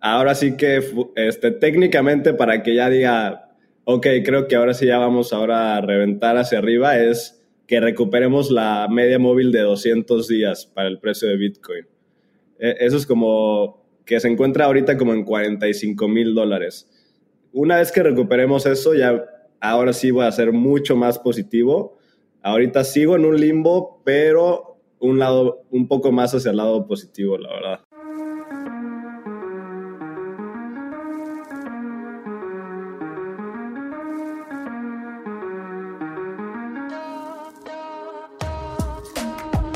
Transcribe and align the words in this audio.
ahora 0.00 0.34
sí 0.34 0.56
que 0.56 0.82
este, 1.16 1.50
técnicamente 1.50 2.34
para 2.34 2.62
que 2.62 2.74
ya 2.74 2.88
diga, 2.90 3.50
ok, 3.84 4.06
creo 4.24 4.48
que 4.48 4.56
ahora 4.56 4.74
sí 4.74 4.86
ya 4.86 4.98
vamos 4.98 5.32
ahora 5.32 5.76
a 5.76 5.80
reventar 5.80 6.36
hacia 6.36 6.58
arriba, 6.58 6.98
es 6.98 7.44
que 7.66 7.80
recuperemos 7.80 8.50
la 8.50 8.88
media 8.90 9.18
móvil 9.18 9.52
de 9.52 9.60
200 9.60 10.26
días 10.28 10.66
para 10.66 10.88
el 10.88 10.98
precio 10.98 11.28
de 11.28 11.36
Bitcoin. 11.36 11.86
E, 12.58 12.76
eso 12.80 12.96
es 12.96 13.06
como 13.06 13.86
que 14.04 14.18
se 14.20 14.28
encuentra 14.28 14.64
ahorita 14.64 14.96
como 14.96 15.12
en 15.12 15.24
45 15.24 16.08
mil 16.08 16.34
dólares. 16.34 16.90
Una 17.52 17.76
vez 17.76 17.92
que 17.92 18.02
recuperemos 18.02 18.66
eso, 18.66 18.94
ya 18.94 19.24
ahora 19.60 19.92
sí 19.92 20.10
voy 20.10 20.24
a 20.24 20.32
ser 20.32 20.52
mucho 20.52 20.96
más 20.96 21.18
positivo. 21.18 21.98
Ahorita 22.42 22.84
sigo 22.84 23.16
en 23.16 23.24
un 23.24 23.38
limbo, 23.38 24.00
pero 24.04 24.78
un 25.00 25.18
lado, 25.18 25.64
un 25.70 25.88
poco 25.88 26.12
más 26.12 26.34
hacia 26.34 26.50
el 26.50 26.56
lado 26.56 26.86
positivo, 26.86 27.36
la 27.36 27.52
verdad. 27.52 27.87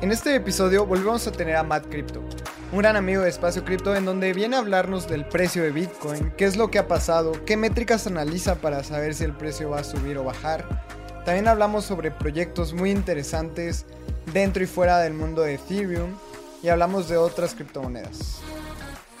En 0.00 0.12
este 0.12 0.32
episodio 0.36 0.86
volvemos 0.86 1.26
a 1.26 1.32
tener 1.32 1.56
a 1.56 1.64
Matt 1.64 1.86
Crypto, 1.88 2.22
un 2.70 2.78
gran 2.78 2.94
amigo 2.94 3.22
de 3.22 3.28
Espacio 3.28 3.64
Cripto 3.64 3.96
en 3.96 4.04
donde 4.04 4.32
viene 4.32 4.54
a 4.54 4.60
hablarnos 4.60 5.08
del 5.08 5.26
precio 5.26 5.64
de 5.64 5.72
Bitcoin, 5.72 6.32
qué 6.36 6.44
es 6.44 6.56
lo 6.56 6.70
que 6.70 6.78
ha 6.78 6.86
pasado, 6.86 7.32
qué 7.44 7.56
métricas 7.56 8.06
analiza 8.06 8.54
para 8.54 8.84
saber 8.84 9.16
si 9.16 9.24
el 9.24 9.32
precio 9.36 9.70
va 9.70 9.80
a 9.80 9.84
subir 9.84 10.16
o 10.16 10.22
bajar. 10.22 10.84
También 11.24 11.48
hablamos 11.48 11.84
sobre 11.84 12.12
proyectos 12.12 12.72
muy 12.74 12.92
interesantes 12.92 13.86
dentro 14.32 14.62
y 14.62 14.68
fuera 14.68 15.00
del 15.00 15.14
mundo 15.14 15.42
de 15.42 15.54
Ethereum 15.54 16.14
y 16.62 16.68
hablamos 16.68 17.08
de 17.08 17.16
otras 17.16 17.54
criptomonedas. 17.54 18.38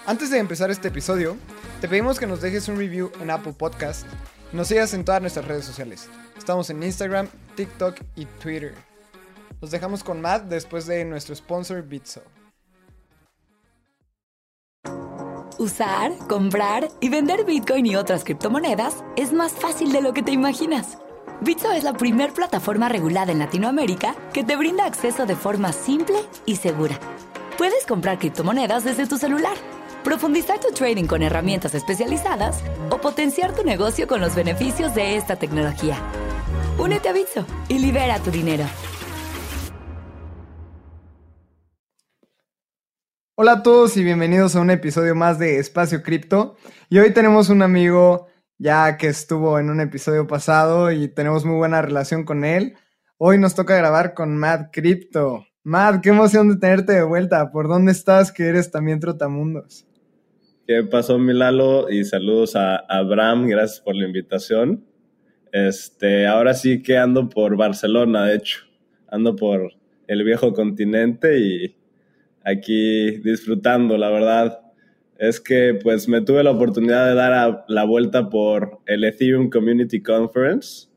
Antes 0.06 0.30
de 0.30 0.38
empezar 0.38 0.70
este 0.70 0.88
episodio, 0.88 1.36
te 1.80 1.88
pedimos 1.88 2.20
que 2.20 2.28
nos 2.28 2.40
dejes 2.40 2.68
un 2.68 2.78
review 2.78 3.10
en 3.20 3.30
Apple 3.30 3.52
Podcast 3.52 4.06
y 4.52 4.56
nos 4.56 4.68
sigas 4.68 4.94
en 4.94 5.04
todas 5.04 5.20
nuestras 5.20 5.44
redes 5.44 5.64
sociales. 5.64 6.08
Estamos 6.38 6.70
en 6.70 6.84
Instagram, 6.84 7.26
TikTok 7.56 7.96
y 8.14 8.26
Twitter. 8.26 8.87
Los 9.60 9.70
dejamos 9.70 10.04
con 10.04 10.20
Matt 10.20 10.44
después 10.44 10.86
de 10.86 11.04
nuestro 11.04 11.34
sponsor 11.34 11.82
Bitso. 11.82 12.22
Usar, 15.58 16.16
comprar 16.28 16.88
y 17.00 17.08
vender 17.08 17.44
Bitcoin 17.44 17.84
y 17.86 17.96
otras 17.96 18.22
criptomonedas 18.22 19.02
es 19.16 19.32
más 19.32 19.52
fácil 19.52 19.90
de 19.90 20.00
lo 20.00 20.12
que 20.12 20.22
te 20.22 20.30
imaginas. 20.30 20.98
Bitso 21.40 21.72
es 21.72 21.82
la 21.82 21.94
primer 21.94 22.32
plataforma 22.32 22.88
regulada 22.88 23.32
en 23.32 23.40
Latinoamérica 23.40 24.14
que 24.32 24.44
te 24.44 24.54
brinda 24.54 24.84
acceso 24.84 25.26
de 25.26 25.34
forma 25.34 25.72
simple 25.72 26.18
y 26.46 26.56
segura. 26.56 26.98
Puedes 27.56 27.86
comprar 27.86 28.20
criptomonedas 28.20 28.84
desde 28.84 29.08
tu 29.08 29.18
celular, 29.18 29.56
profundizar 30.04 30.60
tu 30.60 30.70
trading 30.72 31.06
con 31.06 31.22
herramientas 31.22 31.74
especializadas 31.74 32.60
o 32.90 32.98
potenciar 32.98 33.52
tu 33.52 33.64
negocio 33.64 34.06
con 34.06 34.20
los 34.20 34.36
beneficios 34.36 34.94
de 34.94 35.16
esta 35.16 35.34
tecnología. 35.34 35.96
Únete 36.78 37.08
a 37.08 37.12
Bitso 37.12 37.44
y 37.68 37.80
libera 37.80 38.20
tu 38.20 38.30
dinero. 38.30 38.64
Hola 43.40 43.52
a 43.52 43.62
todos 43.62 43.96
y 43.96 44.02
bienvenidos 44.02 44.56
a 44.56 44.60
un 44.60 44.68
episodio 44.68 45.14
más 45.14 45.38
de 45.38 45.60
Espacio 45.60 46.02
Cripto. 46.02 46.56
Y 46.90 46.98
hoy 46.98 47.14
tenemos 47.14 47.50
un 47.50 47.62
amigo 47.62 48.26
ya 48.58 48.96
que 48.96 49.06
estuvo 49.06 49.60
en 49.60 49.70
un 49.70 49.80
episodio 49.80 50.26
pasado 50.26 50.90
y 50.90 51.06
tenemos 51.06 51.44
muy 51.44 51.54
buena 51.54 51.80
relación 51.80 52.24
con 52.24 52.44
él. 52.44 52.74
Hoy 53.16 53.38
nos 53.38 53.54
toca 53.54 53.76
grabar 53.76 54.14
con 54.14 54.36
Matt 54.36 54.70
Crypto. 54.72 55.46
Matt, 55.62 56.02
qué 56.02 56.08
emoción 56.08 56.48
de 56.48 56.56
tenerte 56.56 56.94
de 56.94 57.04
vuelta. 57.04 57.52
¿Por 57.52 57.68
dónde 57.68 57.92
estás? 57.92 58.32
Que 58.32 58.46
eres 58.46 58.72
también 58.72 58.98
trotamundos. 58.98 59.86
¿Qué 60.66 60.82
pasó, 60.82 61.16
Milalo? 61.16 61.88
Y 61.90 62.04
saludos 62.04 62.56
a 62.56 62.74
Abraham, 62.88 63.46
gracias 63.46 63.78
por 63.78 63.94
la 63.94 64.04
invitación. 64.04 64.84
Este, 65.52 66.26
ahora 66.26 66.54
sí 66.54 66.82
que 66.82 66.98
ando 66.98 67.28
por 67.28 67.56
Barcelona, 67.56 68.24
de 68.24 68.34
hecho. 68.34 68.62
Ando 69.06 69.36
por 69.36 69.74
el 70.08 70.24
viejo 70.24 70.52
continente 70.52 71.38
y 71.38 71.78
aquí 72.48 73.18
disfrutando, 73.18 73.96
la 73.96 74.10
verdad. 74.10 74.60
Es 75.18 75.40
que 75.40 75.78
pues 75.82 76.08
me 76.08 76.20
tuve 76.20 76.44
la 76.44 76.52
oportunidad 76.52 77.08
de 77.08 77.14
dar 77.14 77.64
la 77.66 77.84
vuelta 77.84 78.30
por 78.30 78.80
el 78.86 79.04
Ethereum 79.04 79.50
Community 79.50 80.00
Conference 80.00 80.88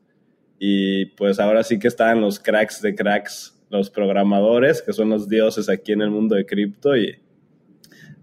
y 0.58 1.06
pues 1.06 1.40
ahora 1.40 1.64
sí 1.64 1.78
que 1.78 1.88
están 1.88 2.20
los 2.20 2.38
cracks 2.38 2.80
de 2.80 2.94
cracks, 2.94 3.60
los 3.68 3.90
programadores, 3.90 4.80
que 4.80 4.92
son 4.92 5.10
los 5.10 5.28
dioses 5.28 5.68
aquí 5.68 5.92
en 5.92 6.02
el 6.02 6.10
mundo 6.10 6.36
de 6.36 6.46
cripto 6.46 6.96
y 6.96 7.20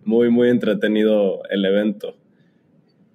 muy, 0.06 0.30
muy 0.30 0.50
entretenido 0.50 1.42
el 1.50 1.66
evento. 1.66 2.16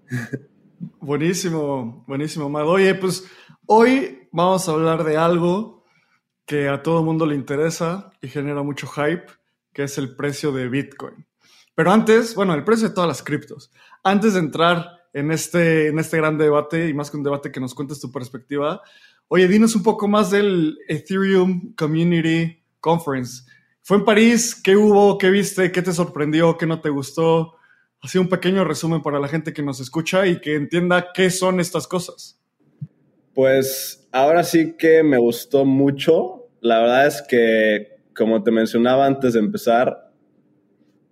Buenísimo, 1.00 2.04
buenísimo, 2.06 2.50
Mad. 2.50 2.68
Oye, 2.68 2.94
pues 2.94 3.24
hoy 3.66 4.28
vamos 4.30 4.68
a 4.68 4.72
hablar 4.72 5.04
de 5.04 5.16
algo 5.16 5.86
que 6.44 6.68
a 6.68 6.82
todo 6.82 7.02
mundo 7.02 7.24
le 7.24 7.34
interesa 7.34 8.12
y 8.20 8.28
genera 8.28 8.62
mucho 8.62 8.86
hype 8.86 9.24
que 9.74 9.82
es 9.82 9.98
el 9.98 10.16
precio 10.16 10.52
de 10.52 10.68
Bitcoin. 10.68 11.26
Pero 11.74 11.90
antes, 11.90 12.34
bueno, 12.34 12.54
el 12.54 12.64
precio 12.64 12.88
de 12.88 12.94
todas 12.94 13.08
las 13.08 13.22
criptos. 13.22 13.72
Antes 14.02 14.34
de 14.34 14.40
entrar 14.40 14.86
en 15.12 15.30
este, 15.32 15.88
en 15.88 15.98
este 15.98 16.16
gran 16.16 16.38
debate, 16.38 16.88
y 16.88 16.94
más 16.94 17.10
que 17.10 17.16
un 17.16 17.24
debate 17.24 17.50
que 17.50 17.60
nos 17.60 17.74
cuentes 17.74 18.00
tu 18.00 18.10
perspectiva, 18.10 18.80
oye, 19.28 19.48
dinos 19.48 19.74
un 19.74 19.82
poco 19.82 20.06
más 20.08 20.30
del 20.30 20.78
Ethereum 20.88 21.74
Community 21.74 22.62
Conference. 22.80 23.42
¿Fue 23.82 23.98
en 23.98 24.04
París? 24.04 24.54
¿Qué 24.54 24.76
hubo? 24.76 25.18
¿Qué 25.18 25.30
viste? 25.30 25.72
¿Qué 25.72 25.82
te 25.82 25.92
sorprendió? 25.92 26.56
¿Qué 26.56 26.66
no 26.66 26.80
te 26.80 26.88
gustó? 26.88 27.56
Así 28.00 28.18
un 28.18 28.28
pequeño 28.28 28.64
resumen 28.64 29.02
para 29.02 29.18
la 29.18 29.28
gente 29.28 29.52
que 29.52 29.62
nos 29.62 29.80
escucha 29.80 30.26
y 30.26 30.40
que 30.40 30.54
entienda 30.54 31.12
qué 31.12 31.30
son 31.30 31.58
estas 31.58 31.86
cosas. 31.86 32.38
Pues 33.34 34.06
ahora 34.12 34.44
sí 34.44 34.76
que 34.78 35.02
me 35.02 35.18
gustó 35.18 35.64
mucho. 35.64 36.48
La 36.60 36.80
verdad 36.80 37.06
es 37.06 37.22
que 37.28 37.93
como 38.16 38.42
te 38.42 38.50
mencionaba 38.50 39.06
antes 39.06 39.34
de 39.34 39.40
empezar, 39.40 40.10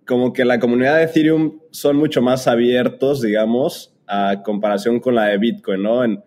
como 0.05 0.33
que 0.33 0.45
la 0.45 0.59
comunidad 0.59 0.97
de 0.97 1.03
Ethereum 1.03 1.59
son 1.71 1.97
mucho 1.97 2.21
más 2.21 2.47
abiertos, 2.47 3.21
digamos, 3.21 3.95
a 4.07 4.41
comparación 4.43 4.99
con 4.99 5.15
la 5.15 5.25
de 5.25 5.37
Bitcoin, 5.37 5.83
¿no? 5.83 6.03
En, 6.03 6.23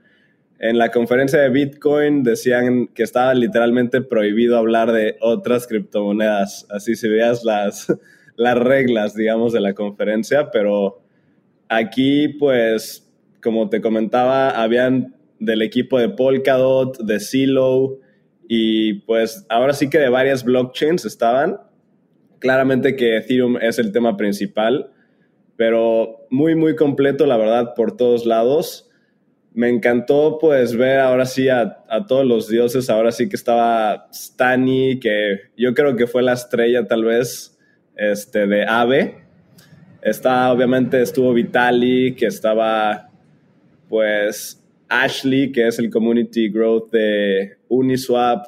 la 0.58 0.90
conferencia 0.90 1.38
de 1.40 1.50
Bitcoin 1.50 2.22
decían 2.22 2.86
que 2.88 3.02
estaba 3.02 3.34
literalmente 3.34 4.00
prohibido 4.00 4.56
hablar 4.56 4.90
de 4.90 5.16
otras 5.20 5.66
criptomonedas, 5.66 6.66
así 6.70 6.96
si 6.96 7.08
veas 7.08 7.44
las, 7.44 7.94
las 8.36 8.56
reglas, 8.56 9.14
digamos, 9.14 9.52
de 9.52 9.60
la 9.60 9.74
conferencia, 9.74 10.50
pero 10.50 11.02
aquí, 11.68 12.28
pues, 12.28 13.06
como 13.42 13.68
te 13.68 13.82
comentaba, 13.82 14.50
habían 14.50 15.14
del 15.38 15.60
equipo 15.60 15.98
de 15.98 16.08
Polkadot, 16.08 16.98
de 17.00 17.20
Silo, 17.20 17.98
y 18.48 18.94
pues 19.00 19.44
ahora 19.48 19.72
sí 19.72 19.90
que 19.90 19.98
de 19.98 20.08
varias 20.08 20.44
blockchains 20.44 21.04
estaban. 21.04 21.60
Claramente 22.38 22.96
que 22.96 23.16
Ethereum 23.16 23.56
es 23.60 23.78
el 23.78 23.92
tema 23.92 24.16
principal, 24.16 24.90
pero 25.56 26.26
muy, 26.30 26.54
muy 26.54 26.76
completo, 26.76 27.26
la 27.26 27.36
verdad, 27.36 27.74
por 27.74 27.96
todos 27.96 28.26
lados. 28.26 28.90
Me 29.52 29.70
encantó 29.70 30.38
pues 30.38 30.76
ver 30.76 31.00
ahora 31.00 31.24
sí 31.24 31.48
a, 31.48 31.78
todos 32.06 32.26
los 32.26 32.46
dioses, 32.48 32.90
ahora 32.90 33.10
sí 33.10 33.28
que 33.28 33.36
estaba 33.36 34.06
Stani, 34.12 35.00
que 35.00 35.40
yo 35.56 35.72
creo 35.74 35.96
que 35.96 36.06
fue 36.06 36.22
la 36.22 36.34
estrella 36.34 36.86
tal 36.86 37.04
vez 37.04 37.58
este, 37.96 38.46
de 38.46 38.66
Ave. 38.66 39.24
Está, 40.02 40.52
obviamente 40.52 41.00
estuvo 41.00 41.32
Vitali, 41.32 42.14
que 42.14 42.26
estaba 42.26 43.10
pues 43.88 44.62
Ashley, 44.88 45.52
que 45.52 45.66
es 45.66 45.78
el 45.78 45.90
Community 45.90 46.48
Growth 46.48 46.90
de 46.92 47.56
Uniswap. 47.68 48.46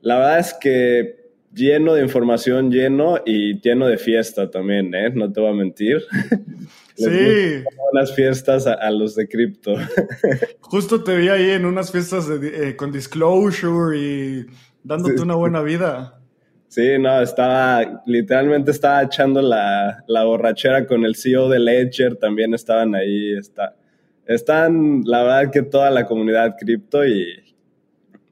La 0.00 0.18
verdad 0.18 0.38
es 0.40 0.54
que 0.54 1.24
lleno 1.54 1.94
de 1.94 2.02
información, 2.02 2.70
lleno 2.70 3.18
y 3.24 3.60
lleno 3.60 3.86
de 3.86 3.96
fiesta 3.96 4.50
también, 4.50 4.94
¿eh? 4.94 5.10
No 5.10 5.32
te 5.32 5.40
voy 5.40 5.50
a 5.50 5.54
mentir. 5.54 6.02
sí. 6.96 7.62
Las 7.92 8.14
fiestas 8.14 8.66
a, 8.66 8.90
los 8.90 9.14
de 9.14 9.28
cripto. 9.28 9.74
Justo 10.60 11.02
te 11.02 11.16
vi 11.16 11.28
ahí 11.28 11.50
en 11.50 11.64
unas 11.64 11.92
fiestas 11.92 12.28
eh, 12.28 12.74
con 12.76 12.90
disclosure 12.90 13.96
y 13.96 14.46
dándote 14.82 15.22
una 15.22 15.36
buena 15.36 15.62
vida. 15.62 16.20
Sí, 16.68 16.98
no, 16.98 17.20
estaba, 17.20 18.02
literalmente 18.04 18.72
estaba 18.72 19.04
echando 19.04 19.40
la, 19.40 20.02
la, 20.08 20.24
borrachera 20.24 20.88
con 20.88 21.04
el 21.04 21.14
CEO 21.14 21.48
de 21.48 21.60
Ledger, 21.60 22.16
también 22.16 22.52
estaban 22.52 22.96
ahí, 22.96 23.38
está, 23.38 23.76
están, 24.26 25.02
la 25.04 25.22
verdad 25.22 25.52
que 25.52 25.62
toda 25.62 25.90
la 25.90 26.06
comunidad 26.06 26.56
cripto 26.58 27.06
y, 27.06 27.54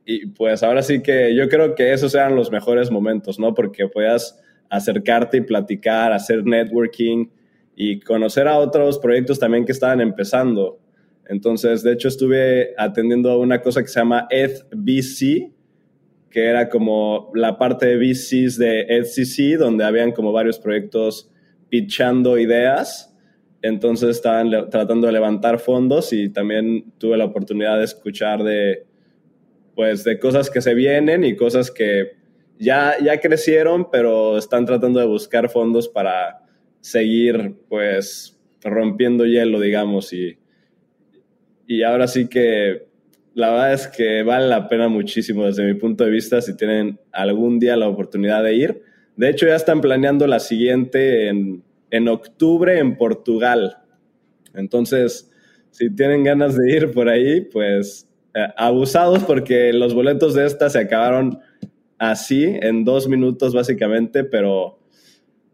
y 0.05 0.27
pues 0.27 0.63
ahora 0.63 0.83
sí 0.83 1.03
que 1.03 1.35
yo 1.35 1.49
creo 1.49 1.75
que 1.75 1.93
esos 1.93 2.15
eran 2.15 2.37
los 2.37 2.51
mejores 2.51 2.91
momentos, 2.91 3.39
¿no? 3.39 3.55
Porque 3.55 3.89
podías 3.89 4.41
acercarte 4.69 5.37
y 5.37 5.41
platicar, 5.43 6.13
hacer 6.13 6.45
networking 6.45 7.29
y 7.77 8.01
conocer 8.01 8.49
a 8.49 8.59
otros 8.59 8.99
proyectos 8.99 9.39
también 9.39 9.65
que 9.65 9.73
estaban 9.73 10.01
empezando. 10.01 10.79
Entonces, 11.27 11.83
de 11.83 11.93
hecho, 11.93 12.09
estuve 12.09 12.75
atendiendo 12.77 13.39
una 13.39 13.61
cosa 13.61 13.83
que 13.83 13.89
se 13.89 14.01
llama 14.01 14.27
ETHBC, 14.31 15.53
que 16.31 16.45
era 16.47 16.69
como 16.69 17.31
la 17.35 17.59
parte 17.59 17.87
de 17.87 17.97
VCs 17.97 18.59
de 18.59 18.83
EdCC, 18.89 19.59
donde 19.59 19.85
habían 19.85 20.13
como 20.13 20.33
varios 20.33 20.59
proyectos 20.59 21.31
pitchando 21.69 22.39
ideas. 22.39 23.12
Entonces 23.63 24.11
estaban 24.11 24.51
tratando 24.71 25.07
de 25.07 25.13
levantar 25.13 25.61
fondos 25.61 26.13
y 26.13 26.29
también 26.29 26.93
tuve 26.99 27.17
la 27.17 27.25
oportunidad 27.25 27.79
de 27.79 27.85
escuchar 27.85 28.43
de, 28.43 28.85
pues, 29.77 30.03
de 30.03 30.19
cosas 30.19 30.51
que 30.51 30.61
se 30.61 30.75
vienen 30.75 31.23
y 31.23 31.37
cosas 31.37 31.71
que 31.71 32.17
ya, 32.59 32.97
ya 33.03 33.21
crecieron, 33.21 33.89
pero 33.91 34.37
están 34.37 34.67
tratando 34.67 34.99
de 34.99 35.07
buscar 35.07 35.49
fondos 35.49 35.89
para 35.89 36.43
seguir, 36.81 37.55
pues, 37.69 38.37
rompiendo 38.65 39.27
hielo, 39.27 39.61
digamos. 39.61 40.13
Y, 40.13 40.39
y 41.69 41.85
ahora 41.85 42.09
sí 42.09 42.29
que 42.29 42.89
la 43.35 43.51
verdad 43.51 43.73
es 43.75 43.87
que 43.87 44.25
vale 44.25 44.49
la 44.49 44.69
pena 44.69 44.89
muchísimo 44.89 45.47
desde 45.47 45.65
mi 45.65 45.75
punto 45.75 46.05
de 46.05 46.11
vista 46.11 46.41
si 46.43 46.57
tienen 46.57 46.99
algún 47.13 47.59
día 47.59 47.77
la 47.77 47.89
oportunidad 47.89 48.43
de 48.43 48.55
ir. 48.55 48.83
De 49.17 49.31
hecho, 49.31 49.47
ya 49.47 49.55
están 49.55 49.81
planeando 49.81 50.27
la 50.27 50.41
siguiente 50.41 51.29
en, 51.29 51.63
en 51.93 52.09
octubre 52.09 52.79
en 52.79 52.97
Portugal. 52.97 53.77
Entonces, 54.55 55.31
si 55.71 55.95
tienen 55.95 56.25
ganas 56.25 56.57
de 56.57 56.73
ir 56.73 56.91
por 56.91 57.09
ahí, 57.09 57.43
pues 57.43 58.09
eh, 58.35 58.49
abusados 58.57 59.23
porque 59.25 59.73
los 59.73 59.95
boletos 59.95 60.35
de 60.35 60.47
esta 60.47 60.69
se 60.71 60.81
acabaron 60.81 61.39
así, 61.99 62.45
en 62.45 62.85
dos 62.85 63.07
minutos 63.07 63.55
básicamente, 63.55 64.25
pero 64.25 64.81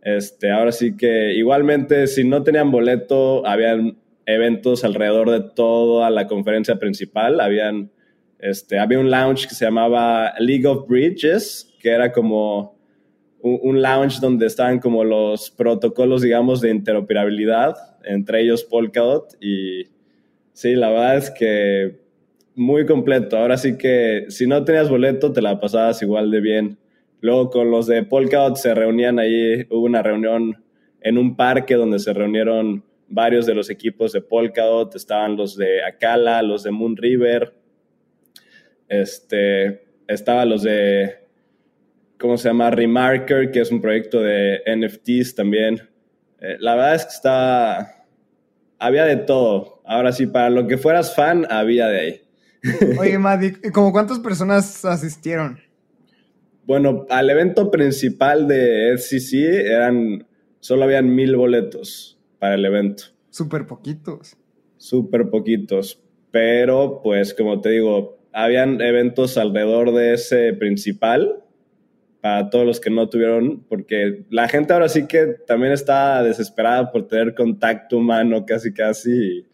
este, 0.00 0.50
ahora 0.50 0.72
sí 0.72 0.96
que 0.96 1.34
igualmente 1.34 2.06
si 2.06 2.24
no 2.24 2.42
tenían 2.42 2.70
boleto, 2.70 3.44
habían 3.44 3.98
eventos 4.24 4.84
alrededor 4.84 5.30
de 5.30 5.40
toda 5.40 6.08
la 6.08 6.28
conferencia 6.28 6.78
principal. 6.78 7.40
Habían, 7.40 7.90
este, 8.38 8.78
había 8.78 9.00
un 9.00 9.10
lounge 9.10 9.48
que 9.48 9.54
se 9.54 9.64
llamaba 9.64 10.34
League 10.38 10.66
of 10.66 10.86
Bridges, 10.86 11.74
que 11.80 11.90
era 11.90 12.12
como 12.12 12.77
un, 13.40 13.58
un, 13.62 13.82
lounge 13.82 14.20
donde 14.20 14.46
estaban 14.46 14.78
como 14.78 15.04
los 15.04 15.50
protocolos, 15.50 16.22
digamos, 16.22 16.60
de 16.60 16.70
interoperabilidad, 16.70 17.76
entre 18.04 18.42
ellos 18.42 18.64
Polkadot. 18.64 19.36
Y 19.40 19.84
sí, 20.52 20.74
la 20.74 20.90
verdad 20.90 21.16
es 21.16 21.30
que 21.30 21.98
muy 22.58 22.84
completo. 22.86 23.38
Ahora 23.38 23.56
sí 23.56 23.78
que 23.78 24.26
si 24.28 24.46
no 24.46 24.64
tenías 24.64 24.90
boleto, 24.90 25.32
te 25.32 25.40
la 25.40 25.60
pasabas 25.60 26.02
igual 26.02 26.30
de 26.30 26.40
bien. 26.40 26.78
Luego 27.20 27.50
con 27.50 27.70
los 27.70 27.86
de 27.86 28.02
Polkadot 28.02 28.56
se 28.56 28.74
reunían 28.74 29.18
ahí, 29.18 29.66
hubo 29.70 29.84
una 29.84 30.02
reunión 30.02 30.62
en 31.00 31.18
un 31.18 31.36
parque 31.36 31.74
donde 31.74 31.98
se 31.98 32.12
reunieron 32.12 32.84
varios 33.08 33.46
de 33.46 33.54
los 33.54 33.70
equipos 33.70 34.12
de 34.12 34.20
Polkadot, 34.20 34.94
estaban 34.94 35.36
los 35.36 35.56
de 35.56 35.82
Akala, 35.82 36.42
los 36.42 36.62
de 36.62 36.70
Moon 36.70 36.96
River, 36.96 37.54
este, 38.88 39.82
estaban 40.06 40.48
los 40.48 40.62
de, 40.62 41.27
¿cómo 42.18 42.36
se 42.36 42.48
llama? 42.48 42.70
Remarker, 42.70 43.50
que 43.50 43.60
es 43.60 43.70
un 43.70 43.80
proyecto 43.80 44.20
de 44.20 44.60
NFTs 44.66 45.34
también. 45.34 45.80
Eh, 46.40 46.56
la 46.60 46.74
verdad 46.74 46.94
es 46.94 47.04
que 47.04 47.12
está, 47.12 48.04
había 48.78 49.04
de 49.04 49.16
todo. 49.16 49.80
Ahora 49.84 50.12
sí, 50.12 50.26
para 50.26 50.50
lo 50.50 50.66
que 50.66 50.78
fueras 50.78 51.14
fan, 51.14 51.46
había 51.50 51.88
de 51.88 52.00
ahí. 52.00 52.22
Oye, 52.98 53.18
Maddy, 53.18 53.52
¿cómo 53.72 53.92
cuántas 53.92 54.18
personas 54.18 54.84
asistieron? 54.84 55.60
Bueno, 56.64 57.06
al 57.08 57.30
evento 57.30 57.70
principal 57.70 58.46
de 58.46 58.94
SCC 58.98 59.66
eran, 59.66 60.26
solo 60.60 60.84
habían 60.84 61.14
mil 61.14 61.34
boletos 61.36 62.20
para 62.38 62.54
el 62.54 62.64
evento. 62.64 63.04
Súper 63.30 63.66
poquitos. 63.66 64.36
Súper 64.76 65.30
poquitos. 65.30 66.02
Pero, 66.30 67.00
pues, 67.02 67.32
como 67.32 67.60
te 67.60 67.70
digo, 67.70 68.18
habían 68.32 68.80
eventos 68.82 69.38
alrededor 69.38 69.94
de 69.94 70.14
ese 70.14 70.52
principal 70.52 71.42
para 72.20 72.50
todos 72.50 72.66
los 72.66 72.80
que 72.80 72.90
no 72.90 73.08
tuvieron, 73.08 73.64
porque 73.68 74.24
la 74.30 74.48
gente 74.48 74.72
ahora 74.72 74.88
sí 74.88 75.06
que 75.06 75.36
también 75.46 75.72
está 75.72 76.22
desesperada 76.22 76.90
por 76.90 77.06
tener 77.06 77.34
contacto 77.34 77.98
humano 77.98 78.44
casi, 78.46 78.72
casi. 78.72 79.46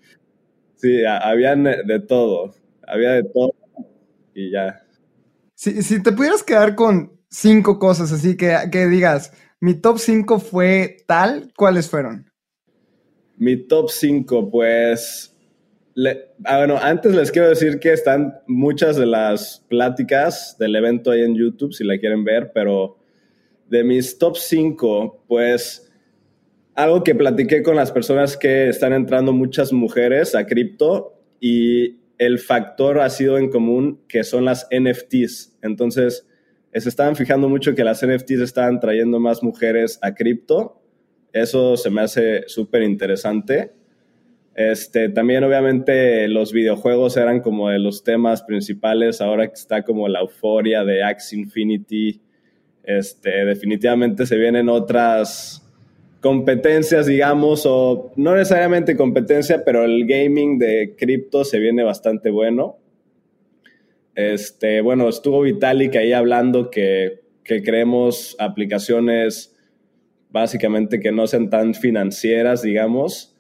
Sí, 0.77 1.05
habían 1.05 1.65
de 1.65 2.01
todo. 2.01 2.55
Había 2.87 3.13
de 3.13 3.25
todo 3.25 3.55
y 4.35 4.51
ya. 4.51 4.83
Si, 5.55 5.83
si 5.83 6.03
te 6.03 6.13
pudieras 6.13 6.43
quedar 6.43 6.75
con 6.75 7.13
cinco 7.29 7.79
cosas 7.79 8.13
así 8.13 8.37
que, 8.37 8.57
que 8.71 8.87
digas, 8.87 9.33
mi 9.61 9.75
top 9.75 9.99
cinco 9.99 10.39
fue 10.39 10.99
tal, 11.07 11.53
¿cuáles 11.57 11.89
fueron? 11.89 12.35
Mi 13.37 13.57
top 13.57 13.91
5, 13.91 14.51
pues. 14.51 15.34
Ah, 16.45 16.59
bueno, 16.59 16.79
antes 16.81 17.15
les 17.15 17.31
quiero 17.31 17.49
decir 17.49 17.79
que 17.79 17.93
están 17.93 18.41
muchas 18.47 18.97
de 18.97 19.07
las 19.07 19.65
pláticas 19.69 20.57
del 20.59 20.77
evento 20.77 21.11
ahí 21.11 21.23
en 21.23 21.35
YouTube, 21.35 21.73
si 21.73 21.85
la 21.85 21.99
quieren 21.99 22.25
ver, 22.25 22.53
pero 22.53 22.99
de 23.69 23.85
mis 23.85 24.19
top 24.19 24.37
5, 24.37 25.25
pues 25.27 25.91
algo 26.75 27.05
que 27.05 27.15
platiqué 27.15 27.63
con 27.63 27.77
las 27.77 27.93
personas 27.93 28.37
que 28.37 28.69
están 28.69 28.93
entrando 28.93 29.33
muchas 29.33 29.73
mujeres 29.73 30.35
a 30.35 30.47
cripto 30.47 31.21
y 31.41 31.99
el 32.19 32.39
factor 32.39 33.01
ha 33.01 33.11
sido 33.11 33.39
en 33.39 33.51
común 33.51 34.01
que 34.09 34.25
son 34.25 34.45
las 34.45 34.69
NFTs. 34.71 35.57
Entonces, 35.63 36.27
se 36.73 36.89
estaban 36.89 37.17
fijando 37.17 37.49
mucho 37.49 37.75
que 37.75 37.85
las 37.85 38.05
NFTs 38.05 38.41
estaban 38.41 38.81
trayendo 38.81 39.21
más 39.21 39.43
mujeres 39.43 39.99
a 40.03 40.15
cripto 40.15 40.81
eso 41.35 41.77
se 41.77 41.91
me 41.91 42.01
hace 42.01 42.45
súper 42.47 42.85
interesante. 42.85 43.73
Este, 44.55 45.09
también 45.09 45.43
obviamente 45.43 46.29
los 46.29 46.53
videojuegos 46.53 47.17
eran 47.17 47.41
como 47.41 47.71
de 47.71 47.81
los 47.81 48.05
temas 48.05 48.43
principales, 48.43 49.21
ahora 49.21 49.49
que 49.49 49.55
está 49.55 49.83
como 49.83 50.07
la 50.07 50.21
euforia 50.21 50.85
de 50.85 51.03
Axie 51.03 51.41
Infinity, 51.41 52.21
este, 52.85 53.31
definitivamente 53.45 54.27
se 54.27 54.37
vienen 54.37 54.69
otras 54.69 55.61
competencias, 56.21 57.07
digamos, 57.07 57.65
o 57.67 58.13
no 58.17 58.35
necesariamente 58.35 58.97
competencia, 58.97 59.65
pero 59.65 59.85
el 59.85 60.07
gaming 60.07 60.59
de 60.59 60.95
cripto 60.97 61.45
se 61.45 61.59
viene 61.59 61.83
bastante 61.83 62.31
bueno. 62.31 62.79
Este, 64.15 64.81
bueno, 64.81 65.09
estuvo 65.09 65.43
Vitalik 65.43 65.97
ahí 65.97 66.13
hablando 66.13 66.71
que, 66.71 67.23
que 67.43 67.63
creemos 67.63 68.37
aplicaciones 68.39 69.57
básicamente 70.31 71.01
que 71.01 71.13
no 71.13 71.27
sean 71.27 71.51
tan 71.51 71.75
financieras, 71.75 72.63
digamos. 72.63 73.34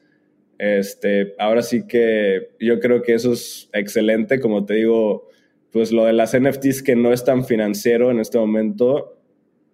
Este, 0.58 1.34
ahora 1.38 1.62
sí 1.62 1.86
que 1.86 2.50
yo 2.60 2.80
creo 2.80 3.02
que 3.02 3.14
eso 3.14 3.32
es 3.32 3.68
excelente, 3.72 4.40
como 4.40 4.64
te 4.64 4.74
digo, 4.74 5.28
pues 5.72 5.90
lo 5.90 6.04
de 6.04 6.12
las 6.12 6.38
NFTs 6.38 6.82
que 6.82 6.94
no 6.94 7.12
es 7.12 7.24
tan 7.24 7.44
financiero 7.44 8.10
en 8.10 8.20
este 8.20 8.38
momento 8.38 9.18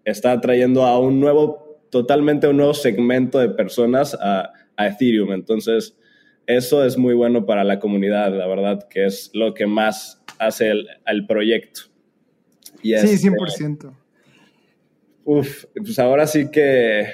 está 0.04 0.40
trayendo 0.40 0.84
a 0.84 0.98
un 0.98 1.20
nuevo, 1.20 1.80
totalmente 1.90 2.48
un 2.48 2.56
nuevo 2.56 2.74
segmento 2.74 3.38
de 3.38 3.50
personas 3.50 4.16
a, 4.20 4.52
Ethereum. 4.78 5.32
Entonces, 5.32 5.94
eso 6.46 6.82
es 6.86 6.96
muy 6.96 7.12
bueno 7.12 7.44
para 7.44 7.64
la 7.64 7.78
comunidad, 7.78 8.34
la 8.34 8.46
verdad, 8.46 8.88
que 8.88 9.04
es 9.04 9.30
lo 9.34 9.52
que 9.52 9.66
más 9.66 10.22
hace 10.38 10.70
el, 10.70 11.26
proyecto. 11.26 11.82
sí, 12.82 13.28
100%. 13.28 13.94
Uf, 15.24 15.66
pues 15.74 15.98
ahora 15.98 16.26
sí 16.26 16.50
que 16.50 17.08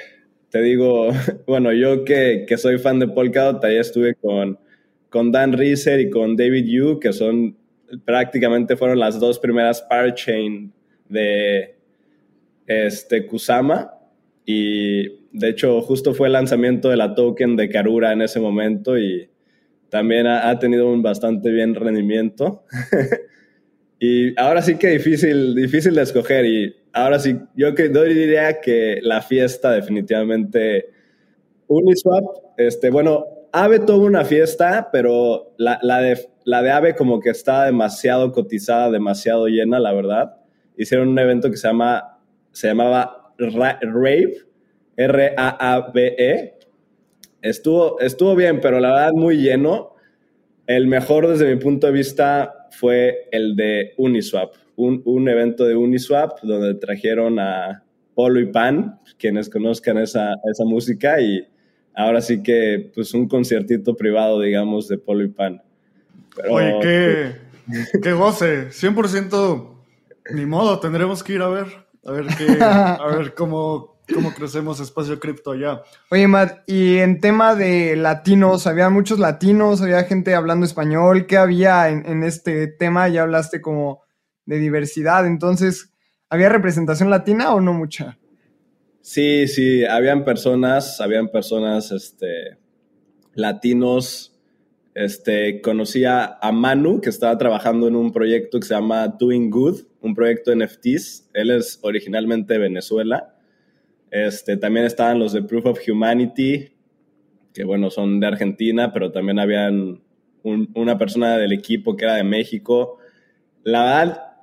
te 0.57 0.63
digo, 0.63 1.09
bueno, 1.45 1.71
yo 1.71 2.03
que, 2.03 2.45
que 2.47 2.57
soy 2.57 2.79
fan 2.79 2.97
de 2.97 3.07
Polkadot, 3.07 3.63
ahí 3.63 3.77
estuve 3.77 4.15
con, 4.15 4.57
con 5.09 5.31
Dan 5.31 5.53
Reeser 5.53 5.99
y 5.99 6.09
con 6.09 6.35
David 6.35 6.65
Yu, 6.65 6.99
que 6.99 7.13
son 7.13 7.55
prácticamente 8.05 8.75
fueron 8.75 8.97
las 8.97 9.19
dos 9.19 9.37
primeras 9.37 9.83
parachain 9.83 10.73
de 11.09 11.75
este 12.65 13.27
Kusama. 13.27 13.93
Y 14.45 15.09
de 15.31 15.49
hecho, 15.49 15.79
justo 15.81 16.15
fue 16.15 16.25
el 16.25 16.33
lanzamiento 16.33 16.89
de 16.89 16.97
la 16.97 17.13
token 17.13 17.55
de 17.55 17.69
Karura 17.69 18.11
en 18.11 18.23
ese 18.23 18.39
momento 18.39 18.97
y 18.97 19.29
también 19.89 20.25
ha 20.25 20.57
tenido 20.57 20.91
un 20.91 21.03
bastante 21.03 21.51
bien 21.51 21.75
rendimiento. 21.75 22.63
y 23.99 24.39
ahora 24.39 24.61
sí 24.61 24.77
que 24.77 24.89
difícil, 24.89 25.55
difícil 25.55 25.95
de 25.95 26.01
escoger. 26.03 26.45
Y 26.45 26.75
ahora 26.93 27.19
sí, 27.19 27.37
yo, 27.55 27.73
que, 27.73 27.89
diría 27.89 28.59
que 28.61 28.99
la 29.01 29.21
fiesta 29.21 29.71
definitivamente 29.71 30.89
Uniswap, 31.67 32.23
este, 32.57 32.89
bueno, 32.89 33.25
Ave 33.51 33.79
tuvo 33.79 34.05
una 34.05 34.25
fiesta, 34.25 34.89
pero 34.91 35.53
la, 35.57 35.79
la, 35.81 35.99
de, 35.99 36.29
la 36.43 36.61
de 36.61 36.71
Ave 36.71 36.95
como 36.95 37.19
que 37.19 37.29
está 37.29 37.65
demasiado 37.65 38.31
cotizada, 38.31 38.91
demasiado 38.91 39.47
llena, 39.47 39.79
la 39.79 39.93
verdad. 39.93 40.37
Hicieron 40.77 41.09
un 41.09 41.19
evento 41.19 41.49
que 41.49 41.57
se 41.57 41.67
llama 41.67 42.17
se 42.57 42.69
llamaba 42.69 43.33
Rave, 43.37 44.37
R-A-A-B-E. 44.95 46.57
Estuvo, 47.43 47.99
estuvo 47.99 48.35
bien, 48.35 48.59
pero 48.61 48.79
la 48.79 48.89
verdad 48.89 49.11
muy 49.13 49.37
lleno. 49.37 49.93
El 50.65 50.87
mejor 50.87 51.27
desde 51.27 51.53
mi 51.53 51.61
punto 51.61 51.85
de 51.85 51.93
vista 51.93 52.56
fue 52.71 53.27
el 53.31 53.55
de 53.55 53.93
Uniswap, 53.97 54.53
un, 54.75 55.01
un 55.05 55.27
evento 55.27 55.65
de 55.65 55.75
Uniswap 55.75 56.39
donde 56.41 56.75
trajeron 56.75 57.39
a 57.39 57.83
Polo 58.13 58.39
y 58.39 58.47
Pan, 58.47 58.99
quienes 59.17 59.49
conozcan 59.49 59.97
esa, 59.97 60.33
esa 60.51 60.65
música, 60.65 61.19
y 61.21 61.47
ahora 61.93 62.21
sí 62.21 62.41
que 62.41 62.91
pues 62.93 63.13
un 63.13 63.27
conciertito 63.27 63.95
privado, 63.95 64.41
digamos, 64.41 64.87
de 64.87 64.97
Polo 64.97 65.23
y 65.23 65.29
Pan. 65.29 65.61
Oye, 66.49 66.75
qué, 66.81 67.35
qué 68.01 68.13
goce, 68.13 68.69
100% 68.69 69.75
ni 70.31 70.45
modo, 70.45 70.79
tendremos 70.79 71.23
que 71.23 71.33
ir 71.33 71.41
a 71.41 71.49
ver, 71.49 71.67
a 72.05 72.11
ver, 72.11 72.25
qué, 72.37 72.57
a 72.61 73.07
ver 73.17 73.33
cómo, 73.33 73.96
cómo 74.13 74.33
crecemos 74.33 74.79
espacio 74.79 75.19
cripto 75.19 75.51
allá. 75.51 75.81
Oye, 76.09 76.27
Matt, 76.27 76.69
y 76.69 76.97
en 76.97 77.19
tema 77.19 77.55
de 77.55 77.95
latinos, 77.95 78.67
había 78.67 78.89
muchos 78.89 79.19
latinos, 79.19 79.81
había 79.81 80.03
gente 80.03 80.35
hablando 80.35 80.65
español, 80.65 81.25
¿qué 81.27 81.37
había 81.37 81.89
en, 81.89 82.05
en 82.05 82.23
este 82.23 82.67
tema? 82.67 83.07
Ya 83.07 83.23
hablaste 83.23 83.61
como 83.61 84.01
de 84.45 84.59
diversidad, 84.59 85.27
entonces, 85.27 85.93
¿había 86.29 86.49
representación 86.49 87.09
latina 87.09 87.53
o 87.53 87.61
no 87.61 87.73
mucha? 87.73 88.17
Sí, 89.01 89.47
sí, 89.47 89.85
habían 89.85 90.25
personas, 90.25 90.99
habían 90.99 91.29
personas, 91.29 91.91
este, 91.91 92.57
latinos, 93.37 94.37
este, 94.93 95.61
conocí 95.61 96.05
a, 96.05 96.39
Manu, 96.51 96.99
que 96.99 97.09
estaba 97.09 97.37
trabajando 97.37 97.87
en 97.87 97.95
un 97.95 98.11
proyecto 98.11 98.59
que 98.59 98.65
se 98.65 98.73
llama 98.73 99.07
Doing 99.07 99.51
Good, 99.51 99.81
un 100.01 100.15
proyecto 100.15 100.51
de 100.51 100.65
NFTs. 100.65 101.29
Él 101.33 101.51
es 101.51 101.79
originalmente 101.83 102.53
de 102.53 102.59
Venezuela. 102.59 103.36
Este, 104.11 104.57
también 104.57 104.85
estaban 104.85 105.19
los 105.19 105.33
de 105.33 105.43
Proof 105.43 105.65
of 105.65 105.79
Humanity, 105.87 106.69
que 107.53 107.63
bueno, 107.63 107.89
son 107.89 108.19
de 108.19 108.27
Argentina, 108.27 108.93
pero 108.93 109.11
también 109.11 109.39
habían 109.39 110.01
una 110.43 110.97
persona 110.97 111.37
del 111.37 111.51
equipo 111.51 111.95
que 111.95 112.05
era 112.05 112.15
de 112.15 112.23
México. 112.23 112.99
La 113.63 113.83
verdad, 113.83 114.37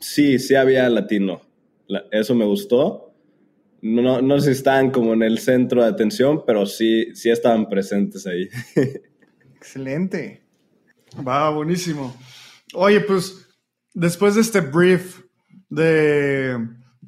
sí, 0.00 0.38
sí 0.38 0.54
había 0.54 0.88
latino. 0.88 1.40
eso 2.10 2.34
me 2.34 2.44
gustó. 2.44 3.14
No, 3.80 4.20
no 4.20 4.40
sé 4.40 4.46
si 4.46 4.58
estaban 4.58 4.90
como 4.90 5.14
en 5.14 5.22
el 5.22 5.38
centro 5.38 5.82
de 5.82 5.88
atención, 5.88 6.42
pero 6.44 6.66
sí, 6.66 7.14
sí 7.14 7.30
estaban 7.30 7.68
presentes 7.68 8.26
ahí. 8.26 8.48
Excelente. 9.56 10.42
Va, 11.26 11.50
buenísimo. 11.50 12.14
Oye, 12.74 13.00
pues 13.00 13.48
después 13.94 14.34
de 14.34 14.40
este 14.40 14.60
brief 14.60 15.20
de 15.70 16.58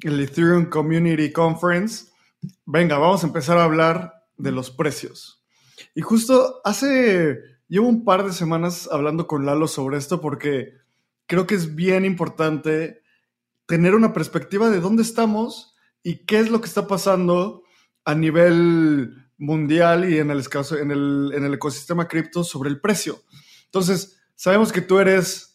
el 0.03 0.19
Ethereum 0.19 0.65
Community 0.65 1.31
Conference, 1.31 2.05
venga, 2.65 2.97
vamos 2.97 3.23
a 3.23 3.27
empezar 3.27 3.57
a 3.57 3.63
hablar 3.63 4.13
de 4.37 4.51
los 4.51 4.71
precios. 4.71 5.43
Y 5.95 6.01
justo 6.01 6.61
hace, 6.63 7.39
llevo 7.67 7.87
un 7.87 8.03
par 8.03 8.25
de 8.25 8.33
semanas 8.33 8.89
hablando 8.91 9.27
con 9.27 9.45
Lalo 9.45 9.67
sobre 9.67 9.97
esto 9.97 10.21
porque 10.21 10.73
creo 11.27 11.47
que 11.47 11.55
es 11.55 11.75
bien 11.75 12.05
importante 12.05 13.01
tener 13.65 13.95
una 13.95 14.13
perspectiva 14.13 14.69
de 14.69 14.79
dónde 14.79 15.03
estamos 15.03 15.75
y 16.03 16.25
qué 16.25 16.39
es 16.39 16.49
lo 16.49 16.61
que 16.61 16.67
está 16.67 16.87
pasando 16.87 17.63
a 18.03 18.15
nivel 18.15 19.15
mundial 19.37 20.11
y 20.11 20.19
en 20.19 20.31
el, 20.31 20.43
en 20.79 20.91
el, 20.91 21.31
en 21.35 21.45
el 21.45 21.53
ecosistema 21.53 22.07
cripto 22.07 22.43
sobre 22.43 22.69
el 22.69 22.81
precio. 22.81 23.21
Entonces, 23.65 24.19
sabemos 24.35 24.71
que 24.71 24.81
tú 24.81 24.99
eres 24.99 25.50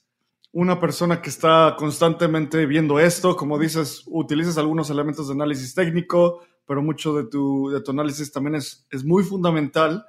una 0.58 0.80
persona 0.80 1.20
que 1.20 1.28
está 1.28 1.76
constantemente 1.78 2.64
viendo 2.64 2.98
esto, 2.98 3.36
como 3.36 3.58
dices, 3.58 4.04
utilizas 4.06 4.56
algunos 4.56 4.88
elementos 4.88 5.28
de 5.28 5.34
análisis 5.34 5.74
técnico, 5.74 6.40
pero 6.66 6.82
mucho 6.82 7.14
de 7.14 7.24
tu, 7.24 7.68
de 7.68 7.82
tu 7.82 7.90
análisis 7.90 8.32
también 8.32 8.54
es, 8.54 8.86
es 8.90 9.04
muy 9.04 9.22
fundamental. 9.22 10.06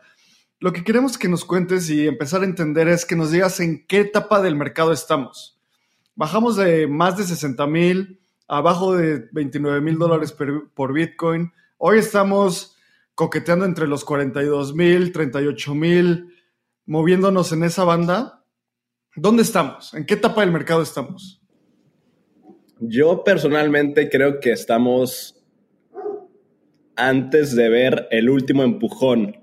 Lo 0.61 0.71
que 0.71 0.85
queremos 0.85 1.17
que 1.17 1.27
nos 1.27 1.43
cuentes 1.43 1.89
y 1.89 2.07
empezar 2.07 2.43
a 2.43 2.45
entender 2.45 2.87
es 2.87 3.05
que 3.05 3.17
nos 3.17 3.31
digas 3.31 3.59
en 3.59 3.85
qué 3.87 3.99
etapa 3.99 4.41
del 4.41 4.55
mercado 4.55 4.93
estamos. 4.93 5.59
Bajamos 6.15 6.55
de 6.55 6.87
más 6.87 7.17
de 7.17 7.25
60 7.25 7.67
mil, 7.67 8.21
abajo 8.47 8.95
de 8.95 9.27
29 9.33 9.81
mil 9.81 9.97
dólares 9.97 10.33
por 10.73 10.93
Bitcoin. 10.93 11.51
Hoy 11.77 11.99
estamos 11.99 12.77
coqueteando 13.15 13.65
entre 13.65 13.85
los 13.85 14.05
42 14.05 14.73
mil, 14.75 15.11
38 15.11 15.75
mil, 15.75 16.33
moviéndonos 16.85 17.51
en 17.51 17.63
esa 17.65 17.83
banda. 17.83 18.45
¿Dónde 19.19 19.41
estamos? 19.41 19.95
¿En 19.95 20.05
qué 20.05 20.13
etapa 20.13 20.41
del 20.41 20.51
mercado 20.51 20.83
estamos? 20.83 21.41
Yo 22.79 23.23
personalmente 23.23 24.09
creo 24.09 24.39
que 24.39 24.51
estamos 24.51 25.43
antes 26.95 27.55
de 27.55 27.67
ver 27.67 28.07
el 28.11 28.29
último 28.29 28.61
empujón. 28.61 29.37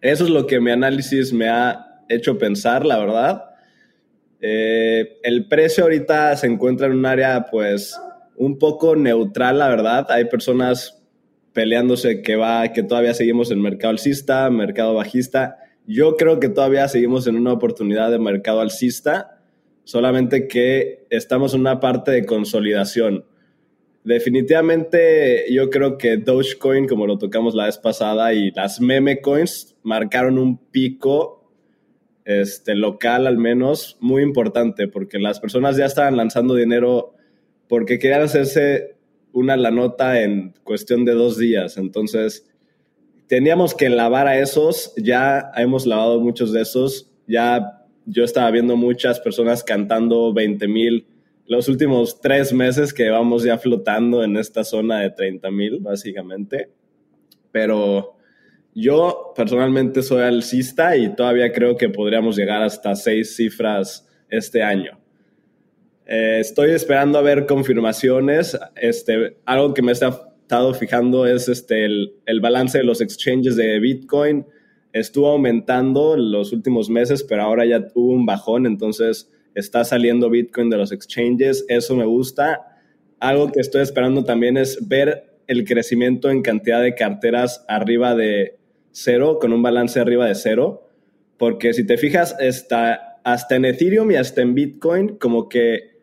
Eso 0.00 0.22
es 0.22 0.30
lo 0.30 0.46
que 0.46 0.60
mi 0.60 0.70
análisis 0.70 1.32
me 1.32 1.48
ha 1.48 2.04
hecho 2.08 2.38
pensar, 2.38 2.86
la 2.86 2.98
verdad. 3.00 3.44
Eh, 4.40 5.18
el 5.24 5.48
precio 5.48 5.82
ahorita 5.82 6.36
se 6.36 6.46
encuentra 6.46 6.86
en 6.86 6.92
un 6.92 7.06
área 7.06 7.46
pues 7.50 8.00
un 8.36 8.60
poco 8.60 8.94
neutral, 8.94 9.58
la 9.58 9.68
verdad. 9.68 10.06
Hay 10.10 10.26
personas 10.26 11.02
peleándose 11.52 12.22
que 12.22 12.36
va, 12.36 12.72
que 12.72 12.84
todavía 12.84 13.14
seguimos 13.14 13.50
en 13.50 13.60
mercado 13.60 13.90
alcista, 13.90 14.48
mercado 14.48 14.94
bajista. 14.94 15.58
Yo 15.86 16.16
creo 16.16 16.40
que 16.40 16.48
todavía 16.48 16.88
seguimos 16.88 17.26
en 17.26 17.36
una 17.36 17.52
oportunidad 17.52 18.10
de 18.10 18.18
mercado 18.18 18.60
alcista, 18.60 19.42
solamente 19.84 20.48
que 20.48 21.06
estamos 21.10 21.54
en 21.54 21.60
una 21.60 21.80
parte 21.80 22.10
de 22.10 22.24
consolidación. 22.24 23.26
Definitivamente 24.02 25.46
yo 25.50 25.70
creo 25.70 25.98
que 25.98 26.16
Dogecoin, 26.16 26.86
como 26.86 27.06
lo 27.06 27.18
tocamos 27.18 27.54
la 27.54 27.66
vez 27.66 27.78
pasada, 27.78 28.32
y 28.32 28.50
las 28.50 28.80
meme 28.80 29.20
coins 29.20 29.76
marcaron 29.82 30.38
un 30.38 30.58
pico 30.58 31.50
este, 32.24 32.74
local 32.74 33.26
al 33.26 33.36
menos 33.36 33.98
muy 34.00 34.22
importante, 34.22 34.88
porque 34.88 35.18
las 35.18 35.40
personas 35.40 35.76
ya 35.76 35.86
estaban 35.86 36.16
lanzando 36.16 36.54
dinero 36.54 37.14
porque 37.68 37.98
querían 37.98 38.22
hacerse 38.22 38.96
una 39.32 39.56
la 39.56 39.70
nota 39.70 40.22
en 40.22 40.54
cuestión 40.64 41.04
de 41.04 41.12
dos 41.12 41.38
días. 41.38 41.76
Entonces, 41.76 42.46
teníamos 43.26 43.74
que 43.74 43.88
lavar 43.88 44.26
a 44.26 44.38
esos, 44.38 44.92
ya 44.96 45.50
hemos 45.56 45.86
lavado 45.86 46.20
muchos 46.20 46.52
de 46.52 46.62
esos, 46.62 47.10
ya 47.26 47.82
yo 48.06 48.24
estaba 48.24 48.50
viendo 48.50 48.76
muchas 48.76 49.20
personas 49.20 49.64
cantando 49.64 50.32
20 50.32 50.68
mil 50.68 51.06
los 51.46 51.68
últimos 51.68 52.20
tres 52.20 52.52
meses 52.52 52.92
que 52.92 53.10
vamos 53.10 53.44
ya 53.44 53.58
flotando 53.58 54.24
en 54.24 54.36
esta 54.36 54.64
zona 54.64 55.00
de 55.00 55.10
30 55.10 55.50
mil, 55.50 55.78
básicamente. 55.80 56.70
Pero 57.52 58.16
yo 58.74 59.32
personalmente 59.36 60.02
soy 60.02 60.22
alcista 60.22 60.96
y 60.96 61.14
todavía 61.14 61.52
creo 61.52 61.76
que 61.76 61.88
podríamos 61.88 62.36
llegar 62.36 62.62
hasta 62.62 62.94
seis 62.96 63.36
cifras 63.36 64.08
este 64.28 64.62
año. 64.62 64.98
Eh, 66.06 66.38
estoy 66.40 66.70
esperando 66.70 67.18
a 67.18 67.22
ver 67.22 67.46
confirmaciones. 67.46 68.58
Este, 68.74 69.36
algo 69.44 69.74
que 69.74 69.82
me 69.82 69.92
he 69.92 69.94
estado 70.44 70.74
fijando 70.74 71.26
es 71.26 71.48
este, 71.48 71.86
el, 71.86 72.16
el, 72.26 72.40
balance 72.40 72.76
de 72.76 72.84
los 72.84 73.00
exchanges 73.00 73.56
de 73.56 73.80
Bitcoin. 73.80 74.44
Estuvo 74.92 75.28
aumentando 75.28 76.18
los 76.18 76.52
últimos 76.52 76.90
meses, 76.90 77.24
pero 77.24 77.42
ahora 77.42 77.64
ya 77.64 77.88
tuvo 77.88 78.12
un 78.12 78.26
bajón, 78.26 78.66
entonces 78.66 79.32
está 79.54 79.84
saliendo 79.84 80.28
Bitcoin 80.28 80.68
de 80.68 80.76
los 80.76 80.92
exchanges. 80.92 81.64
Eso 81.68 81.96
me 81.96 82.04
gusta. 82.04 82.60
Algo 83.20 83.50
que 83.50 83.60
estoy 83.60 83.80
esperando 83.80 84.24
también 84.24 84.58
es 84.58 84.86
ver 84.86 85.38
el 85.46 85.64
crecimiento 85.64 86.30
en 86.30 86.42
cantidad 86.42 86.82
de 86.82 86.94
carteras 86.94 87.64
arriba 87.66 88.14
de 88.14 88.58
cero, 88.92 89.38
con 89.40 89.52
un 89.54 89.62
balance 89.62 89.98
arriba 89.98 90.26
de 90.26 90.34
cero. 90.34 90.88
Porque 91.38 91.72
si 91.72 91.86
te 91.86 91.96
fijas, 91.96 92.36
está, 92.38 93.18
hasta 93.24 93.56
en 93.56 93.64
Ethereum 93.64 94.10
y 94.10 94.16
hasta 94.16 94.42
en 94.42 94.54
Bitcoin, 94.54 95.16
como 95.16 95.48
que 95.48 95.94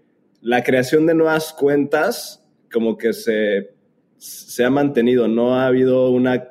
la 0.41 0.63
creación 0.63 1.05
de 1.05 1.13
nuevas 1.13 1.53
cuentas 1.53 2.43
como 2.71 2.98
que 2.98 3.13
se, 3.13 3.80
se 4.21 4.63
ha 4.63 4.69
mantenido, 4.69 5.27
no 5.27 5.55
ha 5.55 5.65
habido 5.65 6.11
una, 6.11 6.47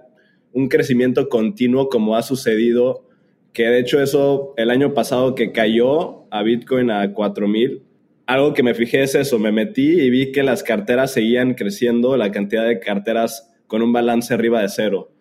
un 0.52 0.68
crecimiento 0.68 1.28
continuo 1.28 1.88
como 1.88 2.16
ha 2.16 2.22
sucedido, 2.22 3.06
que 3.52 3.62
de 3.66 3.78
hecho 3.78 4.02
eso 4.02 4.54
el 4.56 4.70
año 4.70 4.92
pasado 4.92 5.36
que 5.36 5.52
cayó 5.52 6.24
a 6.32 6.42
Bitcoin 6.42 6.90
a 6.90 7.12
4000, 7.12 7.84
algo 8.26 8.54
que 8.54 8.64
me 8.64 8.74
fijé 8.74 9.04
es 9.04 9.14
eso, 9.14 9.38
me 9.38 9.52
metí 9.52 10.00
y 10.00 10.10
vi 10.10 10.32
que 10.32 10.42
las 10.42 10.64
carteras 10.64 11.12
seguían 11.12 11.54
creciendo, 11.54 12.16
la 12.16 12.32
cantidad 12.32 12.66
de 12.66 12.80
carteras 12.80 13.48
con 13.68 13.82
un 13.82 13.92
balance 13.92 14.34
arriba 14.34 14.62
de 14.62 14.68
cero. 14.68 15.12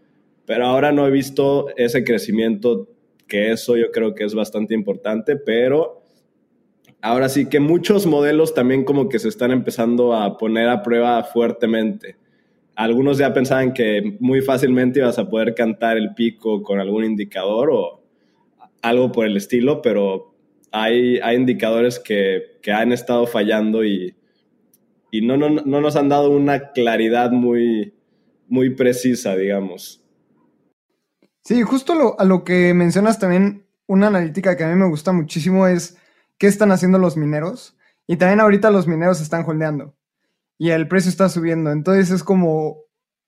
Pero 0.47 0.65
ahora 0.65 0.91
no 0.91 1.05
he 1.05 1.11
visto 1.11 1.67
ese 1.77 2.03
crecimiento, 2.03 2.87
que 3.27 3.51
eso 3.51 3.77
yo 3.77 3.91
creo 3.91 4.15
que 4.15 4.23
es 4.23 4.33
bastante 4.33 4.73
importante, 4.73 5.35
pero 5.35 6.01
ahora 6.99 7.29
sí 7.29 7.47
que 7.47 7.59
muchos 7.59 8.07
modelos 8.07 8.55
también 8.55 8.85
como 8.85 9.07
que 9.07 9.19
se 9.19 9.29
están 9.29 9.51
empezando 9.51 10.15
a 10.15 10.35
poner 10.39 10.67
a 10.67 10.81
prueba 10.81 11.23
fuertemente. 11.23 12.17
Algunos 12.79 13.17
ya 13.17 13.33
pensaban 13.33 13.73
que 13.73 14.17
muy 14.19 14.41
fácilmente 14.41 14.99
ibas 14.99 15.19
a 15.19 15.29
poder 15.29 15.53
cantar 15.53 15.97
el 15.97 16.13
pico 16.13 16.63
con 16.63 16.79
algún 16.79 17.03
indicador 17.03 17.69
o 17.71 18.03
algo 18.81 19.11
por 19.11 19.25
el 19.25 19.35
estilo, 19.35 19.81
pero 19.81 20.33
hay, 20.71 21.17
hay 21.19 21.35
indicadores 21.35 21.99
que, 21.99 22.57
que 22.61 22.71
han 22.71 22.93
estado 22.93 23.27
fallando 23.27 23.83
y 23.83 24.15
y 25.11 25.25
no, 25.25 25.37
no, 25.37 25.49
no 25.49 25.81
nos 25.81 25.95
han 25.95 26.09
dado 26.09 26.29
una 26.29 26.71
claridad 26.71 27.31
muy, 27.31 27.95
muy 28.47 28.75
precisa, 28.75 29.35
digamos. 29.35 30.05
Sí, 31.43 31.61
justo 31.63 32.15
a 32.19 32.25
lo 32.25 32.43
que 32.43 32.73
mencionas 32.73 33.17
también, 33.19 33.65
una 33.87 34.07
analítica 34.07 34.55
que 34.55 34.63
a 34.63 34.69
mí 34.69 34.75
me 34.75 34.87
gusta 34.87 35.11
muchísimo 35.11 35.67
es 35.67 35.97
qué 36.37 36.47
están 36.47 36.71
haciendo 36.71 36.99
los 36.99 37.17
mineros. 37.17 37.75
Y 38.05 38.17
también 38.17 38.39
ahorita 38.39 38.71
los 38.71 38.87
mineros 38.87 39.21
están 39.21 39.43
holdeando 39.47 39.95
y 40.59 40.69
el 40.69 40.87
precio 40.87 41.09
está 41.09 41.29
subiendo. 41.29 41.71
Entonces 41.71 42.11
es 42.11 42.23
como 42.23 42.81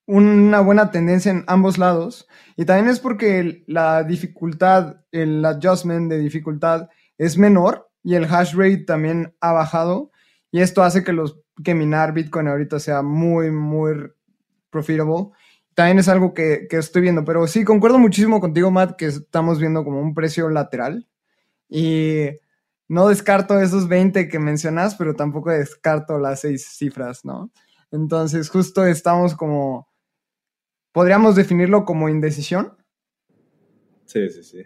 una 0.06 0.60
buena 0.60 0.92
tendencia 0.92 1.32
en 1.32 1.46
ambos 1.48 1.78
lados. 1.78 2.28
Y 2.58 2.66
también 2.66 2.90
es 2.90 3.00
porque 3.00 3.64
la 3.68 4.04
dificultad, 4.04 4.98
el 5.12 5.44
adjustment 5.44 6.12
de 6.12 6.20
dificultad 6.20 6.90
es 7.18 7.38
menor 7.38 7.90
y 8.04 8.16
el 8.16 8.26
hash 8.26 8.54
rate 8.54 8.84
también 8.86 9.34
ha 9.40 9.54
bajado. 9.54 10.12
Y 10.52 10.60
esto 10.60 10.84
hace 10.84 11.06
que, 11.06 11.14
los, 11.14 11.40
que 11.64 11.74
minar 11.74 12.14
Bitcoin 12.14 12.50
ahorita 12.50 12.80
sea 12.80 13.02
muy, 13.02 13.50
muy 13.50 14.12
profitable. 14.70 15.30
También 15.74 16.00
es 16.00 16.10
algo 16.10 16.34
que, 16.34 16.68
que 16.70 16.78
estoy 16.78 17.02
viendo. 17.02 17.24
Pero 17.24 17.48
sí, 17.48 17.64
concuerdo 17.64 17.98
muchísimo 17.98 18.42
contigo, 18.42 18.70
Matt, 18.72 18.98
que 18.98 19.06
estamos 19.06 19.58
viendo 19.58 19.86
como 19.86 20.02
un 20.02 20.14
precio 20.14 20.50
lateral. 20.50 21.08
Y 21.70 22.28
no 22.92 23.08
descarto 23.08 23.58
esos 23.58 23.88
20 23.88 24.28
que 24.28 24.38
mencionas, 24.38 24.96
pero 24.96 25.16
tampoco 25.16 25.50
descarto 25.50 26.20
las 26.20 26.42
seis 26.42 26.76
cifras, 26.78 27.24
¿no? 27.24 27.50
Entonces, 27.90 28.50
justo 28.50 28.86
estamos 28.86 29.34
como, 29.34 29.88
podríamos 30.92 31.38
definirlo 31.38 31.86
como 31.86 32.10
indecisión. 32.10 32.74
Sí, 34.04 34.28
sí, 34.30 34.44
sí. 34.44 34.64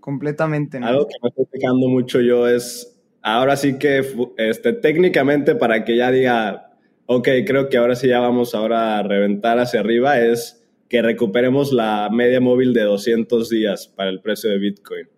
Completamente. 0.00 0.80
¿no? 0.80 0.88
Algo 0.88 1.06
que 1.06 1.14
me 1.22 1.28
estoy 1.28 1.46
fijando 1.52 1.86
mucho 1.86 2.20
yo 2.20 2.48
es, 2.48 3.00
ahora 3.22 3.56
sí 3.56 3.78
que 3.78 4.04
este, 4.36 4.72
técnicamente 4.72 5.54
para 5.54 5.84
que 5.84 5.96
ya 5.96 6.10
diga, 6.10 6.76
ok, 7.06 7.28
creo 7.46 7.68
que 7.68 7.76
ahora 7.76 7.94
sí 7.94 8.08
ya 8.08 8.18
vamos 8.18 8.52
ahora 8.52 8.98
a 8.98 9.04
reventar 9.04 9.60
hacia 9.60 9.78
arriba, 9.78 10.18
es 10.18 10.68
que 10.88 11.02
recuperemos 11.02 11.72
la 11.72 12.08
media 12.10 12.40
móvil 12.40 12.74
de 12.74 12.82
200 12.82 13.48
días 13.48 13.86
para 13.86 14.10
el 14.10 14.20
precio 14.20 14.50
de 14.50 14.58
Bitcoin. 14.58 15.08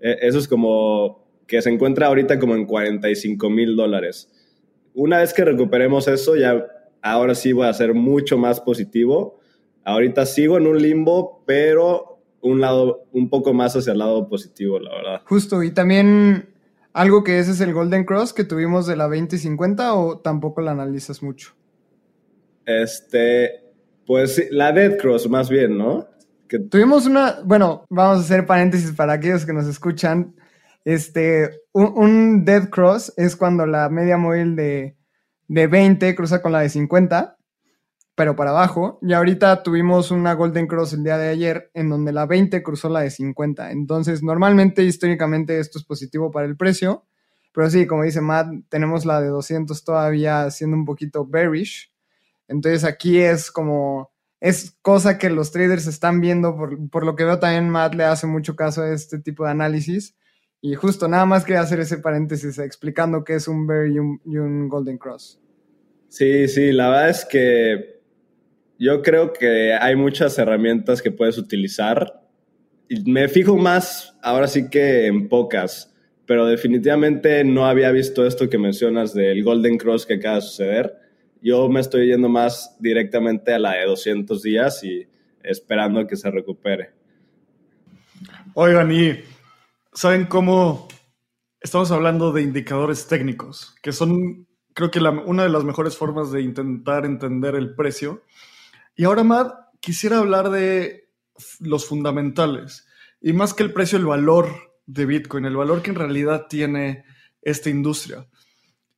E, 0.00 0.18
eso 0.20 0.38
es 0.38 0.46
como 0.46 1.29
que 1.50 1.60
se 1.60 1.68
encuentra 1.68 2.06
ahorita 2.06 2.38
como 2.38 2.54
en 2.54 2.64
45 2.64 3.50
mil 3.50 3.74
dólares. 3.74 4.30
Una 4.94 5.18
vez 5.18 5.34
que 5.34 5.44
recuperemos 5.44 6.06
eso, 6.06 6.36
ya 6.36 6.64
ahora 7.02 7.34
sí 7.34 7.52
voy 7.52 7.66
a 7.66 7.72
ser 7.72 7.92
mucho 7.92 8.38
más 8.38 8.60
positivo. 8.60 9.40
Ahorita 9.82 10.26
sigo 10.26 10.58
en 10.58 10.68
un 10.68 10.80
limbo, 10.80 11.42
pero 11.44 12.20
un 12.40 12.60
lado, 12.60 13.08
un 13.10 13.28
poco 13.28 13.52
más 13.52 13.74
hacia 13.74 13.92
el 13.92 13.98
lado 13.98 14.28
positivo, 14.28 14.78
la 14.78 14.94
verdad. 14.94 15.22
Justo, 15.24 15.64
y 15.64 15.72
también 15.72 16.50
algo 16.92 17.24
que 17.24 17.40
ese 17.40 17.50
es 17.50 17.60
el 17.60 17.74
Golden 17.74 18.04
Cross 18.04 18.32
que 18.32 18.44
tuvimos 18.44 18.86
de 18.86 18.94
la 18.94 19.08
2050 19.08 19.94
o 19.94 20.18
tampoco 20.20 20.60
la 20.60 20.70
analizas 20.70 21.20
mucho. 21.20 21.54
Este, 22.64 23.64
pues 24.06 24.40
la 24.52 24.70
Dead 24.70 24.98
Cross 24.98 25.28
más 25.28 25.50
bien, 25.50 25.76
¿no? 25.76 26.06
Que... 26.46 26.60
Tuvimos 26.60 27.06
una, 27.06 27.40
bueno, 27.44 27.84
vamos 27.90 28.18
a 28.18 28.20
hacer 28.20 28.46
paréntesis 28.46 28.92
para 28.92 29.14
aquellos 29.14 29.44
que 29.44 29.52
nos 29.52 29.66
escuchan. 29.66 30.36
Este, 30.84 31.50
un, 31.72 32.44
dead 32.44 32.70
cross 32.70 33.12
es 33.16 33.36
cuando 33.36 33.66
la 33.66 33.88
media 33.88 34.16
móvil 34.16 34.56
de, 34.56 34.96
de 35.48 35.66
20 35.66 36.14
cruza 36.14 36.40
con 36.42 36.52
la 36.52 36.60
de 36.60 36.68
50, 36.68 37.36
pero 38.14 38.36
para 38.36 38.50
abajo. 38.50 38.98
Y 39.02 39.12
ahorita 39.12 39.62
tuvimos 39.62 40.10
una 40.10 40.34
golden 40.34 40.66
cross 40.66 40.92
el 40.92 41.04
día 41.04 41.18
de 41.18 41.28
ayer 41.28 41.70
en 41.74 41.88
donde 41.88 42.12
la 42.12 42.26
20 42.26 42.62
cruzó 42.62 42.88
la 42.88 43.00
de 43.00 43.10
50. 43.10 43.70
Entonces, 43.72 44.22
normalmente, 44.22 44.82
históricamente, 44.82 45.58
esto 45.58 45.78
es 45.78 45.84
positivo 45.84 46.30
para 46.30 46.46
el 46.46 46.56
precio. 46.56 47.06
Pero 47.52 47.68
sí, 47.68 47.86
como 47.86 48.04
dice 48.04 48.20
Matt, 48.20 48.48
tenemos 48.68 49.04
la 49.04 49.20
de 49.20 49.28
200 49.28 49.84
todavía 49.84 50.50
siendo 50.50 50.76
un 50.76 50.84
poquito 50.84 51.26
bearish. 51.26 51.92
Entonces 52.46 52.84
aquí 52.84 53.18
es 53.18 53.50
como, 53.50 54.12
es 54.40 54.76
cosa 54.82 55.18
que 55.18 55.30
los 55.30 55.52
traders 55.52 55.86
están 55.86 56.20
viendo, 56.20 56.56
por, 56.56 56.90
por, 56.90 57.04
lo 57.04 57.16
que 57.16 57.24
veo 57.24 57.38
también 57.38 57.70
Matt 57.70 57.94
le 57.94 58.04
hace 58.04 58.26
mucho 58.26 58.56
caso 58.56 58.82
a 58.82 58.92
este 58.92 59.18
tipo 59.18 59.44
de 59.44 59.50
análisis. 59.50 60.16
Y 60.62 60.74
justo 60.74 61.08
nada 61.08 61.24
más 61.24 61.44
quería 61.44 61.62
hacer 61.62 61.80
ese 61.80 61.98
paréntesis 61.98 62.58
explicando 62.58 63.24
qué 63.24 63.34
es 63.34 63.48
un 63.48 63.66
Bear 63.66 63.86
y 63.88 63.98
un, 63.98 64.68
Golden 64.68 64.98
Cross. 64.98 65.40
Sí, 66.08 66.48
sí, 66.48 66.72
la 66.72 66.88
verdad 66.90 67.10
es 67.10 67.24
que 67.24 68.00
yo 68.78 69.00
creo 69.02 69.32
que 69.32 69.72
hay 69.72 69.96
muchas 69.96 70.38
herramientas 70.38 71.00
que 71.00 71.10
puedes 71.10 71.38
utilizar. 71.38 72.22
Y 72.88 73.10
me 73.10 73.28
fijo 73.28 73.56
más 73.56 74.16
ahora 74.22 74.48
sí 74.48 74.68
que 74.68 75.06
en 75.06 75.28
pocas, 75.28 75.94
pero 76.26 76.44
definitivamente 76.46 77.42
no 77.44 77.66
había 77.66 77.90
visto 77.90 78.26
esto 78.26 78.50
que 78.50 78.58
mencionas 78.58 79.14
del 79.14 79.42
Golden 79.42 79.78
Cross 79.78 80.04
que 80.04 80.14
acaba 80.14 80.36
de 80.36 80.42
suceder. 80.42 80.94
Yo 81.40 81.68
me 81.70 81.80
estoy 81.80 82.08
yendo 82.08 82.28
más 82.28 82.76
directamente 82.80 83.54
a 83.54 83.58
la 83.58 83.74
de 83.76 83.86
200 83.86 84.42
días 84.42 84.84
y 84.84 85.06
esperando 85.42 86.06
que 86.06 86.16
se 86.16 86.30
recupere. 86.30 86.90
Oigan, 88.54 88.92
y 88.92 89.20
¿Saben 89.92 90.26
cómo 90.26 90.86
estamos 91.60 91.90
hablando 91.90 92.32
de 92.32 92.42
indicadores 92.42 93.08
técnicos? 93.08 93.74
Que 93.82 93.90
son, 93.90 94.46
creo 94.72 94.90
que 94.92 95.00
una 95.00 95.42
de 95.42 95.48
las 95.48 95.64
mejores 95.64 95.96
formas 95.96 96.30
de 96.30 96.42
intentar 96.42 97.04
entender 97.04 97.56
el 97.56 97.74
precio. 97.74 98.22
Y 98.94 99.04
ahora, 99.04 99.24
Matt, 99.24 99.52
quisiera 99.80 100.18
hablar 100.18 100.50
de 100.50 101.10
los 101.58 101.86
fundamentales. 101.86 102.86
Y 103.20 103.32
más 103.32 103.52
que 103.52 103.64
el 103.64 103.72
precio, 103.72 103.98
el 103.98 104.06
valor 104.06 104.48
de 104.86 105.06
Bitcoin, 105.06 105.44
el 105.44 105.56
valor 105.56 105.82
que 105.82 105.90
en 105.90 105.96
realidad 105.96 106.46
tiene 106.48 107.04
esta 107.42 107.68
industria. 107.68 108.28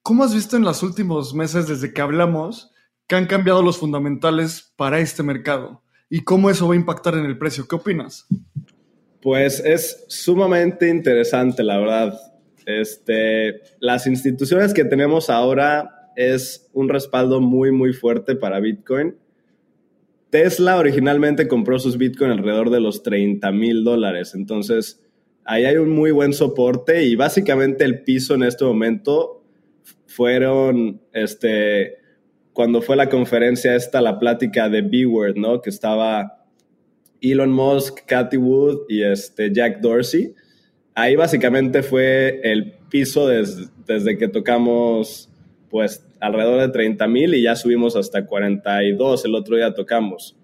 ¿Cómo 0.02 0.24
has 0.24 0.34
visto 0.34 0.58
en 0.58 0.64
los 0.64 0.82
últimos 0.82 1.32
meses 1.32 1.68
desde 1.68 1.94
que 1.94 2.02
hablamos 2.02 2.70
que 3.06 3.16
han 3.16 3.26
cambiado 3.26 3.62
los 3.62 3.78
fundamentales 3.78 4.74
para 4.76 5.00
este 5.00 5.22
mercado? 5.22 5.82
¿Y 6.10 6.20
cómo 6.20 6.50
eso 6.50 6.68
va 6.68 6.74
a 6.74 6.76
impactar 6.76 7.14
en 7.14 7.24
el 7.24 7.38
precio? 7.38 7.66
¿Qué 7.66 7.76
opinas? 7.76 8.26
Pues 9.22 9.60
es 9.60 10.04
sumamente 10.08 10.88
interesante, 10.88 11.62
la 11.62 11.78
verdad. 11.78 12.20
Este, 12.66 13.62
las 13.78 14.08
instituciones 14.08 14.74
que 14.74 14.84
tenemos 14.84 15.30
ahora 15.30 16.10
es 16.16 16.68
un 16.72 16.88
respaldo 16.88 17.40
muy, 17.40 17.70
muy 17.70 17.92
fuerte 17.92 18.34
para 18.34 18.58
Bitcoin. 18.58 19.14
Tesla 20.30 20.76
originalmente 20.76 21.46
compró 21.46 21.78
sus 21.78 21.98
Bitcoin 21.98 22.32
alrededor 22.32 22.70
de 22.70 22.80
los 22.80 23.04
30 23.04 23.52
mil 23.52 23.84
dólares. 23.84 24.34
Entonces, 24.34 25.00
ahí 25.44 25.66
hay 25.66 25.76
un 25.76 25.90
muy 25.90 26.10
buen 26.10 26.32
soporte 26.32 27.04
y 27.04 27.14
básicamente 27.14 27.84
el 27.84 28.02
piso 28.02 28.34
en 28.34 28.42
este 28.42 28.64
momento 28.64 29.44
fueron, 30.06 31.00
este, 31.12 31.98
cuando 32.52 32.82
fue 32.82 32.96
la 32.96 33.08
conferencia 33.08 33.76
esta, 33.76 34.00
la 34.00 34.18
plática 34.18 34.68
de 34.68 34.82
B-Word, 34.82 35.36
¿no? 35.36 35.62
Que 35.62 35.70
estaba 35.70 36.41
Elon 37.22 37.52
Musk, 37.52 38.00
Cathy 38.06 38.36
Wood 38.36 38.82
y 38.88 39.02
este 39.02 39.52
Jack 39.52 39.80
Dorsey. 39.80 40.34
Ahí 40.94 41.16
básicamente 41.16 41.82
fue 41.82 42.40
el 42.42 42.74
piso 42.90 43.28
desde 43.28 44.18
que 44.18 44.28
tocamos 44.28 45.30
pues 45.70 46.06
alrededor 46.20 46.60
de 46.60 46.68
30 46.68 47.06
mil 47.08 47.34
y 47.34 47.42
ya 47.42 47.56
subimos 47.56 47.96
hasta 47.96 48.26
42, 48.26 49.24
el 49.24 49.34
otro 49.34 49.56
día 49.56 49.72
tocamos. 49.72 50.36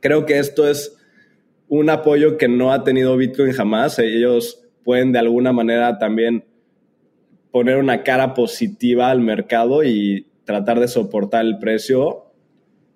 Creo 0.00 0.24
que 0.24 0.38
esto 0.38 0.68
es 0.68 0.96
un 1.68 1.90
apoyo 1.90 2.36
que 2.36 2.46
no 2.46 2.72
ha 2.72 2.84
tenido 2.84 3.16
Bitcoin 3.16 3.52
jamás. 3.52 3.98
Ellos 3.98 4.62
pueden 4.84 5.12
de 5.12 5.18
alguna 5.18 5.52
manera 5.52 5.98
también 5.98 6.44
poner 7.50 7.78
una 7.78 8.02
cara 8.04 8.34
positiva 8.34 9.10
al 9.10 9.20
mercado 9.20 9.82
y 9.82 10.28
tratar 10.44 10.78
de 10.78 10.88
soportar 10.88 11.44
el 11.44 11.58
precio 11.58 12.32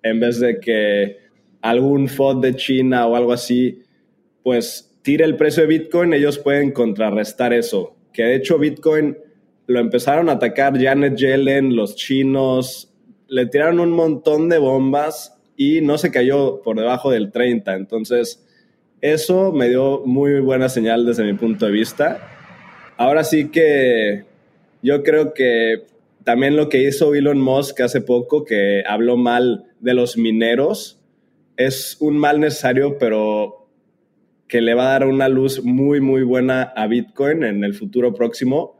en 0.03 0.19
vez 0.19 0.39
de 0.39 0.59
que 0.59 1.20
algún 1.61 2.07
FOD 2.07 2.41
de 2.41 2.55
China 2.55 3.07
o 3.07 3.15
algo 3.15 3.33
así, 3.33 3.81
pues 4.43 4.91
tire 5.01 5.25
el 5.25 5.35
precio 5.35 5.63
de 5.63 5.67
Bitcoin, 5.67 6.13
ellos 6.13 6.37
pueden 6.37 6.71
contrarrestar 6.71 7.53
eso. 7.53 7.95
Que 8.13 8.23
de 8.23 8.35
hecho 8.35 8.57
Bitcoin 8.57 9.17
lo 9.67 9.79
empezaron 9.79 10.29
a 10.29 10.33
atacar 10.33 10.79
Janet 10.79 11.15
Yellen, 11.15 11.75
los 11.75 11.95
chinos, 11.95 12.91
le 13.27 13.45
tiraron 13.45 13.79
un 13.79 13.91
montón 13.91 14.49
de 14.49 14.57
bombas 14.57 15.37
y 15.55 15.81
no 15.81 15.97
se 15.97 16.11
cayó 16.11 16.61
por 16.61 16.77
debajo 16.77 17.11
del 17.11 17.31
30. 17.31 17.75
Entonces, 17.75 18.45
eso 18.99 19.51
me 19.51 19.69
dio 19.69 20.01
muy 20.05 20.39
buena 20.41 20.69
señal 20.69 21.05
desde 21.05 21.23
mi 21.23 21.33
punto 21.33 21.65
de 21.65 21.71
vista. 21.71 22.27
Ahora 22.97 23.23
sí 23.23 23.49
que 23.49 24.25
yo 24.83 25.01
creo 25.03 25.33
que 25.33 25.85
también 26.23 26.55
lo 26.55 26.69
que 26.69 26.83
hizo 26.83 27.15
Elon 27.15 27.39
Musk 27.39 27.81
hace 27.81 28.01
poco, 28.01 28.43
que 28.43 28.83
habló 28.85 29.17
mal 29.17 29.65
de 29.79 29.93
los 29.93 30.17
mineros, 30.17 31.00
es 31.57 31.97
un 31.99 32.17
mal 32.17 32.39
necesario, 32.39 32.97
pero 32.97 33.69
que 34.47 34.61
le 34.61 34.73
va 34.73 34.89
a 34.89 34.99
dar 34.99 35.07
una 35.07 35.29
luz 35.29 35.63
muy, 35.63 36.01
muy 36.01 36.23
buena 36.23 36.63
a 36.75 36.87
Bitcoin 36.87 37.43
en 37.43 37.63
el 37.63 37.73
futuro 37.73 38.13
próximo, 38.13 38.77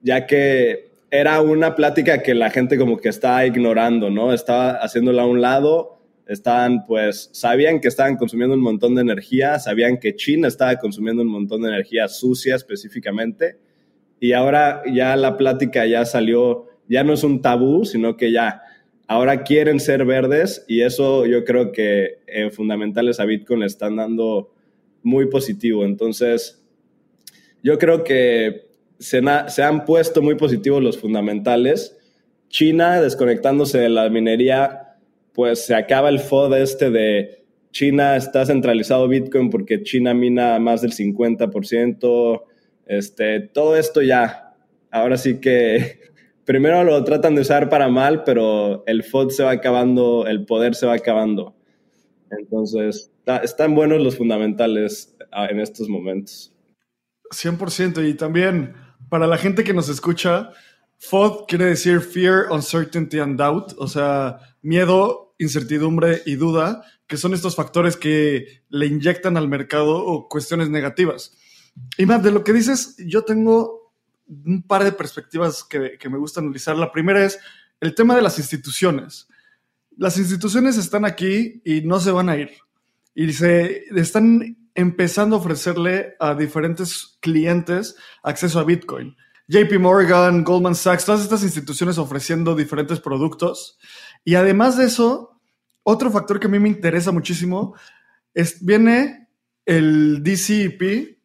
ya 0.00 0.26
que 0.26 0.92
era 1.10 1.40
una 1.40 1.74
plática 1.74 2.22
que 2.22 2.34
la 2.34 2.50
gente 2.50 2.78
como 2.78 2.98
que 2.98 3.08
estaba 3.08 3.44
ignorando, 3.44 4.10
¿no? 4.10 4.32
Estaba 4.32 4.72
haciéndola 4.72 5.22
a 5.22 5.26
un 5.26 5.40
lado, 5.40 5.98
estaban 6.26 6.86
pues, 6.86 7.30
sabían 7.32 7.80
que 7.80 7.88
estaban 7.88 8.16
consumiendo 8.16 8.54
un 8.54 8.60
montón 8.60 8.94
de 8.94 9.00
energía, 9.00 9.58
sabían 9.58 9.98
que 9.98 10.14
China 10.14 10.46
estaba 10.46 10.76
consumiendo 10.76 11.22
un 11.22 11.28
montón 11.28 11.62
de 11.62 11.68
energía 11.68 12.06
sucia 12.08 12.54
específicamente, 12.54 13.58
y 14.20 14.32
ahora 14.32 14.82
ya 14.92 15.16
la 15.16 15.36
plática 15.36 15.86
ya 15.86 16.04
salió 16.04 16.68
ya 16.88 17.04
no 17.04 17.12
es 17.12 17.22
un 17.22 17.42
tabú, 17.42 17.84
sino 17.84 18.16
que 18.16 18.32
ya 18.32 18.62
ahora 19.08 19.42
quieren 19.42 19.80
ser 19.80 20.04
verdes 20.04 20.64
y 20.68 20.82
eso 20.82 21.26
yo 21.26 21.44
creo 21.44 21.72
que 21.72 22.18
en 22.26 22.52
fundamentales 22.52 23.18
a 23.18 23.24
Bitcoin 23.24 23.60
le 23.60 23.66
están 23.66 23.96
dando 23.96 24.52
muy 25.02 25.26
positivo. 25.26 25.84
Entonces, 25.84 26.62
yo 27.62 27.78
creo 27.78 28.04
que 28.04 28.68
se, 28.98 29.18
han 29.18 29.84
puesto 29.86 30.22
muy 30.22 30.36
positivos 30.36 30.82
los 30.82 30.98
fundamentales. 30.98 31.96
China 32.48 33.00
desconectándose 33.00 33.78
de 33.78 33.88
la 33.88 34.08
minería, 34.10 34.96
pues 35.32 35.64
se 35.64 35.74
acaba 35.74 36.10
el 36.10 36.20
FOD 36.20 36.58
este 36.58 36.90
de 36.90 37.44
China 37.70 38.16
está 38.16 38.44
centralizado 38.44 39.08
Bitcoin 39.08 39.50
porque 39.50 39.82
China 39.82 40.12
mina 40.12 40.58
más 40.58 40.82
del 40.82 40.92
50%. 40.92 42.42
Este, 42.86 43.40
todo 43.40 43.76
esto 43.76 44.02
ya, 44.02 44.54
ahora 44.90 45.16
sí 45.16 45.40
que 45.40 46.00
primero 46.48 46.82
lo 46.82 47.04
tratan 47.04 47.34
de 47.34 47.42
usar 47.42 47.68
para 47.68 47.90
mal, 47.90 48.24
pero 48.24 48.82
el 48.86 49.04
FOD 49.04 49.28
se 49.32 49.44
va 49.44 49.50
acabando, 49.50 50.26
el 50.26 50.46
poder 50.46 50.74
se 50.74 50.86
va 50.86 50.94
acabando. 50.94 51.54
Entonces, 52.30 53.12
están 53.42 53.74
buenos 53.74 54.00
los 54.00 54.16
fundamentales 54.16 55.14
ah, 55.30 55.48
en 55.50 55.60
estos 55.60 55.90
momentos. 55.90 56.50
100%. 57.32 58.08
Y 58.08 58.14
también 58.14 58.72
para 59.10 59.26
la 59.26 59.36
gente 59.36 59.62
que 59.62 59.74
nos 59.74 59.90
escucha, 59.90 60.52
FOD 60.96 61.44
quiere 61.48 61.66
decir 61.66 62.00
Fear, 62.00 62.46
Uncertainty 62.50 63.18
and 63.18 63.38
Doubt, 63.38 63.74
o 63.76 63.86
sea, 63.86 64.38
miedo, 64.62 65.34
incertidumbre 65.38 66.22
y 66.24 66.36
duda, 66.36 66.82
que 67.06 67.18
son 67.18 67.34
estos 67.34 67.56
factores 67.56 67.98
que 67.98 68.62
le 68.70 68.86
inyectan 68.86 69.36
al 69.36 69.48
mercado 69.48 70.02
o 70.02 70.30
cuestiones 70.30 70.70
negativas. 70.70 71.36
Y 71.98 72.06
más 72.06 72.22
de 72.22 72.30
lo 72.30 72.42
que 72.42 72.54
dices, 72.54 72.96
yo 73.06 73.22
tengo 73.24 73.77
un 74.28 74.62
par 74.62 74.84
de 74.84 74.92
perspectivas 74.92 75.64
que, 75.64 75.96
que 75.98 76.08
me 76.08 76.18
gusta 76.18 76.40
analizar. 76.40 76.76
La 76.76 76.92
primera 76.92 77.24
es 77.24 77.38
el 77.80 77.94
tema 77.94 78.14
de 78.14 78.22
las 78.22 78.38
instituciones. 78.38 79.28
Las 79.96 80.18
instituciones 80.18 80.76
están 80.76 81.04
aquí 81.04 81.60
y 81.64 81.80
no 81.80 81.98
se 82.00 82.10
van 82.10 82.28
a 82.28 82.36
ir. 82.36 82.50
Y 83.14 83.32
se 83.32 83.84
están 83.96 84.56
empezando 84.74 85.36
a 85.36 85.38
ofrecerle 85.40 86.14
a 86.20 86.34
diferentes 86.34 87.18
clientes 87.20 87.96
acceso 88.22 88.60
a 88.60 88.64
Bitcoin. 88.64 89.16
JP 89.48 89.78
Morgan, 89.80 90.44
Goldman 90.44 90.74
Sachs, 90.74 91.06
todas 91.06 91.22
estas 91.22 91.42
instituciones 91.42 91.98
ofreciendo 91.98 92.54
diferentes 92.54 93.00
productos. 93.00 93.78
Y 94.24 94.34
además 94.34 94.76
de 94.76 94.84
eso, 94.84 95.40
otro 95.82 96.10
factor 96.10 96.38
que 96.38 96.46
a 96.46 96.50
mí 96.50 96.58
me 96.58 96.68
interesa 96.68 97.12
muchísimo 97.12 97.74
es, 98.34 98.64
viene 98.64 99.28
el 99.64 100.22
DCEP, 100.22 101.17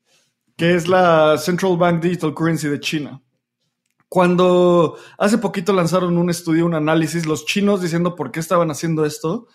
que 0.56 0.76
es 0.76 0.88
la 0.88 1.38
Central 1.38 1.78
Bank 1.78 2.02
Digital 2.02 2.34
Currency 2.34 2.68
de 2.68 2.80
China. 2.80 3.22
Cuando 4.08 4.98
hace 5.18 5.40
poquito 5.40 5.74
lanzaron 5.74 6.18
un 6.18 6.30
estudio, 6.30 6.66
un 6.66 6.76
análisis, 6.76 7.26
los 7.26 7.46
chinos 7.46 7.82
diciendo 7.82 8.16
por 8.16 8.32
qué 8.32 8.40
estaban 8.40 8.70
haciendo 8.70 9.06
esto, 9.06 9.48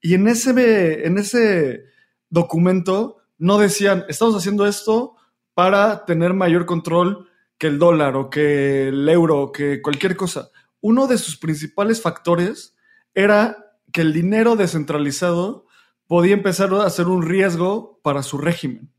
y 0.00 0.14
en 0.14 0.28
ese, 0.28 1.06
en 1.06 1.18
ese 1.18 1.84
documento 2.30 3.18
no 3.38 3.58
decían, 3.58 4.04
estamos 4.08 4.34
haciendo 4.34 4.66
esto 4.66 5.16
para 5.54 6.04
tener 6.04 6.32
mayor 6.32 6.64
control 6.64 7.28
que 7.58 7.66
el 7.66 7.78
dólar 7.78 8.16
o 8.16 8.30
que 8.30 8.88
el 8.88 9.08
euro 9.08 9.40
o 9.40 9.52
que 9.52 9.82
cualquier 9.82 10.16
cosa. 10.16 10.50
Uno 10.80 11.06
de 11.06 11.18
sus 11.18 11.36
principales 11.36 12.00
factores 12.00 12.76
era 13.14 13.74
que 13.92 14.02
el 14.02 14.12
dinero 14.12 14.56
descentralizado 14.56 15.66
podía 16.06 16.34
empezar 16.34 16.72
a 16.74 16.88
ser 16.90 17.08
un 17.08 17.22
riesgo 17.22 18.00
para 18.02 18.22
su 18.22 18.38
régimen. 18.38 18.92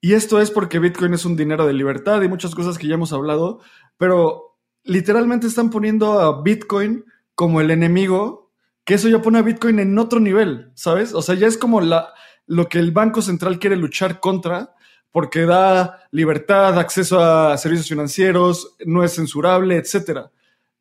Y 0.00 0.14
esto 0.14 0.40
es 0.40 0.50
porque 0.50 0.78
Bitcoin 0.78 1.14
es 1.14 1.24
un 1.24 1.36
dinero 1.36 1.66
de 1.66 1.72
libertad 1.72 2.22
y 2.22 2.28
muchas 2.28 2.54
cosas 2.54 2.78
que 2.78 2.86
ya 2.86 2.94
hemos 2.94 3.12
hablado, 3.12 3.60
pero 3.96 4.58
literalmente 4.84 5.46
están 5.46 5.70
poniendo 5.70 6.20
a 6.20 6.42
Bitcoin 6.42 7.04
como 7.34 7.60
el 7.60 7.70
enemigo, 7.70 8.52
que 8.84 8.94
eso 8.94 9.08
ya 9.08 9.20
pone 9.20 9.38
a 9.38 9.42
Bitcoin 9.42 9.80
en 9.80 9.98
otro 9.98 10.20
nivel, 10.20 10.70
¿sabes? 10.74 11.14
O 11.14 11.22
sea, 11.22 11.34
ya 11.34 11.46
es 11.46 11.58
como 11.58 11.80
la, 11.80 12.12
lo 12.46 12.68
que 12.68 12.78
el 12.78 12.92
Banco 12.92 13.22
Central 13.22 13.58
quiere 13.58 13.76
luchar 13.76 14.20
contra 14.20 14.74
porque 15.10 15.46
da 15.46 16.06
libertad, 16.10 16.78
acceso 16.78 17.20
a 17.20 17.56
servicios 17.58 17.88
financieros, 17.88 18.76
no 18.84 19.02
es 19.02 19.14
censurable, 19.14 19.76
etc. 19.76 20.28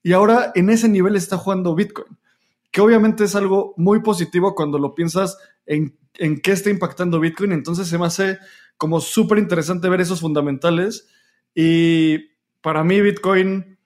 Y 0.04 0.14
ahora 0.14 0.52
en 0.56 0.70
ese 0.70 0.90
nivel 0.90 1.16
está 1.16 1.38
jugando 1.38 1.76
Bitcoin, 1.76 2.18
que 2.72 2.82
obviamente 2.82 3.24
es 3.24 3.36
algo 3.36 3.74
muy 3.78 4.02
positivo 4.02 4.54
cuando 4.54 4.80
lo 4.80 4.94
piensas 4.94 5.38
en, 5.66 5.98
en 6.16 6.40
qué 6.40 6.52
está 6.52 6.70
impactando 6.70 7.20
Bitcoin. 7.20 7.52
Entonces 7.52 7.88
se 7.88 7.98
me 7.98 8.06
hace 8.06 8.38
como 8.78 9.00
súper 9.00 9.38
interesante 9.38 9.90
ver 9.90 10.02
esos 10.02 10.22
fundamentales. 10.22 11.08
Y 11.54 12.20
para 12.62 12.84
mí 12.84 13.02
Bitcoin 13.02 13.78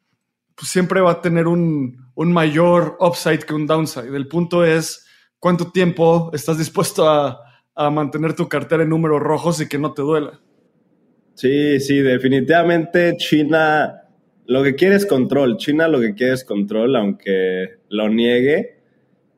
pues, 0.55 0.69
siempre 0.69 1.01
va 1.01 1.11
a 1.11 1.21
tener 1.21 1.47
un, 1.47 2.11
un 2.15 2.33
mayor 2.33 2.97
upside 2.99 3.39
que 3.39 3.53
un 3.53 3.67
downside. 3.67 4.15
El 4.15 4.27
punto 4.27 4.65
es 4.65 5.05
cuánto 5.39 5.71
tiempo 5.71 6.31
estás 6.33 6.57
dispuesto 6.57 7.09
a, 7.09 7.39
a 7.75 7.89
mantener 7.89 8.35
tu 8.35 8.47
cartera 8.47 8.83
en 8.83 8.89
números 8.89 9.21
rojos 9.21 9.61
y 9.61 9.67
que 9.67 9.77
no 9.77 9.93
te 9.93 10.01
duela. 10.01 10.39
Sí, 11.33 11.79
sí, 11.79 11.99
definitivamente 11.99 13.15
China 13.17 14.01
lo 14.45 14.63
que 14.63 14.75
quiere 14.75 14.95
es 14.95 15.05
control. 15.05 15.57
China 15.57 15.87
lo 15.87 15.99
que 15.99 16.13
quiere 16.13 16.33
es 16.33 16.43
control, 16.43 16.95
aunque 16.95 17.79
lo 17.89 18.09
niegue. 18.09 18.81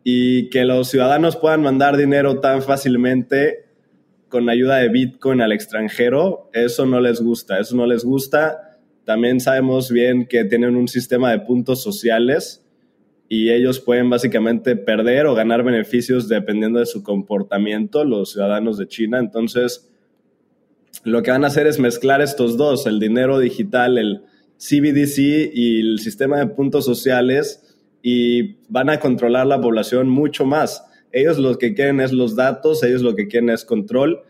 Y 0.04 0.50
que 0.50 0.66
los 0.66 0.90
ciudadanos 0.90 1.38
puedan 1.38 1.62
mandar 1.62 1.96
dinero 1.96 2.40
tan 2.40 2.62
fácilmente 2.62 3.63
con 4.34 4.50
ayuda 4.50 4.78
de 4.78 4.90
Bitcoin 4.90 5.42
al 5.42 5.52
extranjero, 5.52 6.50
eso 6.54 6.88
no 6.88 7.00
les 7.00 7.22
gusta. 7.22 7.60
Eso 7.60 7.76
no 7.76 7.86
les 7.86 8.04
gusta. 8.04 8.80
También 9.06 9.40
sabemos 9.40 9.92
bien 9.92 10.26
que 10.26 10.44
tienen 10.44 10.76
un 10.76 10.88
sistema 10.88 11.30
de 11.30 11.42
puntos 11.42 11.84
sociales 11.84 12.66
y 13.30 13.52
ellos 13.52 13.80
pueden 13.80 14.10
básicamente 14.10 14.76
perder 14.76 15.28
o 15.28 15.36
ganar 15.36 15.62
beneficios 15.62 16.28
dependiendo 16.28 16.80
de 16.80 16.88
su 16.88 17.04
comportamiento, 17.04 18.06
los 18.06 18.32
ciudadanos 18.32 18.80
de 18.80 18.88
China. 18.88 19.20
Entonces, 19.20 19.94
lo 21.04 21.22
que 21.22 21.30
van 21.30 21.44
a 21.44 21.48
hacer 21.48 21.68
es 21.68 21.78
mezclar 21.78 22.20
estos 22.20 22.58
dos, 22.58 22.88
el 22.88 23.00
dinero 23.00 23.38
digital, 23.38 24.00
el 24.00 24.24
CBDC 24.58 25.52
y 25.54 25.80
el 25.80 26.00
sistema 26.00 26.40
de 26.40 26.48
puntos 26.48 26.86
sociales, 26.86 27.78
y 28.02 28.56
van 28.68 28.90
a 28.90 29.00
controlar 29.00 29.46
la 29.46 29.62
población 29.62 30.10
mucho 30.10 30.44
más. 30.44 30.84
Ellos 31.14 31.38
lo 31.38 31.58
que 31.58 31.74
quieren 31.74 32.02
es 32.02 32.12
los 32.12 32.36
datos, 32.36 32.84
ellos 32.84 33.04
lo 33.04 33.16
que 33.16 33.28
quieren 33.28 33.52
es 33.52 33.64
control. 33.64 34.24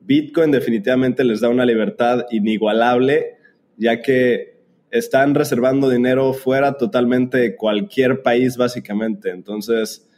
Bitcoin 0.00 0.50
definitivamente 0.50 1.22
les 1.22 1.40
da 1.40 1.50
una 1.50 1.66
libertad 1.66 2.26
inigualable, 2.30 3.36
ya 3.76 4.00
que 4.00 4.58
están 4.90 5.34
reservando 5.34 5.88
dinero 5.88 6.32
fuera 6.32 6.78
totalmente 6.78 7.38
de 7.38 7.56
cualquier 7.56 8.22
país, 8.22 8.56
básicamente. 8.56 9.30
Entonces, 9.30 10.08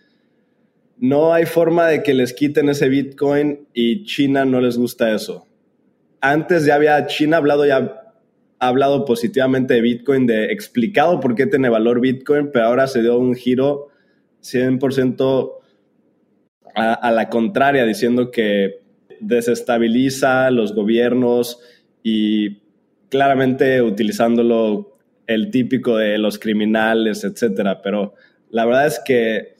no 0.97 1.35
hay 1.35 1.47
forma 1.47 1.89
de 1.89 2.05
que 2.05 2.15
les 2.15 2.33
quiten 2.33 2.69
ese 2.69 2.89
Bitcoin 2.89 3.67
y 3.75 4.05
China 4.05 4.45
no 4.45 4.61
les 4.61 4.79
gusta 4.79 5.13
eso. 5.13 5.47
Antes 6.21 6.65
ya 6.65 6.77
había 6.77 7.05
China 7.07 7.39
hablado 7.39 7.67
ya 7.67 7.99
ha 8.61 8.69
hablado 8.69 9.05
positivamente 9.05 9.75
de 9.75 9.81
Bitcoin, 9.81 10.25
de 10.25 10.53
explicado 10.53 11.19
por 11.19 11.35
qué 11.35 11.49
tiene 11.49 11.69
valor 11.69 12.01
Bitcoin, 12.01 12.51
pero 12.53 12.67
ahora 12.67 12.87
se 12.87 13.03
dio 13.03 13.19
un 13.19 13.35
giro 13.35 13.89
100% 14.41 15.62
a, 16.75 17.11
la 17.11 17.29
contraria, 17.29 17.85
diciendo 17.85 18.31
que 18.31 18.81
desestabiliza 19.21 20.51
los 20.51 20.75
gobiernos 20.75 21.61
y 22.03 22.59
claramente 23.09 23.83
utilizándolo 23.83 24.97
el 25.27 25.51
típico 25.51 25.97
de 25.97 26.19
los 26.19 26.39
criminales, 26.39 27.25
etcétera. 27.25 27.83
Pero 27.83 28.15
la 28.51 28.65
verdad 28.65 28.87
es 28.87 29.01
que 29.05 29.55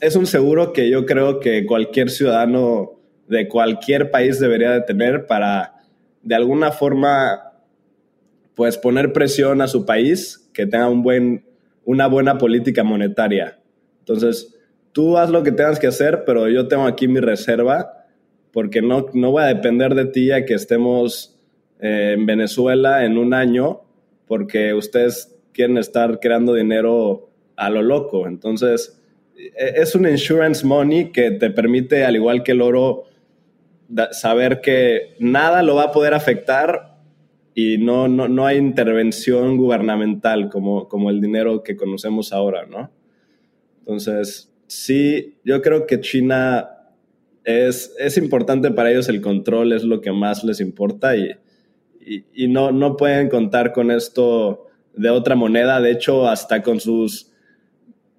es 0.00 0.16
un 0.16 0.26
seguro 0.26 0.72
que 0.72 0.90
yo 0.90 1.06
creo 1.06 1.40
que 1.40 1.64
cualquier 1.66 2.10
ciudadano 2.10 3.00
de 3.28 3.48
cualquier 3.48 4.10
país 4.10 4.38
debería 4.38 4.72
de 4.72 4.82
tener 4.82 5.26
para 5.26 5.74
de 6.22 6.34
alguna 6.34 6.70
forma 6.70 7.52
pues 8.54 8.76
poner 8.78 9.12
presión 9.12 9.60
a 9.60 9.68
su 9.68 9.86
país 9.86 10.50
que 10.52 10.66
tenga 10.66 10.88
un 10.88 11.02
buen, 11.02 11.44
una 11.84 12.06
buena 12.06 12.38
política 12.38 12.84
monetaria. 12.84 13.58
Entonces, 14.00 14.54
tú 14.92 15.18
haz 15.18 15.30
lo 15.30 15.42
que 15.42 15.52
tengas 15.52 15.78
que 15.78 15.86
hacer, 15.88 16.24
pero 16.24 16.48
yo 16.48 16.68
tengo 16.68 16.84
aquí 16.84 17.08
mi 17.08 17.20
reserva 17.20 18.06
porque 18.52 18.82
no, 18.82 19.06
no 19.14 19.30
voy 19.32 19.42
a 19.42 19.46
depender 19.46 19.94
de 19.94 20.04
ti 20.04 20.30
a 20.30 20.44
que 20.44 20.54
estemos 20.54 21.38
eh, 21.80 22.12
en 22.14 22.26
Venezuela 22.26 23.04
en 23.04 23.18
un 23.18 23.34
año 23.34 23.80
porque 24.26 24.74
ustedes 24.74 25.36
quieren 25.52 25.78
estar 25.78 26.20
creando 26.20 26.54
dinero 26.54 27.30
a 27.56 27.70
lo 27.70 27.82
loco. 27.82 28.26
Entonces, 28.26 29.00
e, 29.36 29.52
es 29.76 29.94
un 29.94 30.06
insurance 30.06 30.64
money 30.66 31.10
que 31.12 31.30
te 31.32 31.50
permite, 31.50 32.04
al 32.04 32.16
igual 32.16 32.42
que 32.42 32.52
el 32.52 32.62
oro, 32.62 33.04
saber 34.12 34.60
que 34.60 35.16
nada 35.18 35.62
lo 35.62 35.74
va 35.74 35.84
a 35.84 35.92
poder 35.92 36.14
afectar 36.14 36.98
y 37.54 37.78
no, 37.78 38.08
no, 38.08 38.28
no 38.28 38.46
hay 38.46 38.56
intervención 38.56 39.58
gubernamental 39.58 40.48
como, 40.48 40.88
como 40.88 41.10
el 41.10 41.20
dinero 41.20 41.62
que 41.62 41.76
conocemos 41.76 42.32
ahora, 42.32 42.64
¿no? 42.64 42.90
Entonces, 43.80 44.51
sí, 44.72 45.38
yo 45.44 45.60
creo 45.60 45.86
que 45.86 46.00
China 46.00 46.70
es, 47.44 47.94
es 47.98 48.16
importante 48.16 48.70
para 48.70 48.90
ellos 48.90 49.08
el 49.08 49.20
control, 49.20 49.72
es 49.72 49.84
lo 49.84 50.00
que 50.00 50.12
más 50.12 50.44
les 50.44 50.60
importa 50.60 51.16
y, 51.16 51.30
y, 52.34 52.48
no, 52.48 52.72
no 52.72 52.96
pueden 52.96 53.28
contar 53.28 53.72
con 53.72 53.90
esto 53.90 54.66
de 54.94 55.10
otra 55.10 55.34
moneda. 55.34 55.80
De 55.80 55.90
hecho, 55.90 56.28
hasta 56.28 56.62
con 56.62 56.80
sus 56.80 57.30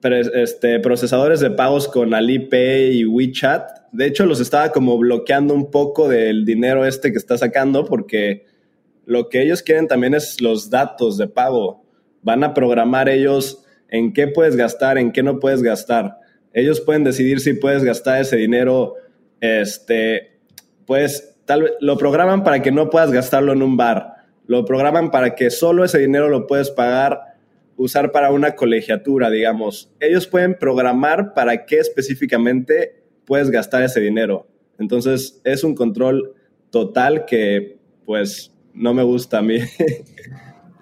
este, 0.02 0.80
procesadores 0.80 1.40
de 1.40 1.52
pagos 1.52 1.88
con 1.88 2.14
Alipay 2.14 3.00
y 3.00 3.06
WeChat. 3.06 3.70
De 3.92 4.06
hecho, 4.06 4.26
los 4.26 4.40
estaba 4.40 4.72
como 4.72 4.98
bloqueando 4.98 5.54
un 5.54 5.72
poco 5.72 6.08
del 6.08 6.46
dinero 6.46 6.86
este 6.86 7.12
que 7.12 7.18
está 7.18 7.38
sacando 7.38 7.86
porque 7.86 8.46
lo 9.06 9.28
que 9.28 9.42
ellos 9.42 9.64
quieren 9.64 9.88
también 9.88 10.14
es 10.14 10.40
los 10.40 10.70
datos 10.70 11.18
de 11.18 11.28
pago. 11.28 11.84
Van 12.22 12.44
a 12.44 12.54
programar 12.54 13.10
ellos 13.10 13.66
en 13.90 14.14
qué 14.14 14.28
puedes 14.28 14.56
gastar, 14.56 14.98
en 14.98 15.12
qué 15.12 15.24
no 15.24 15.40
puedes 15.40 15.62
gastar. 15.62 16.23
Ellos 16.54 16.82
pueden 16.82 17.04
decidir 17.04 17.40
si 17.40 17.54
puedes 17.54 17.84
gastar 17.84 18.22
ese 18.22 18.38
dinero, 18.38 18.96
este, 19.42 20.38
pues 20.86 21.36
tal 21.46 21.64
vez 21.64 21.74
lo 21.80 21.98
programan 21.98 22.44
para 22.44 22.62
que 22.62 22.72
no 22.72 22.90
puedas 22.90 23.12
gastarlo 23.12 23.52
en 23.54 23.64
un 23.64 23.76
bar. 23.76 24.14
Lo 24.46 24.66
programan 24.66 25.12
para 25.12 25.36
que 25.36 25.50
solo 25.50 25.84
ese 25.84 26.00
dinero 26.00 26.30
lo 26.30 26.48
puedes 26.48 26.70
pagar 26.70 27.34
usar 27.76 28.12
para 28.12 28.32
una 28.32 28.56
colegiatura, 28.56 29.30
digamos. 29.30 29.92
Ellos 30.00 30.28
pueden 30.28 30.58
programar 30.58 31.34
para 31.34 31.66
qué 31.66 31.80
específicamente 31.80 33.04
puedes 33.26 33.50
gastar 33.50 33.84
ese 33.84 34.00
dinero. 34.00 34.48
Entonces, 34.78 35.42
es 35.44 35.64
un 35.64 35.76
control 35.76 36.34
total 36.70 37.26
que, 37.26 37.78
pues, 38.06 38.54
no 38.74 38.94
me 38.94 39.04
gusta 39.04 39.40
a 39.40 39.42
mí. 39.42 39.60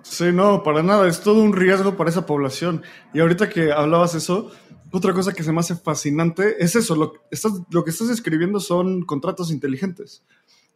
Sí, 0.04 0.26
no, 0.34 0.62
para 0.62 0.84
nada. 0.84 1.08
Es 1.08 1.22
todo 1.22 1.42
un 1.42 1.54
riesgo 1.54 1.96
para 1.96 2.10
esa 2.10 2.26
población. 2.26 2.82
Y 3.14 3.22
ahorita 3.22 3.48
que 3.48 3.72
hablabas 3.72 4.14
eso, 4.14 4.52
otra 4.92 5.14
cosa 5.14 5.34
que 5.34 5.44
se 5.44 5.52
me 5.52 5.60
hace 5.60 5.76
fascinante 5.76 6.64
es 6.64 6.76
eso. 6.76 6.96
Lo, 6.96 7.14
que 7.84 7.90
estás 7.90 8.10
escribiendo 8.10 8.60
son 8.60 9.04
contratos 9.04 9.52
inteligentes. 9.52 10.24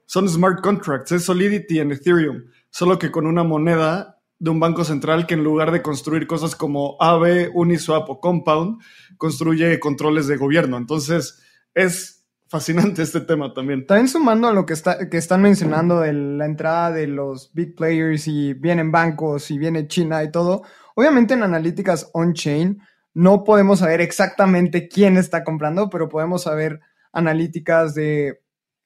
Son 0.05 0.27
smart 0.29 0.61
contracts. 0.61 1.11
Es 1.11 1.25
Solidity 1.25 1.79
en 1.79 1.91
Ethereum. 1.91 2.45
Solo 2.69 2.97
que 2.97 3.11
con 3.11 3.25
una 3.25 3.43
moneda 3.43 4.21
de 4.39 4.49
un 4.49 4.59
banco 4.59 4.83
central 4.83 5.27
que 5.27 5.33
en 5.33 5.43
lugar 5.43 5.71
de 5.71 5.81
construir 5.81 6.27
cosas 6.27 6.55
como 6.55 6.97
AVE, 6.99 7.49
Uniswap 7.53 8.09
o 8.09 8.19
Compound, 8.19 8.81
construye 9.17 9.79
controles 9.79 10.27
de 10.27 10.37
gobierno. 10.37 10.77
Entonces, 10.77 11.41
es 11.73 12.25
fascinante 12.47 13.01
este 13.01 13.21
tema 13.21 13.53
también. 13.53 13.85
También 13.85 14.07
sumando 14.07 14.47
a 14.47 14.53
lo 14.53 14.65
que, 14.65 14.75
que 15.09 15.17
están 15.17 15.41
mencionando 15.41 15.99
de 16.01 16.13
la 16.13 16.45
entrada 16.45 16.91
de 16.91 17.07
los 17.07 17.51
big 17.53 17.75
players 17.75 18.27
y 18.27 18.53
vienen 18.53 18.91
bancos 18.91 19.51
y 19.51 19.57
viene 19.57 19.87
China 19.87 20.23
y 20.23 20.31
todo, 20.31 20.63
obviamente 20.95 21.33
en 21.33 21.43
analíticas 21.43 22.09
on-chain 22.13 22.79
no 23.15 23.45
podemos 23.45 23.79
saber 23.79 24.01
exactamente 24.01 24.89
quién 24.89 25.17
está 25.17 25.43
comprando, 25.43 25.89
pero 25.89 26.09
podemos 26.09 26.43
saber 26.43 26.81
analíticas 27.11 27.95
de... 27.95 28.41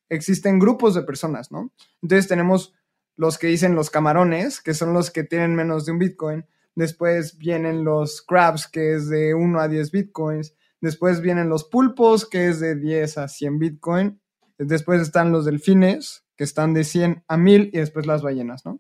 Existen 0.08 0.60
grupos 0.60 0.94
de 0.96 1.02
personas, 1.02 1.52
¿no? 1.52 1.74
Entonces 2.02 2.28
tenemos 2.28 2.74
los 3.16 3.38
que 3.38 3.48
dicen 3.48 3.76
los 3.76 3.90
camarones, 3.90 4.62
que 4.62 4.74
son 4.74 4.94
los 4.94 5.12
que 5.12 5.24
tienen 5.24 5.56
menos 5.56 5.86
de 5.86 5.92
un 5.92 6.00
Bitcoin. 6.00 6.46
Después 6.76 7.38
vienen 7.38 7.84
los 7.84 8.22
crabs, 8.22 8.68
que 8.68 8.94
es 8.94 9.10
de 9.10 9.34
1 9.34 9.60
a 9.60 9.68
10 9.68 9.92
Bitcoins. 9.92 10.56
Después 10.80 11.22
vienen 11.22 11.50
los 11.50 11.64
pulpos, 11.64 12.28
que 12.28 12.48
es 12.48 12.60
de 12.60 12.76
10 12.76 13.18
a 13.18 13.28
100 13.28 13.60
Bitcoin. 13.60 14.22
Después 14.60 15.02
están 15.02 15.32
los 15.32 15.46
delfines, 15.46 16.24
que 16.38 16.44
están 16.44 16.74
de 16.74 16.84
100 16.84 17.24
a 17.28 17.36
1000. 17.36 17.72
Y 17.74 17.80
después 17.80 18.06
las 18.06 18.22
ballenas, 18.22 18.64
¿no? 18.64 18.80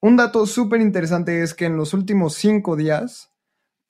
Un 0.00 0.16
dato 0.16 0.46
súper 0.46 0.80
interesante 0.80 1.42
es 1.42 1.54
que 1.54 1.66
en 1.66 1.76
los 1.76 1.94
últimos 1.94 2.34
5 2.34 2.76
días, 2.76 3.31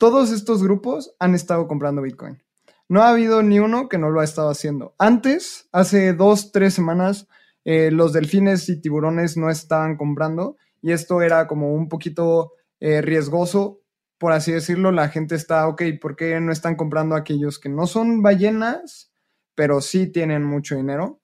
todos 0.02 0.32
estos 0.32 0.64
grupos 0.64 1.14
han 1.20 1.36
estado 1.36 1.68
comprando 1.68 2.02
Bitcoin. 2.02 2.42
No 2.88 3.02
ha 3.02 3.10
habido 3.10 3.44
ni 3.44 3.60
uno 3.60 3.88
que 3.88 3.98
no 3.98 4.10
lo 4.10 4.18
ha 4.18 4.24
estado 4.24 4.50
haciendo. 4.50 4.96
Antes, 4.98 5.68
hace 5.70 6.12
2, 6.12 6.50
3 6.50 6.74
semanas, 6.74 7.28
eh, 7.64 7.92
los 7.92 8.12
delfines 8.12 8.68
y 8.68 8.80
tiburones 8.80 9.36
no 9.36 9.48
estaban 9.48 9.96
comprando 9.96 10.56
y 10.80 10.90
esto 10.90 11.22
era 11.22 11.46
como 11.46 11.72
un 11.72 11.88
poquito 11.88 12.54
eh, 12.80 13.00
riesgoso, 13.00 13.82
por 14.18 14.32
así 14.32 14.50
decirlo. 14.50 14.90
La 14.90 15.08
gente 15.08 15.36
está, 15.36 15.68
ok, 15.68 15.82
¿por 16.00 16.16
qué 16.16 16.40
no 16.40 16.50
están 16.50 16.74
comprando 16.74 17.14
aquellos 17.14 17.60
que 17.60 17.68
no 17.68 17.86
son 17.86 18.22
ballenas, 18.22 19.12
pero 19.54 19.80
sí 19.80 20.08
tienen 20.08 20.42
mucho 20.42 20.74
dinero? 20.74 21.20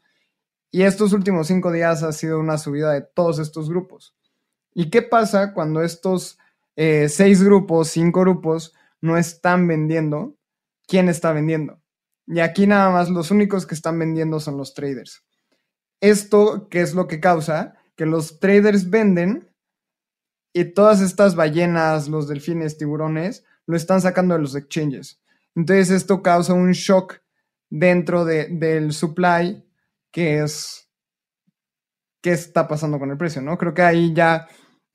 Y 0.70 0.82
estos 0.82 1.12
últimos 1.12 1.48
cinco 1.48 1.72
días 1.72 2.04
ha 2.04 2.12
sido 2.12 2.38
una 2.38 2.58
subida 2.58 2.92
de 2.92 3.02
todos 3.02 3.40
estos 3.40 3.68
grupos. 3.70 4.14
¿Y 4.72 4.88
qué 4.88 5.02
pasa 5.02 5.52
cuando 5.52 5.82
estos 5.82 6.38
eh, 6.80 7.08
seis 7.08 7.42
grupos, 7.42 7.88
cinco 7.88 8.20
grupos, 8.20 8.72
no 9.00 9.18
están 9.18 9.66
vendiendo? 9.66 10.36
¿Quién 10.86 11.08
está 11.08 11.32
vendiendo? 11.32 11.82
Y 12.24 12.38
aquí 12.38 12.68
nada 12.68 12.88
más 12.90 13.10
los 13.10 13.32
únicos 13.32 13.66
que 13.66 13.74
están 13.74 13.98
vendiendo 13.98 14.38
son 14.38 14.56
los 14.56 14.74
traders. 14.74 15.24
Esto, 16.00 16.68
¿qué 16.70 16.80
es 16.80 16.94
lo 16.94 17.08
que 17.08 17.18
causa? 17.18 17.74
Que 17.96 18.06
los 18.06 18.38
traders 18.38 18.90
venden 18.90 19.52
y 20.52 20.66
todas 20.66 21.00
estas 21.00 21.34
ballenas, 21.34 22.06
los 22.06 22.28
delfines, 22.28 22.78
tiburones, 22.78 23.44
lo 23.66 23.76
están 23.76 24.00
sacando 24.00 24.36
de 24.36 24.42
los 24.42 24.54
exchanges. 24.54 25.20
Entonces 25.56 25.90
esto 25.90 26.22
causa 26.22 26.54
un 26.54 26.70
shock 26.70 27.16
dentro 27.70 28.24
del 28.24 28.92
supply 28.92 29.64
que 30.12 30.44
es 30.44 30.88
qué 32.22 32.30
está 32.30 32.68
pasando 32.68 33.00
con 33.00 33.10
el 33.10 33.18
precio, 33.18 33.42
¿no? 33.42 33.58
Creo 33.58 33.74
que 33.74 33.82
ahí 33.82 34.14
ya 34.14 34.46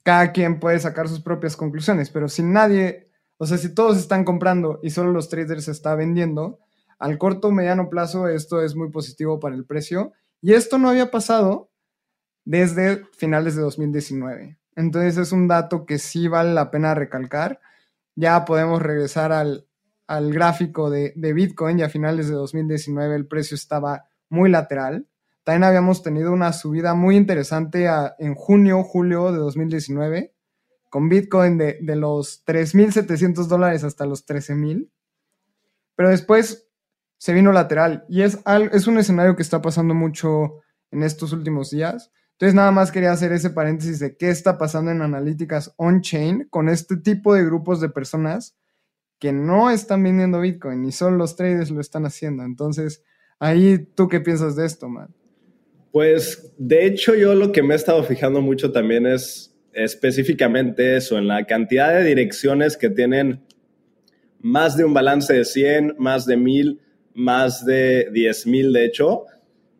cada 0.03 0.31
quien 0.31 0.59
puede 0.59 0.79
sacar 0.79 1.07
sus 1.07 1.21
propias 1.21 1.55
conclusiones, 1.55 2.09
pero 2.09 2.27
si 2.27 2.43
nadie, 2.43 3.09
o 3.37 3.45
sea, 3.45 3.57
si 3.57 3.73
todos 3.73 3.97
están 3.97 4.25
comprando 4.25 4.79
y 4.83 4.89
solo 4.89 5.11
los 5.11 5.29
traders 5.29 5.67
está 5.67 5.95
vendiendo, 5.95 6.59
al 6.99 7.17
corto 7.17 7.49
o 7.49 7.51
mediano 7.51 7.89
plazo 7.89 8.27
esto 8.27 8.61
es 8.61 8.75
muy 8.75 8.89
positivo 8.89 9.39
para 9.39 9.55
el 9.55 9.65
precio 9.65 10.13
y 10.41 10.53
esto 10.53 10.77
no 10.77 10.89
había 10.89 11.11
pasado 11.11 11.71
desde 12.45 13.05
finales 13.13 13.55
de 13.55 13.61
2019. 13.61 14.57
Entonces 14.75 15.17
es 15.17 15.31
un 15.31 15.47
dato 15.47 15.85
que 15.85 15.99
sí 15.99 16.27
vale 16.27 16.53
la 16.53 16.71
pena 16.71 16.95
recalcar. 16.95 17.59
Ya 18.15 18.43
podemos 18.45 18.81
regresar 18.81 19.31
al, 19.31 19.65
gráfico 20.07 20.89
de, 20.89 21.13
Bitcoin 21.15 21.79
y 21.79 21.83
a 21.83 21.89
finales 21.89 22.27
de 22.27 22.35
2019 22.35 23.15
el 23.15 23.27
precio 23.27 23.55
estaba 23.55 24.05
muy 24.29 24.49
lateral. 24.49 25.07
También 25.43 25.63
habíamos 25.63 26.03
tenido 26.03 26.31
una 26.31 26.53
subida 26.53 26.93
muy 26.93 27.17
interesante 27.17 27.87
en 28.19 28.35
junio, 28.35 28.83
julio 28.83 29.31
de 29.31 29.39
2019, 29.39 30.33
con 30.89 31.09
Bitcoin 31.09 31.57
de, 31.57 31.79
de 31.81 31.95
los 31.95 32.45
3.700 32.45 33.47
dólares 33.47 33.83
hasta 33.83 34.05
los 34.05 34.25
13.000. 34.25 34.89
Pero 35.95 36.09
después 36.09 36.67
se 37.23 37.31
vino 37.31 37.53
lateral. 37.53 38.03
Y 38.09 38.21
es, 38.23 38.37
un 38.85 38.97
escenario 38.97 39.37
que 39.37 39.43
está 39.43 39.61
pasando 39.61 39.93
mucho 39.93 40.55
en 40.91 41.03
estos 41.03 41.31
últimos 41.31 41.71
días. 41.71 42.11
Entonces 42.33 42.53
nada 42.53 42.71
más 42.71 42.91
quería 42.91 43.13
hacer 43.13 43.31
ese 43.31 43.49
paréntesis 43.49 43.99
de 43.99 44.17
qué 44.17 44.29
está 44.29 44.57
pasando 44.57 44.91
en 44.91 45.01
analíticas 45.01 45.73
on-chain 45.77 46.49
con 46.49 46.67
este 46.67 46.97
tipo 46.97 47.33
de 47.33 47.45
grupos 47.45 47.79
de 47.79 47.87
personas 47.87 48.57
que 49.19 49.31
no 49.31 49.69
están 49.69 50.03
vendiendo 50.03 50.41
Bitcoin, 50.41 50.81
ni 50.81 50.91
solo 50.91 51.15
los 51.15 51.37
traders 51.37 51.71
lo 51.71 51.79
están 51.79 52.05
haciendo. 52.05 52.43
Entonces, 52.43 53.01
ahí 53.39 53.77
tú 53.77 54.09
qué 54.09 54.19
piensas 54.19 54.57
de 54.57 54.65
esto, 54.65 54.89
man. 54.89 55.15
Pues 55.93 56.53
de 56.57 56.85
hecho 56.85 57.15
yo 57.15 57.33
lo 57.35 57.53
que 57.53 57.63
me 57.63 57.73
he 57.73 57.77
estado 57.77 58.03
fijando 58.03 58.41
mucho 58.41 58.73
también 58.73 59.07
es 59.07 59.55
específicamente 59.71 60.97
eso, 60.97 61.17
en 61.17 61.29
la 61.29 61.45
cantidad 61.45 61.93
de 61.93 62.03
direcciones 62.03 62.75
que 62.75 62.89
tienen 62.89 63.41
más 64.41 64.75
de 64.75 64.83
un 64.83 64.93
balance 64.93 65.33
de 65.33 65.45
100, 65.45 65.95
más 65.97 66.25
de 66.25 66.35
1000 66.35 66.81
más 67.13 67.65
de 67.65 68.09
10 68.11 68.47
mil, 68.47 68.73
de 68.73 68.85
hecho. 68.85 69.25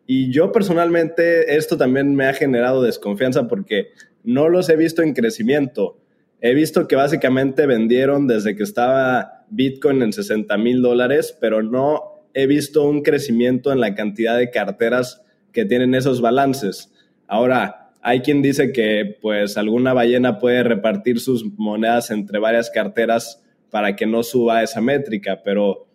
Y 0.06 0.30
yo 0.30 0.52
personalmente 0.52 1.56
esto 1.56 1.76
también 1.76 2.14
me 2.14 2.26
ha 2.26 2.34
generado 2.34 2.82
desconfianza 2.82 3.48
porque 3.48 3.88
no 4.22 4.48
los 4.48 4.68
he 4.68 4.76
visto 4.76 5.02
en 5.02 5.14
crecimiento. 5.14 5.98
He 6.40 6.54
visto 6.54 6.86
que 6.86 6.96
básicamente 6.96 7.66
vendieron 7.66 8.26
desde 8.26 8.54
que 8.54 8.62
estaba 8.62 9.46
Bitcoin 9.48 10.02
en 10.02 10.12
60 10.12 10.56
mil 10.58 10.82
dólares, 10.82 11.36
pero 11.40 11.62
no 11.62 12.26
he 12.34 12.46
visto 12.46 12.82
un 12.84 13.02
crecimiento 13.02 13.72
en 13.72 13.80
la 13.80 13.94
cantidad 13.94 14.36
de 14.36 14.50
carteras 14.50 15.23
que 15.54 15.64
tienen 15.64 15.94
esos 15.94 16.20
balances. 16.20 16.92
Ahora, 17.26 17.92
hay 18.02 18.20
quien 18.20 18.42
dice 18.42 18.72
que 18.72 19.16
pues 19.22 19.56
alguna 19.56 19.94
ballena 19.94 20.38
puede 20.38 20.62
repartir 20.62 21.20
sus 21.20 21.46
monedas 21.56 22.10
entre 22.10 22.38
varias 22.38 22.68
carteras 22.68 23.42
para 23.70 23.96
que 23.96 24.06
no 24.06 24.22
suba 24.22 24.62
esa 24.62 24.82
métrica, 24.82 25.40
pero 25.42 25.86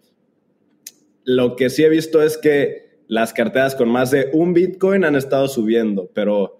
lo 1.24 1.56
que 1.56 1.70
sí 1.70 1.84
he 1.84 1.90
visto 1.90 2.24
es 2.24 2.38
que 2.38 2.90
las 3.08 3.34
carteras 3.34 3.76
con 3.76 3.90
más 3.90 4.10
de 4.10 4.30
un 4.34 4.54
Bitcoin 4.54 5.04
han 5.04 5.16
estado 5.16 5.48
subiendo, 5.48 6.10
pero 6.14 6.58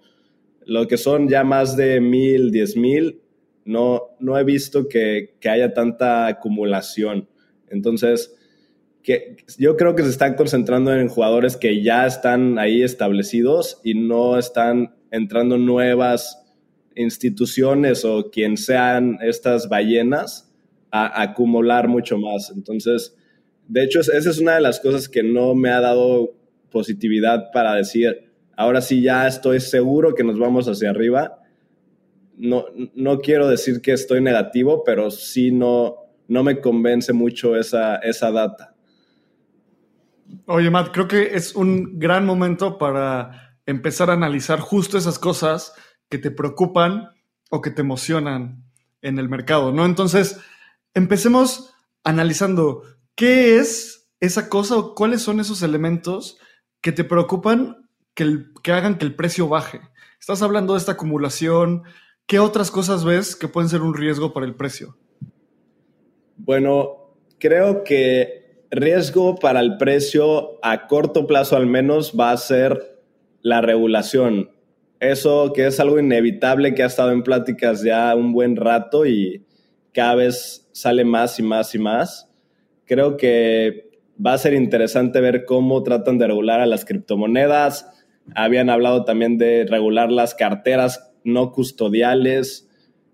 lo 0.64 0.86
que 0.86 0.96
son 0.96 1.28
ya 1.28 1.42
más 1.42 1.76
de 1.76 2.00
mil, 2.00 2.52
diez 2.52 2.76
mil, 2.76 3.20
no, 3.64 4.16
no 4.20 4.38
he 4.38 4.44
visto 4.44 4.88
que, 4.88 5.34
haya 5.44 5.74
tanta 5.74 6.26
acumulación. 6.26 7.28
Entonces, 7.68 8.36
yo 9.58 9.76
creo 9.76 9.94
que 9.94 10.02
se 10.02 10.10
están 10.10 10.34
concentrando 10.34 10.94
en 10.94 11.08
jugadores 11.08 11.56
que 11.56 11.82
ya 11.82 12.06
están 12.06 12.58
ahí 12.58 12.82
establecidos 12.82 13.80
y 13.82 13.94
no 13.94 14.38
están 14.38 14.94
entrando 15.10 15.58
nuevas 15.58 16.42
instituciones 16.94 18.04
o 18.04 18.30
quien 18.30 18.56
sean 18.56 19.18
estas 19.22 19.68
ballenas 19.68 20.52
a 20.90 21.22
acumular 21.22 21.88
mucho 21.88 22.18
más. 22.18 22.52
Entonces, 22.54 23.16
de 23.68 23.84
hecho, 23.84 24.00
esa 24.00 24.18
es 24.18 24.38
una 24.38 24.56
de 24.56 24.60
las 24.60 24.80
cosas 24.80 25.08
que 25.08 25.22
no 25.22 25.54
me 25.54 25.70
ha 25.70 25.80
dado 25.80 26.34
positividad 26.70 27.50
para 27.52 27.74
decir, 27.74 28.30
ahora 28.56 28.80
sí 28.80 29.02
ya 29.02 29.26
estoy 29.26 29.60
seguro 29.60 30.14
que 30.14 30.24
nos 30.24 30.38
vamos 30.38 30.66
hacia 30.68 30.90
arriba. 30.90 31.38
no, 32.36 32.66
no 32.94 33.18
quiero 33.20 33.48
decir 33.48 33.80
que 33.80 33.92
estoy 33.92 34.20
negativo, 34.20 34.82
pero 34.84 35.10
sí 35.10 35.52
no, 35.52 35.96
no 36.28 36.44
me 36.44 36.60
convence 36.60 37.12
mucho 37.12 37.56
esa, 37.56 37.96
esa 37.96 38.30
data. 38.30 38.69
Oye, 40.46 40.70
Matt, 40.70 40.92
creo 40.92 41.08
que 41.08 41.34
es 41.34 41.54
un 41.54 41.98
gran 41.98 42.26
momento 42.26 42.78
para 42.78 43.56
empezar 43.66 44.10
a 44.10 44.14
analizar 44.14 44.60
justo 44.60 44.98
esas 44.98 45.18
cosas 45.18 45.72
que 46.08 46.18
te 46.18 46.30
preocupan 46.30 47.10
o 47.50 47.60
que 47.60 47.70
te 47.70 47.82
emocionan 47.82 48.64
en 49.02 49.18
el 49.18 49.28
mercado, 49.28 49.72
¿no? 49.72 49.84
Entonces, 49.84 50.38
empecemos 50.94 51.74
analizando 52.04 52.82
qué 53.14 53.58
es 53.58 54.08
esa 54.20 54.48
cosa 54.48 54.76
o 54.76 54.94
cuáles 54.94 55.22
son 55.22 55.40
esos 55.40 55.62
elementos 55.62 56.38
que 56.80 56.92
te 56.92 57.04
preocupan 57.04 57.88
que, 58.14 58.44
que 58.62 58.72
hagan 58.72 58.98
que 58.98 59.04
el 59.04 59.14
precio 59.14 59.48
baje. 59.48 59.80
Estás 60.18 60.42
hablando 60.42 60.74
de 60.74 60.78
esta 60.78 60.92
acumulación. 60.92 61.84
¿Qué 62.26 62.38
otras 62.38 62.70
cosas 62.70 63.04
ves 63.04 63.34
que 63.34 63.48
pueden 63.48 63.70
ser 63.70 63.82
un 63.82 63.94
riesgo 63.94 64.32
para 64.32 64.46
el 64.46 64.54
precio? 64.54 64.96
Bueno, 66.36 67.14
creo 67.38 67.82
que 67.84 68.39
riesgo 68.70 69.34
para 69.36 69.60
el 69.60 69.76
precio 69.76 70.58
a 70.62 70.86
corto 70.86 71.26
plazo 71.26 71.56
al 71.56 71.66
menos 71.66 72.14
va 72.18 72.30
a 72.30 72.36
ser 72.36 73.00
la 73.42 73.60
regulación. 73.60 74.50
Eso 75.00 75.52
que 75.54 75.66
es 75.66 75.80
algo 75.80 75.98
inevitable 75.98 76.74
que 76.74 76.82
ha 76.82 76.86
estado 76.86 77.10
en 77.10 77.22
pláticas 77.22 77.82
ya 77.82 78.14
un 78.14 78.32
buen 78.32 78.56
rato 78.56 79.06
y 79.06 79.44
cada 79.92 80.14
vez 80.14 80.68
sale 80.72 81.04
más 81.04 81.38
y 81.38 81.42
más 81.42 81.74
y 81.74 81.78
más. 81.78 82.30
Creo 82.84 83.16
que 83.16 83.90
va 84.24 84.34
a 84.34 84.38
ser 84.38 84.52
interesante 84.52 85.20
ver 85.20 85.44
cómo 85.44 85.82
tratan 85.82 86.18
de 86.18 86.26
regular 86.26 86.60
a 86.60 86.66
las 86.66 86.84
criptomonedas. 86.84 87.86
Habían 88.34 88.70
hablado 88.70 89.04
también 89.04 89.38
de 89.38 89.66
regular 89.68 90.12
las 90.12 90.34
carteras 90.34 91.10
no 91.24 91.50
custodiales. 91.52 92.68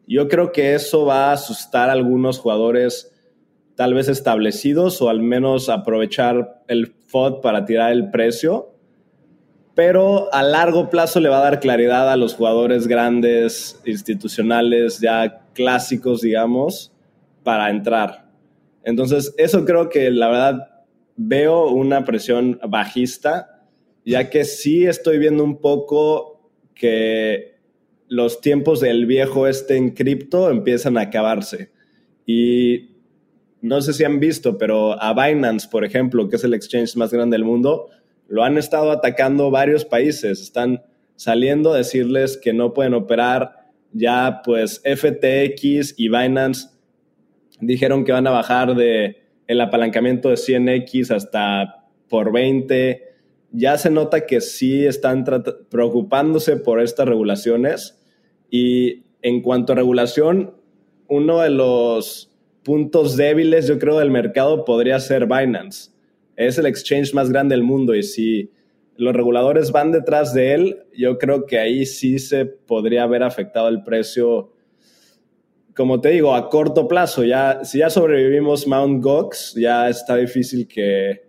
Yo 0.07 0.29
creo 0.29 0.53
que 0.53 0.75
eso 0.75 1.07
va 1.07 1.31
a 1.31 1.33
asustar 1.33 1.89
a 1.89 1.93
algunos 1.93 2.39
jugadores 2.39 3.16
tal 3.77 3.95
vez 3.95 4.09
establecidos 4.09 5.01
o 5.03 5.09
al 5.09 5.21
menos 5.21 5.69
aprovechar 5.69 6.63
el 6.67 6.95
FOD 7.07 7.41
para 7.43 7.65
tirar 7.65 7.93
el 7.93 8.11
precio. 8.11 8.73
Pero 9.75 10.33
a 10.33 10.43
largo 10.43 10.89
plazo 10.89 11.21
le 11.21 11.29
va 11.29 11.39
a 11.39 11.45
dar 11.45 11.61
claridad 11.61 12.11
a 12.11 12.17
los 12.17 12.35
jugadores 12.35 12.89
grandes, 12.89 13.81
institucionales, 13.85 15.01
ya 15.01 15.43
clásicos, 15.53 16.23
digamos, 16.23 16.93
para 17.43 17.69
entrar. 17.69 18.31
Entonces, 18.83 19.35
eso 19.37 19.67
creo 19.67 19.91
que 19.91 20.11
la 20.11 20.29
verdad 20.29 20.69
veo 21.17 21.69
una 21.69 22.05
presión 22.05 22.59
bajista, 22.67 23.63
ya 24.07 24.31
que 24.31 24.45
sí 24.45 24.87
estoy 24.87 25.19
viendo 25.19 25.45
un 25.45 25.61
poco 25.61 26.51
que 26.75 27.57
los 28.09 28.41
tiempos 28.41 28.81
del 28.81 29.05
viejo 29.05 29.47
este 29.47 29.77
en 29.77 29.91
cripto 29.91 30.51
empiezan 30.51 30.97
a 30.97 31.03
acabarse. 31.03 31.71
Y 32.25 32.96
no 33.61 33.81
sé 33.81 33.93
si 33.93 34.05
han 34.05 34.21
visto, 34.21 34.59
pero 34.59 35.01
a 35.03 35.13
Binance, 35.13 35.69
por 35.69 35.85
ejemplo, 35.85 36.29
que 36.29 36.37
es 36.37 36.45
el 36.45 36.55
exchange 36.55 36.97
más 36.97 37.13
grande 37.13 37.35
del 37.35 37.45
mundo, 37.45 37.89
lo 38.29 38.45
han 38.45 38.59
estado 38.59 38.91
atacando 38.91 39.51
varios 39.51 39.85
países. 39.85 40.41
Están 40.41 40.83
saliendo 41.17 41.73
a 41.73 41.79
decirles 41.79 42.37
que 42.37 42.53
no 42.53 42.75
pueden 42.75 42.95
operar. 42.95 43.67
Ya 43.93 44.43
pues 44.45 44.83
FTX 44.85 45.95
y 45.97 46.09
Binance 46.09 46.69
dijeron 47.61 48.05
que 48.05 48.13
van 48.13 48.27
a 48.27 48.33
bajar 48.33 48.75
de 48.75 49.23
el 49.47 49.61
apalancamiento 49.61 50.29
de 50.29 50.35
100x 50.35 51.15
hasta 51.15 51.89
por 52.09 52.33
20. 52.33 53.03
Ya 53.53 53.79
se 53.79 53.91
nota 53.91 54.27
que 54.27 54.41
sí 54.41 54.85
están 54.85 55.25
preocupándose 55.71 56.57
por 56.57 56.81
estas 56.81 57.09
regulaciones. 57.09 58.03
Y 58.51 59.05
en 59.23 59.41
cuanto 59.41 59.73
a 59.73 59.77
regulación, 59.77 60.55
uno 61.09 61.41
de 61.41 61.51
los 61.51 62.26
puntos 62.67 63.17
débiles, 63.17 63.69
yo 63.69 63.79
creo, 63.79 64.01
del 64.01 64.11
mercado 64.11 64.65
podría 64.65 64.99
ser 64.99 65.27
Binance. 65.27 65.93
Es 66.35 66.59
el 66.59 66.67
exchange 66.67 67.15
más 67.15 67.31
grande 67.31 67.55
del 67.55 67.63
mundo 67.63 67.95
y 67.95 68.03
si 68.03 68.51
los 68.97 69.15
reguladores 69.15 69.71
van 69.71 69.93
detrás 69.93 70.35
de 70.35 70.53
él, 70.53 70.79
yo 70.93 71.17
creo 71.17 71.47
que 71.47 71.61
ahí 71.61 71.87
sí 71.87 72.19
se 72.19 72.45
podría 72.45 73.05
haber 73.05 73.23
afectado 73.23 73.69
el 73.69 73.85
precio, 73.85 74.53
como 75.77 76.01
te 76.01 76.09
digo, 76.09 76.35
a 76.35 76.51
corto 76.51 76.89
plazo. 76.89 77.23
Ya, 77.23 77.61
si 77.63 77.79
ya 77.79 77.89
sobrevivimos 77.89 78.67
Mount 78.67 79.01
Gox, 79.01 79.55
ya 79.55 79.89
está 79.89 80.17
difícil 80.17 80.67
que 80.67 81.23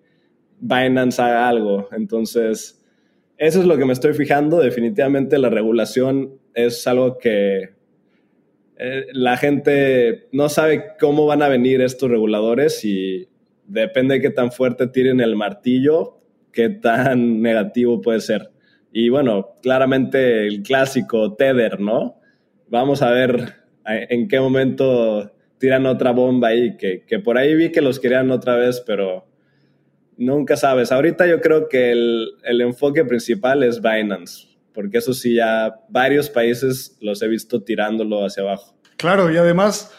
Binance 0.59 1.21
haga 1.21 1.47
algo. 1.47 1.87
Entonces, 1.91 2.83
eso 3.37 3.59
es 3.59 3.67
lo 3.67 3.77
que 3.77 3.85
me 3.85 3.93
estoy 3.93 4.13
fijando. 4.15 4.59
Definitivamente 4.59 5.37
la 5.37 5.51
regulación 5.51 6.39
es 6.55 6.87
algo 6.87 7.19
que 7.19 7.76
eh, 8.79 9.07
la 9.13 9.37
gente 9.37 10.27
no 10.31 10.49
sabe 10.49 10.93
cómo 10.99 11.25
van 11.25 11.41
a 11.41 11.47
venir 11.47 11.81
estos 11.81 12.09
reguladores 12.09 12.85
y 12.85 13.27
depende 13.65 14.15
de 14.15 14.21
qué 14.21 14.29
tan 14.29 14.51
fuerte 14.51 14.87
tiren 14.87 15.19
el 15.19 15.35
martillo, 15.35 16.19
qué 16.51 16.69
tan 16.69 17.41
negativo 17.41 18.01
puede 18.01 18.21
ser. 18.21 18.51
Y 18.91 19.09
bueno, 19.09 19.55
claramente 19.61 20.47
el 20.47 20.61
clásico 20.63 21.33
Tether, 21.35 21.79
¿no? 21.79 22.19
Vamos 22.69 23.01
a 23.01 23.11
ver 23.11 23.55
en 23.85 24.27
qué 24.27 24.39
momento 24.39 25.31
tiran 25.57 25.85
otra 25.85 26.11
bomba 26.11 26.49
ahí, 26.49 26.77
que, 26.77 27.03
que 27.05 27.19
por 27.19 27.37
ahí 27.37 27.55
vi 27.55 27.71
que 27.71 27.81
los 27.81 27.99
querían 27.99 28.31
otra 28.31 28.55
vez, 28.55 28.83
pero 28.85 29.25
nunca 30.17 30.55
sabes. 30.55 30.91
Ahorita 30.91 31.25
yo 31.27 31.41
creo 31.41 31.67
que 31.67 31.91
el, 31.91 32.31
el 32.43 32.61
enfoque 32.61 33.05
principal 33.05 33.63
es 33.63 33.81
Binance 33.81 34.56
porque 34.77 34.99
eso 34.99 35.11
sí, 35.11 35.33
ya 35.33 35.73
varios 35.89 36.29
países 36.29 36.99
los 37.01 37.23
he 37.23 37.27
visto 37.27 37.63
tirándolo 37.63 38.23
hacia 38.23 38.43
abajo. 38.43 38.75
Claro, 38.95 39.31
y 39.31 39.37
además, 39.37 39.91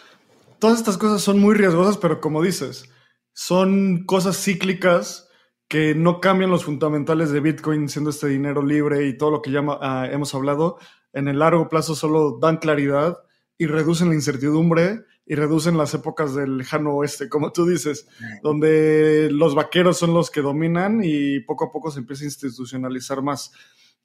todas 0.60 0.78
estas 0.78 0.96
cosas 0.96 1.20
son 1.20 1.40
muy 1.40 1.56
riesgosas, 1.56 1.98
pero 1.98 2.20
como 2.20 2.44
dices, 2.44 2.88
son 3.32 4.04
cosas 4.04 4.40
cíclicas 4.40 5.28
que 5.66 5.96
no 5.96 6.20
cambian 6.20 6.52
los 6.52 6.64
fundamentales 6.64 7.32
de 7.32 7.40
Bitcoin 7.40 7.88
siendo 7.88 8.10
este 8.10 8.28
dinero 8.28 8.62
libre 8.64 9.08
y 9.08 9.18
todo 9.18 9.32
lo 9.32 9.42
que 9.42 9.50
ya 9.50 9.64
ah, 9.80 10.06
hemos 10.12 10.32
hablado. 10.36 10.78
En 11.12 11.26
el 11.26 11.40
largo 11.40 11.68
plazo 11.68 11.96
solo 11.96 12.38
dan 12.40 12.58
claridad 12.58 13.18
y 13.58 13.66
reducen 13.66 14.10
la 14.10 14.14
incertidumbre 14.14 15.00
y 15.26 15.34
reducen 15.34 15.76
las 15.76 15.92
épocas 15.94 16.36
del 16.36 16.56
lejano 16.56 16.94
oeste, 16.94 17.28
como 17.28 17.50
tú 17.50 17.66
dices, 17.66 18.06
donde 18.44 19.28
los 19.32 19.56
vaqueros 19.56 19.98
son 19.98 20.14
los 20.14 20.30
que 20.30 20.40
dominan 20.40 21.00
y 21.02 21.40
poco 21.40 21.64
a 21.64 21.72
poco 21.72 21.90
se 21.90 21.98
empieza 21.98 22.22
a 22.22 22.26
institucionalizar 22.26 23.22
más. 23.22 23.50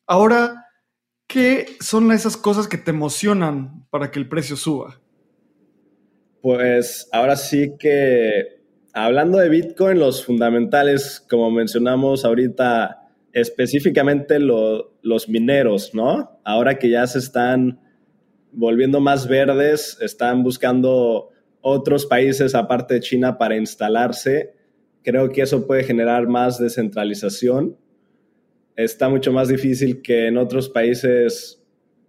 Ahora, 0.06 0.66
¿qué 1.28 1.66
son 1.80 2.12
esas 2.12 2.36
cosas 2.36 2.68
que 2.68 2.78
te 2.78 2.92
emocionan 2.92 3.88
para 3.90 4.12
que 4.12 4.20
el 4.20 4.28
precio 4.28 4.58
suba? 4.58 5.00
Pues 6.42 7.08
ahora 7.14 7.38
sí 7.38 7.76
que 7.80 8.62
hablando 8.92 9.38
de 9.38 9.48
Bitcoin, 9.48 10.00
los 10.00 10.26
fundamentales, 10.26 11.26
como 11.30 11.50
mencionamos 11.52 12.26
ahorita, 12.26 13.08
específicamente 13.32 14.40
los 14.40 15.30
mineros, 15.30 15.96
¿no? 15.96 16.40
Ahora 16.44 16.78
que 16.78 16.90
ya 16.90 17.08
se 17.08 17.20
están 17.20 17.80
volviendo 18.52 19.00
más 19.00 19.28
verdes, 19.28 19.98
están 20.02 20.44
buscando 20.44 21.30
otros 21.62 22.06
países 22.06 22.56
aparte 22.56 22.96
de 22.96 23.00
China 23.00 23.38
para 23.38 23.56
instalarse. 23.56 24.54
Creo 25.02 25.32
que 25.32 25.44
eso 25.44 25.66
puede 25.66 25.86
generar 25.86 26.28
más 26.28 26.60
descentralización 26.60 27.78
está 28.76 29.10
mucho 29.10 29.32
más 29.32 29.48
difícil 29.48 30.02
que 30.02 30.28
en 30.28 30.38
otros 30.38 30.70
países, 30.70 31.62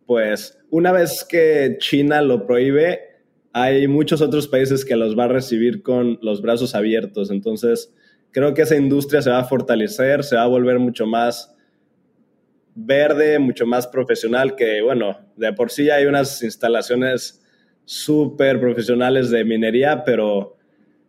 pues 0.07 0.59
una 0.71 0.93
vez 0.93 1.25
que 1.25 1.77
China 1.79 2.23
lo 2.23 2.47
prohíbe, 2.47 3.01
hay 3.53 3.87
muchos 3.87 4.21
otros 4.21 4.49
países 4.49 4.85
que 4.85 4.97
los 4.97 5.17
va 5.17 5.25
a 5.25 5.29
recibir 5.29 5.83
con 5.83 6.19
los 6.23 6.43
brazos 6.43 6.75
abiertos. 6.75 7.31
Entonces, 7.31 7.95
creo 8.33 8.53
que 8.55 8.63
esa 8.63 8.77
industria 8.77 9.23
se 9.23 9.31
va 9.31 9.39
a 9.39 9.45
fortalecer, 9.45 10.25
se 10.25 10.37
va 10.37 10.43
a 10.43 10.49
volver 10.49 10.79
mucho 10.79 11.07
más 11.07 11.55
verde, 12.75 13.39
mucho 13.39 13.67
más 13.67 13.87
profesional, 13.87 14.57
que 14.57 14.83
bueno, 14.83 15.21
de 15.37 15.53
por 15.53 15.71
sí 15.71 15.91
hay 15.91 16.07
unas 16.07 16.43
instalaciones 16.43 17.41
súper 17.85 18.59
profesionales 18.59 19.31
de 19.31 19.45
minería, 19.45 20.03
pero 20.05 20.57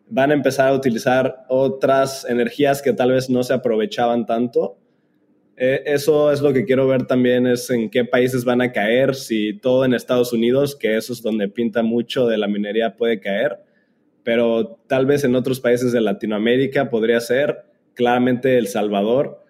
van 0.07 0.29
a 0.29 0.35
empezar 0.35 0.67
a 0.67 0.73
utilizar 0.73 1.45
otras 1.49 2.25
energías 2.25 2.83
que 2.83 2.93
tal 2.93 3.11
vez 3.11 3.29
no 3.29 3.41
se 3.41 3.53
aprovechaban 3.53 4.27
tanto 4.27 4.77
eh, 5.57 5.83
eso 5.85 6.31
es 6.31 6.41
lo 6.41 6.51
que 6.51 6.65
quiero 6.65 6.85
ver 6.87 7.07
también, 7.07 7.47
es 7.47 7.69
en 7.69 7.89
qué 7.89 8.03
países 8.03 8.43
van 8.43 8.61
a 8.61 8.73
caer, 8.73 9.15
si 9.15 9.57
todo 9.57 9.85
en 9.85 9.93
Estados 9.93 10.33
Unidos, 10.33 10.75
que 10.75 10.97
eso 10.97 11.13
es 11.13 11.21
donde 11.21 11.47
pinta 11.47 11.81
mucho 11.81 12.27
de 12.27 12.37
la 12.37 12.47
minería, 12.47 12.97
puede 12.97 13.21
caer, 13.21 13.59
pero 14.23 14.79
tal 14.87 15.05
vez 15.05 15.23
en 15.23 15.35
otros 15.35 15.61
países 15.61 15.93
de 15.93 16.01
Latinoamérica 16.01 16.89
podría 16.89 17.21
ser, 17.21 17.63
claramente 17.93 18.57
El 18.57 18.67
Salvador. 18.67 19.45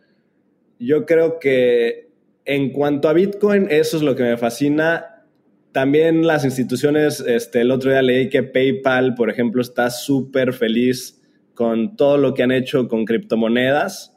Yo 0.77 1.05
creo 1.07 1.39
que 1.39 2.09
en 2.43 2.71
cuanto 2.71 3.09
a 3.09 3.13
Bitcoin, 3.13 3.67
eso 3.71 3.97
es 3.97 4.03
lo 4.03 4.15
que 4.15 4.23
me 4.23 4.37
fascina. 4.37 5.23
También 5.71 6.27
las 6.27 6.45
instituciones, 6.45 7.19
este, 7.21 7.61
el 7.61 7.71
otro 7.71 7.89
día 7.89 8.03
leí 8.03 8.29
que 8.29 8.43
PayPal, 8.43 9.15
por 9.15 9.31
ejemplo, 9.31 9.61
está 9.61 9.89
súper 9.89 10.53
feliz 10.53 11.21
con 11.55 11.95
todo 11.95 12.17
lo 12.17 12.33
que 12.33 12.43
han 12.43 12.51
hecho 12.51 12.87
con 12.87 13.05
criptomonedas 13.05 14.14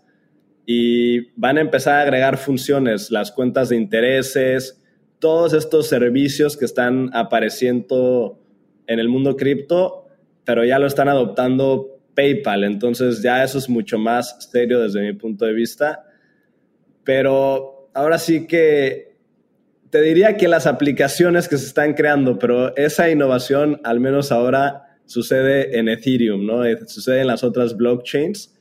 y 0.70 1.30
van 1.34 1.56
a 1.56 1.62
empezar 1.62 1.94
a 1.94 2.02
agregar 2.02 2.36
funciones, 2.36 3.10
las 3.10 3.32
cuentas 3.32 3.70
de 3.70 3.76
intereses, 3.76 4.78
todos 5.18 5.54
estos 5.54 5.86
servicios 5.86 6.58
que 6.58 6.66
están 6.66 7.08
apareciendo 7.14 8.38
en 8.86 8.98
el 8.98 9.08
mundo 9.08 9.34
cripto, 9.34 10.04
pero 10.44 10.66
ya 10.66 10.78
lo 10.78 10.86
están 10.86 11.08
adoptando 11.08 11.98
PayPal. 12.14 12.64
Entonces 12.64 13.22
ya 13.22 13.42
eso 13.42 13.56
es 13.56 13.70
mucho 13.70 13.96
más 13.98 14.50
serio 14.52 14.80
desde 14.80 15.00
mi 15.00 15.14
punto 15.14 15.46
de 15.46 15.54
vista. 15.54 16.04
Pero 17.02 17.88
ahora 17.94 18.18
sí 18.18 18.46
que 18.46 19.16
te 19.88 20.02
diría 20.02 20.36
que 20.36 20.48
las 20.48 20.66
aplicaciones 20.66 21.48
que 21.48 21.56
se 21.56 21.64
están 21.64 21.94
creando, 21.94 22.38
pero 22.38 22.76
esa 22.76 23.08
innovación 23.08 23.80
al 23.84 24.00
menos 24.00 24.30
ahora 24.32 24.98
sucede 25.06 25.78
en 25.78 25.88
Ethereum, 25.88 26.44
¿no? 26.44 26.66
Eh, 26.66 26.76
sucede 26.86 27.22
en 27.22 27.28
las 27.28 27.42
otras 27.42 27.74
blockchains, 27.74 28.54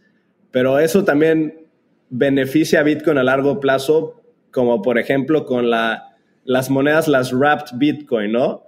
pero 0.51 0.79
eso 0.79 1.03
también 1.03 1.66
beneficia 2.09 2.79
a 2.79 2.83
Bitcoin 2.83 3.17
a 3.17 3.23
largo 3.23 3.59
plazo, 3.59 4.21
como 4.51 4.81
por 4.81 4.97
ejemplo 4.97 5.45
con 5.45 5.69
la, 5.69 6.15
las 6.43 6.69
monedas, 6.69 7.07
las 7.07 7.33
wrapped 7.33 7.77
Bitcoin, 7.77 8.31
¿no? 8.31 8.63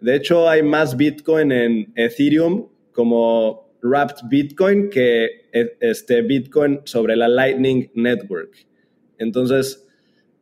De 0.00 0.16
hecho, 0.16 0.48
hay 0.48 0.62
más 0.62 0.96
Bitcoin 0.96 1.52
en 1.52 1.92
Ethereum 1.94 2.68
como 2.92 3.72
wrapped 3.82 4.28
Bitcoin 4.28 4.90
que 4.90 5.46
e, 5.52 5.76
este 5.80 6.22
Bitcoin 6.22 6.80
sobre 6.84 7.16
la 7.16 7.28
Lightning 7.28 7.90
Network. 7.94 8.66
Entonces, 9.18 9.88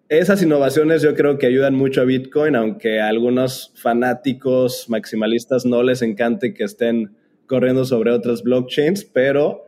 esas 0.08 0.42
innovaciones 0.42 1.02
yo 1.02 1.14
creo 1.14 1.38
que 1.38 1.46
ayudan 1.46 1.74
mucho 1.74 2.00
a 2.00 2.04
Bitcoin, 2.04 2.56
aunque 2.56 3.00
a 3.00 3.08
algunos 3.08 3.72
fanáticos 3.76 4.88
maximalistas 4.88 5.64
no 5.64 5.82
les 5.82 6.02
encante 6.02 6.52
que 6.52 6.64
estén 6.64 7.14
corriendo 7.46 7.84
sobre 7.84 8.10
otras 8.10 8.42
blockchains, 8.42 9.04
pero 9.04 9.66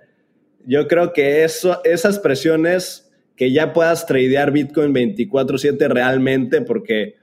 yo 0.67 0.87
creo 0.89 1.13
que 1.13 1.45
eso, 1.45 1.81
esas 1.85 2.19
presiones 2.19 3.11
que 3.37 3.53
ya 3.53 3.73
puedas 3.73 4.07
tradear 4.07 4.53
Bitcoin 4.53 4.93
24/7 4.93 5.89
realmente, 5.89 6.61
porque 6.61 7.17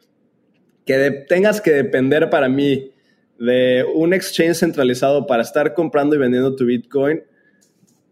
que 0.86 1.26
tengas 1.28 1.62
que 1.62 1.72
depender 1.72 2.30
para 2.30 2.50
mí 2.50 2.92
de 3.38 3.86
un 3.94 4.14
exchange 4.14 4.58
centralizado 4.58 5.28
para 5.28 5.44
estar 5.44 5.74
comprando 5.74 6.16
y 6.16 6.20
vendiendo 6.20 6.56
tu 6.56 6.66
Bitcoin, 6.66 7.24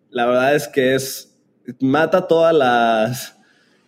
la 0.10 0.26
verdad 0.26 0.56
es 0.56 0.68
que 0.68 0.96
es 0.96 1.38
mata 1.80 2.28
todas 2.28 2.56
las 2.56 3.38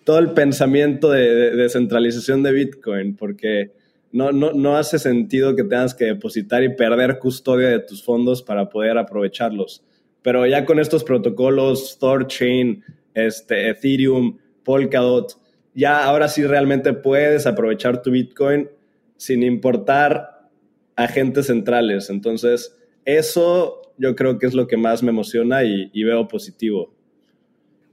todo 0.04 0.18
el 0.18 0.32
pensamiento 0.32 1.12
de, 1.12 1.56
descentralización 1.56 2.42
de, 2.42 2.52
Bitcoin, 2.52 3.16
porque 3.16 3.74
no, 4.12 4.32
no, 4.32 4.54
no, 4.54 4.76
hace 4.76 4.98
sentido 4.98 5.56
que 5.56 5.64
tengas 5.64 5.94
que 5.94 6.06
depositar 6.06 6.64
y 6.64 6.76
perder 6.76 7.20
custodia 7.20 7.70
de 7.70 7.80
tus 7.80 8.04
fondos 8.04 8.42
para 8.42 8.70
poder 8.70 8.98
aprovecharlos. 8.98 9.84
Pero 10.22 10.45
ya 10.45 10.65
con 10.65 10.80
estos 10.80 11.03
protocolos, 11.03 11.97
Thorchain, 11.99 12.84
este, 13.13 13.70
Ethereum, 13.70 14.38
Polkadot, 14.63 15.38
ya 15.74 16.03
ahora 16.03 16.28
sí 16.28 16.45
realmente 16.45 16.93
puedes 16.93 17.45
aprovechar 17.45 18.01
tu 18.01 18.11
Bitcoin 18.11 18.70
sin 19.17 19.43
importar 19.43 20.49
agentes 20.95 21.47
centrales. 21.47 22.09
Entonces, 22.09 22.76
eso 23.05 23.82
yo 23.97 24.15
creo 24.15 24.38
que 24.38 24.47
es 24.47 24.53
lo 24.53 24.67
que 24.67 24.78
más 24.78 25.03
me 25.03 25.09
emociona 25.09 25.63
y 25.63 26.03
veo 26.03 26.28
positivo. 26.28 26.93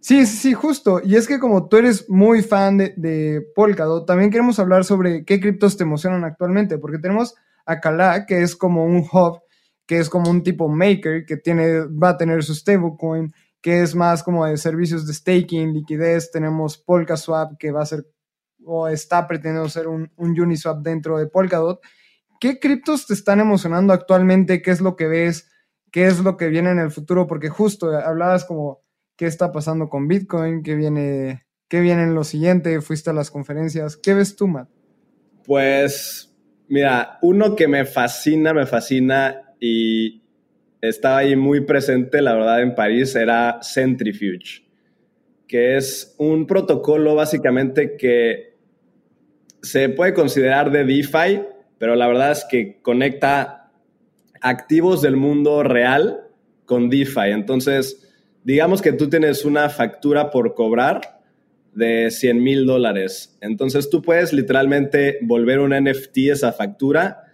Sí, 0.06 0.24
sí, 0.24 0.36
sí, 0.36 0.54
justo. 0.54 1.00
Y 1.04 1.16
es 1.16 1.26
que 1.26 1.40
como 1.40 1.68
tú 1.68 1.78
eres 1.78 2.08
muy 2.08 2.40
fan 2.40 2.78
de, 2.78 3.44
Polkadot, 3.56 4.06
también 4.06 4.30
queremos 4.30 4.60
hablar 4.60 4.84
sobre 4.84 5.24
qué 5.24 5.40
criptos 5.40 5.76
te 5.76 5.82
emocionan 5.82 6.22
actualmente, 6.22 6.78
porque 6.78 6.98
tenemos 6.98 7.34
a 7.64 7.80
Kala, 7.80 8.24
que 8.24 8.40
es 8.40 8.54
como 8.54 8.84
un 8.84 8.98
hub, 8.98 9.40
que 9.86 9.98
es 9.98 10.08
como 10.08 10.30
un 10.30 10.42
tipo 10.42 10.68
maker, 10.68 11.24
que 11.24 11.36
tiene, 11.36 11.80
va 11.86 12.10
a 12.10 12.16
tener 12.16 12.42
su 12.42 12.54
stablecoin, 12.54 13.32
que 13.60 13.82
es 13.82 13.94
más 13.94 14.22
como 14.22 14.44
de 14.44 14.56
servicios 14.56 15.06
de 15.06 15.14
staking, 15.14 15.72
liquidez. 15.72 16.30
Tenemos 16.30 16.78
Polkaswap, 16.78 17.56
que 17.58 17.70
va 17.70 17.82
a 17.82 17.86
ser 17.86 18.06
o 18.64 18.88
está 18.88 19.26
pretendiendo 19.28 19.68
ser 19.68 19.86
un, 19.86 20.10
un 20.16 20.38
Uniswap 20.38 20.82
dentro 20.82 21.18
de 21.18 21.28
Polkadot. 21.28 21.80
¿Qué 22.40 22.58
criptos 22.58 23.06
te 23.06 23.14
están 23.14 23.40
emocionando 23.40 23.92
actualmente? 23.92 24.60
¿Qué 24.60 24.72
es 24.72 24.80
lo 24.80 24.96
que 24.96 25.06
ves? 25.06 25.48
¿Qué 25.92 26.06
es 26.06 26.18
lo 26.18 26.36
que 26.36 26.48
viene 26.48 26.70
en 26.70 26.80
el 26.80 26.90
futuro? 26.90 27.28
Porque 27.28 27.48
justo 27.48 27.96
hablabas 27.96 28.44
como 28.44 28.82
qué 29.16 29.26
está 29.26 29.52
pasando 29.52 29.88
con 29.88 30.08
Bitcoin, 30.08 30.62
qué 30.62 30.74
viene, 30.74 31.46
qué 31.68 31.80
viene 31.80 32.02
en 32.02 32.14
lo 32.14 32.24
siguiente, 32.24 32.80
fuiste 32.80 33.10
a 33.10 33.14
las 33.14 33.30
conferencias, 33.30 33.96
¿qué 33.96 34.14
ves 34.14 34.36
tú, 34.36 34.48
Matt? 34.48 34.68
Pues, 35.44 36.36
mira, 36.68 37.18
uno 37.22 37.54
que 37.56 37.68
me 37.68 37.84
fascina, 37.86 38.52
me 38.52 38.66
fascina 38.66 39.45
y 39.66 40.22
estaba 40.80 41.18
ahí 41.18 41.34
muy 41.34 41.62
presente, 41.62 42.22
la 42.22 42.34
verdad, 42.34 42.62
en 42.62 42.74
París, 42.74 43.16
era 43.16 43.58
Centrifuge, 43.62 44.62
que 45.48 45.76
es 45.76 46.14
un 46.18 46.46
protocolo 46.46 47.14
básicamente 47.14 47.96
que 47.96 48.54
se 49.62 49.88
puede 49.88 50.14
considerar 50.14 50.70
de 50.70 50.84
DeFi, 50.84 51.42
pero 51.78 51.96
la 51.96 52.06
verdad 52.06 52.30
es 52.30 52.46
que 52.48 52.78
conecta 52.80 53.72
activos 54.40 55.02
del 55.02 55.16
mundo 55.16 55.62
real 55.62 56.28
con 56.64 56.88
DeFi. 56.88 57.30
Entonces, 57.30 58.08
digamos 58.44 58.80
que 58.80 58.92
tú 58.92 59.08
tienes 59.08 59.44
una 59.44 59.68
factura 59.68 60.30
por 60.30 60.54
cobrar 60.54 61.22
de 61.74 62.10
100 62.10 62.42
mil 62.42 62.66
dólares. 62.66 63.36
Entonces 63.40 63.90
tú 63.90 64.02
puedes 64.02 64.32
literalmente 64.32 65.18
volver 65.22 65.58
un 65.58 65.70
NFT 65.70 66.18
esa 66.30 66.52
factura 66.52 67.25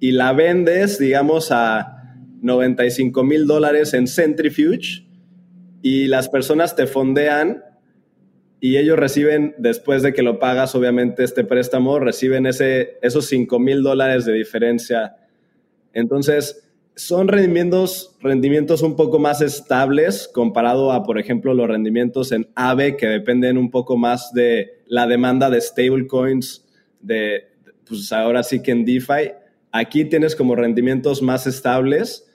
y 0.00 0.12
la 0.12 0.32
vendes, 0.32 0.98
digamos, 0.98 1.50
a 1.50 2.14
95 2.42 3.24
mil 3.24 3.46
dólares 3.46 3.94
en 3.94 4.06
Centrifuge 4.06 5.06
y 5.82 6.06
las 6.06 6.28
personas 6.28 6.76
te 6.76 6.86
fondean 6.86 7.62
y 8.60 8.78
ellos 8.78 8.98
reciben, 8.98 9.54
después 9.58 10.02
de 10.02 10.12
que 10.12 10.22
lo 10.22 10.38
pagas, 10.38 10.74
obviamente, 10.74 11.22
este 11.24 11.44
préstamo, 11.44 11.98
reciben 11.98 12.46
ese, 12.46 12.98
esos 13.02 13.26
5 13.26 13.58
mil 13.58 13.82
dólares 13.82 14.24
de 14.24 14.32
diferencia. 14.32 15.16
Entonces, 15.92 16.66
son 16.94 17.28
rendimientos, 17.28 18.16
rendimientos 18.20 18.80
un 18.80 18.96
poco 18.96 19.18
más 19.18 19.42
estables 19.42 20.28
comparado 20.32 20.90
a, 20.90 21.04
por 21.04 21.18
ejemplo, 21.18 21.52
los 21.52 21.68
rendimientos 21.68 22.32
en 22.32 22.48
AVE, 22.54 22.96
que 22.96 23.06
dependen 23.06 23.58
un 23.58 23.70
poco 23.70 23.98
más 23.98 24.32
de 24.32 24.80
la 24.86 25.06
demanda 25.06 25.50
de 25.50 25.60
stablecoins, 25.60 26.66
de, 27.00 27.48
pues 27.86 28.10
ahora 28.12 28.42
sí 28.42 28.62
que 28.62 28.72
en 28.72 28.86
DeFi. 28.86 29.32
Aquí 29.78 30.06
tienes 30.06 30.34
como 30.34 30.56
rendimientos 30.56 31.20
más 31.20 31.46
estables. 31.46 32.26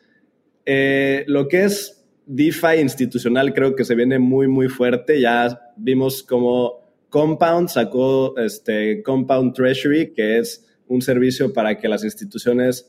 Eh, 0.64 1.24
lo 1.26 1.48
que 1.48 1.64
es 1.64 2.06
DeFi 2.28 2.80
institucional 2.80 3.52
creo 3.52 3.76
que 3.76 3.84
se 3.84 3.96
viene 3.96 4.20
muy, 4.20 4.48
muy 4.48 4.68
fuerte. 4.68 5.20
Ya 5.20 5.60
vimos 5.76 6.22
como 6.22 6.82
Compound 7.10 7.68
sacó 7.70 8.38
este 8.38 9.02
Compound 9.02 9.56
Treasury, 9.56 10.14
que 10.14 10.38
es 10.38 10.68
un 10.88 11.02
servicio 11.02 11.52
para 11.52 11.80
que 11.80 11.88
las 11.88 12.04
instituciones 12.04 12.88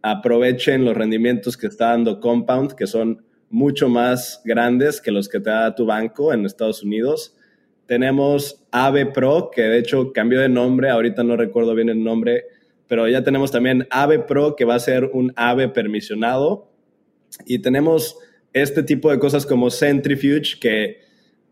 aprovechen 0.00 0.86
los 0.86 0.96
rendimientos 0.96 1.58
que 1.58 1.66
está 1.66 1.90
dando 1.90 2.20
Compound, 2.20 2.72
que 2.72 2.86
son 2.86 3.22
mucho 3.50 3.90
más 3.90 4.40
grandes 4.46 5.02
que 5.02 5.10
los 5.10 5.28
que 5.28 5.40
te 5.40 5.50
da 5.50 5.74
tu 5.74 5.84
banco 5.84 6.32
en 6.32 6.46
Estados 6.46 6.82
Unidos. 6.82 7.36
Tenemos 7.84 8.64
Ave 8.70 9.04
Pro, 9.04 9.50
que 9.54 9.62
de 9.62 9.78
hecho 9.78 10.10
cambió 10.14 10.40
de 10.40 10.48
nombre, 10.48 10.88
ahorita 10.88 11.22
no 11.22 11.36
recuerdo 11.36 11.74
bien 11.74 11.90
el 11.90 12.02
nombre, 12.02 12.44
pero 12.90 13.06
ya 13.06 13.22
tenemos 13.22 13.52
también 13.52 13.86
Ave 13.88 14.18
Pro, 14.18 14.56
que 14.56 14.64
va 14.64 14.74
a 14.74 14.80
ser 14.80 15.04
un 15.12 15.32
Ave 15.36 15.68
permisionado. 15.68 16.72
Y 17.46 17.60
tenemos 17.60 18.18
este 18.52 18.82
tipo 18.82 19.12
de 19.12 19.20
cosas 19.20 19.46
como 19.46 19.70
Centrifuge, 19.70 20.58
que 20.60 20.96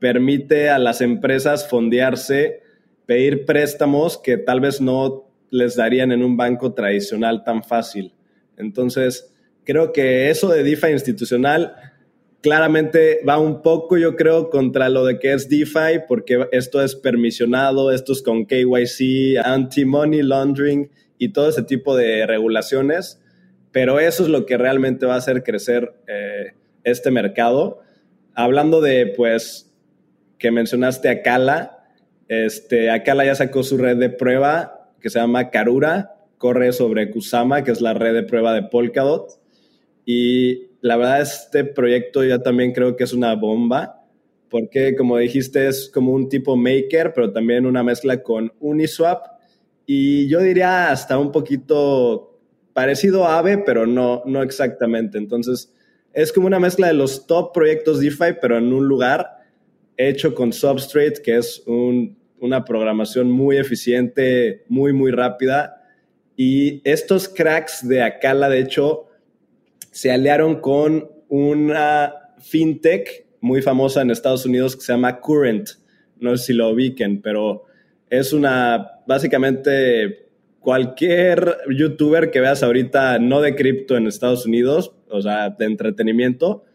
permite 0.00 0.68
a 0.68 0.80
las 0.80 1.00
empresas 1.00 1.68
fondearse, 1.70 2.62
pedir 3.06 3.44
préstamos 3.44 4.18
que 4.18 4.36
tal 4.36 4.58
vez 4.58 4.80
no 4.80 5.30
les 5.50 5.76
darían 5.76 6.10
en 6.10 6.24
un 6.24 6.36
banco 6.36 6.74
tradicional 6.74 7.44
tan 7.44 7.62
fácil. 7.62 8.14
Entonces, 8.56 9.32
creo 9.62 9.92
que 9.92 10.30
eso 10.30 10.48
de 10.48 10.64
DeFi 10.64 10.88
institucional 10.88 11.72
claramente 12.40 13.20
va 13.24 13.38
un 13.38 13.62
poco, 13.62 13.96
yo 13.96 14.16
creo, 14.16 14.50
contra 14.50 14.88
lo 14.88 15.04
de 15.04 15.20
que 15.20 15.34
es 15.34 15.48
DeFi, 15.48 16.00
porque 16.08 16.48
esto 16.50 16.82
es 16.82 16.96
permisionado, 16.96 17.92
esto 17.92 18.12
es 18.12 18.22
con 18.22 18.44
KYC, 18.44 19.38
anti-money 19.44 20.22
laundering 20.22 20.90
y 21.18 21.32
todo 21.32 21.48
ese 21.48 21.62
tipo 21.62 21.96
de 21.96 22.26
regulaciones, 22.26 23.20
pero 23.72 24.00
eso 24.00 24.22
es 24.22 24.28
lo 24.28 24.46
que 24.46 24.56
realmente 24.56 25.06
va 25.06 25.14
a 25.14 25.18
hacer 25.18 25.42
crecer 25.42 25.94
eh, 26.06 26.54
este 26.84 27.10
mercado. 27.10 27.80
Hablando 28.34 28.80
de, 28.80 29.12
pues, 29.16 29.74
que 30.38 30.50
mencionaste 30.50 31.08
a 31.08 31.22
Kala, 31.22 31.84
este, 32.28 32.90
Akala 32.90 33.24
ya 33.24 33.34
sacó 33.34 33.62
su 33.62 33.78
red 33.78 33.96
de 33.96 34.10
prueba 34.10 34.78
que 35.00 35.10
se 35.10 35.18
llama 35.18 35.50
Karura, 35.50 36.16
corre 36.38 36.72
sobre 36.72 37.10
Kusama, 37.10 37.64
que 37.64 37.72
es 37.72 37.80
la 37.80 37.94
red 37.94 38.14
de 38.14 38.22
prueba 38.22 38.52
de 38.52 38.62
Polkadot. 38.62 39.40
Y 40.04 40.68
la 40.80 40.96
verdad, 40.96 41.20
este 41.20 41.64
proyecto 41.64 42.24
ya 42.24 42.42
también 42.42 42.72
creo 42.72 42.96
que 42.96 43.04
es 43.04 43.12
una 43.12 43.34
bomba, 43.34 44.04
porque 44.50 44.96
como 44.96 45.18
dijiste, 45.18 45.68
es 45.68 45.90
como 45.92 46.12
un 46.12 46.28
tipo 46.28 46.56
maker, 46.56 47.12
pero 47.14 47.32
también 47.32 47.66
una 47.66 47.82
mezcla 47.82 48.22
con 48.22 48.52
Uniswap. 48.60 49.37
Y 49.88 50.28
yo 50.28 50.40
diría 50.40 50.92
hasta 50.92 51.18
un 51.18 51.32
poquito 51.32 52.38
parecido 52.74 53.24
a 53.24 53.38
Aave, 53.38 53.58
pero 53.58 53.86
no, 53.86 54.22
no 54.26 54.44
exactamente. 54.44 55.18
Entonces, 55.18 55.74
es 56.12 56.32
como 56.32 56.46
una 56.46 56.60
mezcla 56.60 56.86
de 56.86 56.92
los 56.92 57.26
top 57.26 57.52
proyectos 57.52 57.98
DeFi, 57.98 58.34
pero 58.40 58.56
en 58.56 58.72
un 58.72 58.86
lugar 58.86 59.38
hecho 59.96 60.32
con 60.34 60.52
Substrate, 60.52 61.22
que 61.22 61.38
es 61.38 61.62
un 61.66 62.18
una 62.40 62.64
programación 62.64 63.30
muy 63.30 63.56
eficiente, 63.56 64.64
muy, 64.68 64.92
muy 64.92 65.10
rápida. 65.10 65.82
Y 66.36 66.80
estos 66.88 67.28
cracks 67.28 67.86
de 67.86 68.02
Acala, 68.02 68.48
de 68.48 68.60
hecho, 68.60 69.06
se 69.90 70.10
aliaron 70.10 70.60
con 70.60 71.10
una 71.28 72.14
fintech 72.38 73.26
muy 73.40 73.62
famosa 73.62 74.02
en 74.02 74.10
Estados 74.10 74.46
Unidos 74.46 74.76
que 74.76 74.82
se 74.82 74.92
llama 74.92 75.20
Current. 75.20 75.70
No 76.18 76.36
sé 76.36 76.46
si 76.46 76.52
lo 76.52 76.70
ubiquen, 76.70 77.20
pero 77.20 77.64
es 78.08 78.32
una, 78.32 78.97
básicamente, 79.08 80.28
cualquier 80.60 81.56
youtuber 81.74 82.30
que 82.30 82.40
veas 82.40 82.62
ahorita, 82.62 83.18
no 83.18 83.40
de 83.40 83.54
cripto 83.54 83.96
en 83.96 84.06
Estados 84.06 84.44
Unidos, 84.44 84.94
o 85.08 85.22
sea, 85.22 85.48
de 85.48 85.64
entretenimiento, 85.64 86.66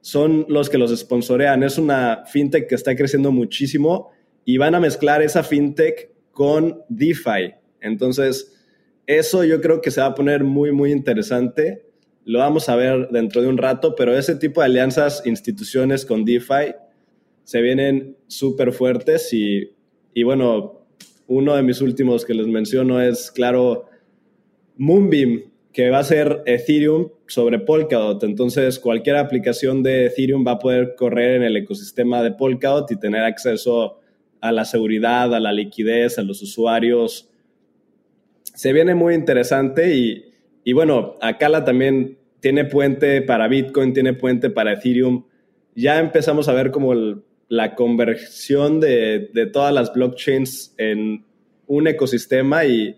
son 0.00 0.46
los 0.48 0.70
que 0.70 0.78
los 0.78 0.98
sponsorean. 0.98 1.62
Es 1.62 1.76
una 1.76 2.24
fintech 2.24 2.66
que 2.66 2.74
está 2.74 2.96
creciendo 2.96 3.30
muchísimo 3.30 4.10
y 4.46 4.56
van 4.56 4.74
a 4.74 4.80
mezclar 4.80 5.20
esa 5.20 5.42
fintech 5.42 6.12
con 6.30 6.82
DeFi. 6.88 7.54
Entonces, 7.82 8.56
eso 9.06 9.44
yo 9.44 9.60
creo 9.60 9.82
que 9.82 9.90
se 9.90 10.00
va 10.00 10.06
a 10.06 10.14
poner 10.14 10.44
muy, 10.44 10.72
muy 10.72 10.92
interesante. 10.92 11.84
Lo 12.24 12.38
vamos 12.38 12.70
a 12.70 12.76
ver 12.76 13.08
dentro 13.10 13.42
de 13.42 13.48
un 13.48 13.58
rato, 13.58 13.94
pero 13.94 14.16
ese 14.16 14.36
tipo 14.36 14.62
de 14.62 14.66
alianzas, 14.66 15.22
instituciones 15.26 16.06
con 16.06 16.24
DeFi, 16.24 16.74
se 17.44 17.60
vienen 17.60 18.16
súper 18.28 18.72
fuertes 18.72 19.30
y, 19.34 19.72
y 20.14 20.22
bueno, 20.22 20.75
uno 21.26 21.56
de 21.56 21.62
mis 21.62 21.80
últimos 21.80 22.24
que 22.24 22.34
les 22.34 22.46
menciono 22.46 23.00
es, 23.00 23.30
claro, 23.30 23.86
Moonbeam, 24.76 25.42
que 25.72 25.90
va 25.90 25.98
a 25.98 26.04
ser 26.04 26.42
Ethereum 26.46 27.08
sobre 27.26 27.58
Polkadot. 27.58 28.22
Entonces, 28.24 28.78
cualquier 28.78 29.16
aplicación 29.16 29.82
de 29.82 30.06
Ethereum 30.06 30.46
va 30.46 30.52
a 30.52 30.58
poder 30.58 30.94
correr 30.96 31.36
en 31.36 31.42
el 31.42 31.56
ecosistema 31.56 32.22
de 32.22 32.32
Polkadot 32.32 32.90
y 32.90 32.96
tener 32.96 33.22
acceso 33.22 34.00
a 34.40 34.52
la 34.52 34.64
seguridad, 34.64 35.34
a 35.34 35.40
la 35.40 35.52
liquidez, 35.52 36.18
a 36.18 36.22
los 36.22 36.40
usuarios. 36.42 37.28
Se 38.54 38.72
viene 38.72 38.94
muy 38.94 39.14
interesante 39.14 39.94
y, 39.94 40.24
y 40.64 40.72
bueno, 40.72 41.16
Acala 41.20 41.64
también 41.64 42.18
tiene 42.40 42.64
puente 42.64 43.20
para 43.22 43.48
Bitcoin, 43.48 43.92
tiene 43.92 44.14
puente 44.14 44.50
para 44.50 44.74
Ethereum. 44.74 45.24
Ya 45.74 45.98
empezamos 45.98 46.48
a 46.48 46.54
ver 46.54 46.70
como 46.70 46.92
el, 46.92 47.22
la 47.48 47.74
conversión 47.74 48.80
de, 48.80 49.30
de, 49.32 49.46
todas 49.46 49.72
las 49.72 49.92
blockchains 49.92 50.74
en 50.78 51.24
un 51.66 51.86
ecosistema 51.86 52.64
y 52.64 52.96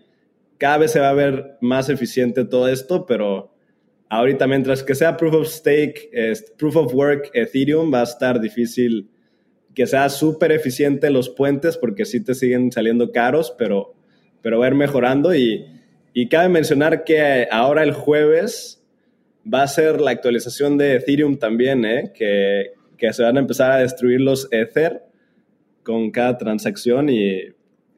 cada 0.57 0.79
vez 0.79 0.91
se 0.91 0.99
va 0.99 1.09
a 1.09 1.13
ver 1.13 1.57
más 1.61 1.89
eficiente 1.89 2.45
todo 2.45 2.67
esto, 2.67 3.05
pero 3.05 3.51
ahorita 4.09 4.47
mientras 4.47 4.83
que 4.83 4.95
sea 4.95 5.17
proof 5.17 5.35
of 5.35 5.47
stake, 5.47 6.09
proof 6.57 6.75
of 6.75 6.93
work, 6.93 7.29
Ethereum, 7.33 7.93
va 7.93 8.01
a 8.01 8.03
estar 8.03 8.39
difícil 8.39 9.09
que 9.73 9.85
sea 9.87 10.09
súper 10.09 10.51
eficiente 10.51 11.09
los 11.09 11.29
puentes 11.29 11.77
porque 11.77 12.05
sí 12.05 12.23
te 12.23 12.33
siguen 12.33 12.71
saliendo 12.71 13.11
caros, 13.11 13.53
pero, 13.57 13.93
pero 14.41 14.59
va 14.59 14.65
a 14.65 14.69
ir 14.69 14.75
mejorando 14.75 15.33
y, 15.33 15.65
y 16.13 16.27
cabe 16.27 16.49
mencionar 16.49 17.03
que 17.03 17.47
ahora 17.51 17.83
el 17.83 17.93
jueves 17.93 18.83
va 19.51 19.63
a 19.63 19.67
ser 19.67 20.01
la 20.01 20.11
actualización 20.11 20.77
de 20.77 20.95
Ethereum 20.95 21.37
también, 21.37 21.85
¿eh? 21.85 22.11
que, 22.13 22.73
que 22.99 23.11
se 23.13 23.23
van 23.23 23.37
a 23.37 23.39
empezar 23.39 23.71
a 23.71 23.77
destruir 23.77 24.21
los 24.21 24.47
Ether 24.51 25.03
con 25.83 26.11
cada 26.11 26.37
transacción 26.37 27.09
y 27.09 27.41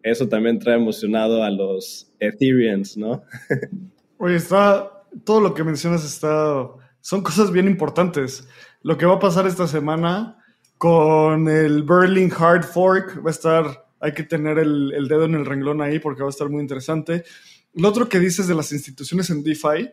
eso 0.04 0.28
también 0.30 0.60
trae 0.60 0.76
emocionado 0.76 1.43
a 1.43 1.49
los 1.49 2.12
Ethereans, 2.20 2.97
¿no? 2.97 3.24
Oye, 4.18 4.36
está, 4.36 5.04
todo 5.26 5.41
lo 5.41 5.54
que 5.54 5.64
mencionas 5.64 6.06
está, 6.06 6.68
son 7.02 7.22
cosas 7.22 7.52
bien 7.52 7.68
importantes. 7.68 8.47
Lo 8.84 8.97
que 8.97 9.06
va 9.06 9.16
a 9.16 9.20
pasar 9.20 9.47
esta 9.47 9.68
semana 9.68 10.38
con 10.78 11.47
el 11.47 11.84
Berlin 11.84 12.32
Hard 12.36 12.64
Fork 12.64 13.24
va 13.26 13.30
a 13.30 13.32
estar, 13.32 13.86
hay 13.99 14.14
que 14.14 14.24
tener 14.24 14.58
el, 14.58 14.93
el 14.93 15.08
dedo 15.08 15.26
en 15.26 15.36
el 15.36 15.45
renglón 15.45 15.82
ahí 15.82 15.99
porque 15.99 16.22
va 16.22 16.30
a 16.30 16.32
estar 16.32 16.49
muy 16.49 16.62
interesante. 16.62 17.24
Lo 17.74 17.89
otro 17.89 18.10
que 18.10 18.20
dices 18.20 18.47
de 18.47 18.56
las 18.56 18.72
instituciones 18.72 19.30
en 19.30 19.43
DeFi, 19.43 19.89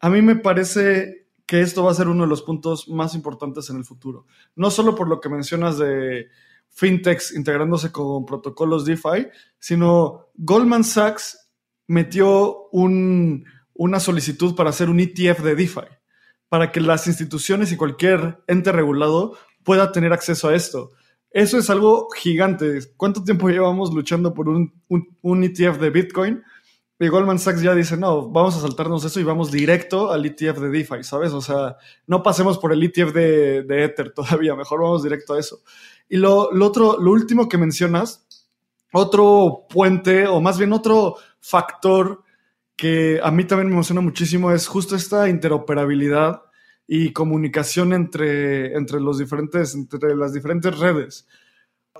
a 0.00 0.10
mí 0.10 0.22
me 0.22 0.36
parece 0.36 1.26
que 1.50 1.62
esto 1.62 1.82
va 1.82 1.90
a 1.90 1.94
ser 1.94 2.06
uno 2.06 2.22
de 2.22 2.28
los 2.28 2.42
puntos 2.42 2.88
más 2.88 3.12
importantes 3.16 3.68
en 3.70 3.76
el 3.76 3.84
futuro. 3.84 4.24
No 4.54 4.70
solo 4.70 4.94
por 4.94 5.08
lo 5.08 5.20
que 5.20 5.28
mencionas 5.28 5.78
de 5.78 6.28
fintechs 6.68 7.34
integrándose 7.34 7.90
con 7.90 8.24
protocolos 8.24 8.84
DeFi, 8.84 9.26
sino 9.58 10.28
Goldman 10.36 10.84
Sachs 10.84 11.50
metió 11.88 12.68
un, 12.70 13.46
una 13.74 13.98
solicitud 13.98 14.54
para 14.54 14.70
hacer 14.70 14.88
un 14.90 15.00
ETF 15.00 15.40
de 15.40 15.56
DeFi, 15.56 15.88
para 16.48 16.70
que 16.70 16.80
las 16.80 17.08
instituciones 17.08 17.72
y 17.72 17.76
cualquier 17.76 18.44
ente 18.46 18.70
regulado 18.70 19.36
pueda 19.64 19.90
tener 19.90 20.12
acceso 20.12 20.50
a 20.50 20.54
esto. 20.54 20.92
Eso 21.32 21.58
es 21.58 21.68
algo 21.68 22.10
gigante. 22.10 22.78
¿Cuánto 22.96 23.24
tiempo 23.24 23.48
llevamos 23.48 23.92
luchando 23.92 24.34
por 24.34 24.48
un, 24.48 24.72
un, 24.86 25.18
un 25.20 25.42
ETF 25.42 25.80
de 25.80 25.90
Bitcoin? 25.90 26.44
Y 27.02 27.08
Goldman 27.08 27.38
Sachs 27.38 27.62
ya 27.62 27.74
dice, 27.74 27.96
no, 27.96 28.28
vamos 28.28 28.58
a 28.58 28.60
saltarnos 28.60 29.02
eso 29.06 29.18
y 29.18 29.24
vamos 29.24 29.50
directo 29.50 30.12
al 30.12 30.26
ETF 30.26 30.58
de 30.58 30.68
DeFi, 30.68 31.02
¿sabes? 31.02 31.32
O 31.32 31.40
sea, 31.40 31.78
no 32.06 32.22
pasemos 32.22 32.58
por 32.58 32.74
el 32.74 32.82
ETF 32.82 33.14
de, 33.14 33.62
de 33.62 33.84
Ether 33.84 34.10
todavía, 34.14 34.54
mejor 34.54 34.82
vamos 34.82 35.02
directo 35.02 35.32
a 35.32 35.40
eso. 35.40 35.62
Y 36.10 36.18
lo, 36.18 36.52
lo, 36.52 36.66
otro, 36.66 36.98
lo 37.00 37.10
último 37.10 37.48
que 37.48 37.56
mencionas, 37.56 38.26
otro 38.92 39.66
puente, 39.70 40.26
o 40.26 40.42
más 40.42 40.58
bien 40.58 40.74
otro 40.74 41.16
factor 41.40 42.22
que 42.76 43.18
a 43.22 43.30
mí 43.30 43.44
también 43.44 43.68
me 43.68 43.74
emociona 43.74 44.02
muchísimo 44.02 44.52
es 44.52 44.66
justo 44.66 44.94
esta 44.94 45.26
interoperabilidad 45.26 46.42
y 46.86 47.14
comunicación 47.14 47.94
entre, 47.94 48.74
entre, 48.76 49.00
los 49.00 49.16
diferentes, 49.18 49.74
entre 49.74 50.14
las 50.16 50.34
diferentes 50.34 50.78
redes. 50.78 51.26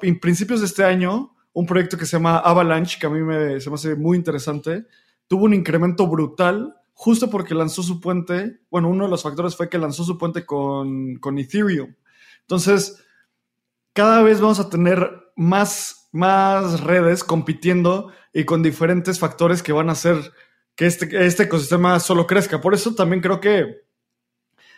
En 0.02 0.20
principios 0.20 0.60
de 0.60 0.66
este 0.66 0.84
año, 0.84 1.36
un 1.52 1.66
proyecto 1.66 1.96
que 1.96 2.06
se 2.06 2.16
llama 2.16 2.38
Avalanche, 2.38 2.98
que 2.98 3.06
a 3.06 3.10
mí 3.10 3.20
me, 3.20 3.60
se 3.60 3.70
me 3.70 3.74
hace 3.74 3.96
muy 3.96 4.16
interesante, 4.16 4.86
tuvo 5.26 5.44
un 5.44 5.54
incremento 5.54 6.06
brutal 6.06 6.74
justo 6.92 7.30
porque 7.30 7.54
lanzó 7.54 7.82
su 7.82 8.00
puente, 8.00 8.60
bueno, 8.70 8.88
uno 8.88 9.04
de 9.04 9.10
los 9.10 9.22
factores 9.22 9.56
fue 9.56 9.70
que 9.70 9.78
lanzó 9.78 10.04
su 10.04 10.18
puente 10.18 10.44
con, 10.44 11.16
con 11.16 11.38
Ethereum. 11.38 11.94
Entonces, 12.42 13.02
cada 13.94 14.22
vez 14.22 14.40
vamos 14.40 14.60
a 14.60 14.68
tener 14.68 15.32
más, 15.34 16.08
más 16.12 16.80
redes 16.80 17.24
compitiendo 17.24 18.12
y 18.32 18.44
con 18.44 18.62
diferentes 18.62 19.18
factores 19.18 19.62
que 19.62 19.72
van 19.72 19.88
a 19.88 19.92
hacer 19.92 20.16
que 20.74 20.86
este, 20.86 21.26
este 21.26 21.44
ecosistema 21.44 22.00
solo 22.00 22.26
crezca. 22.26 22.60
Por 22.60 22.74
eso 22.74 22.94
también 22.94 23.22
creo 23.22 23.40
que, 23.40 23.82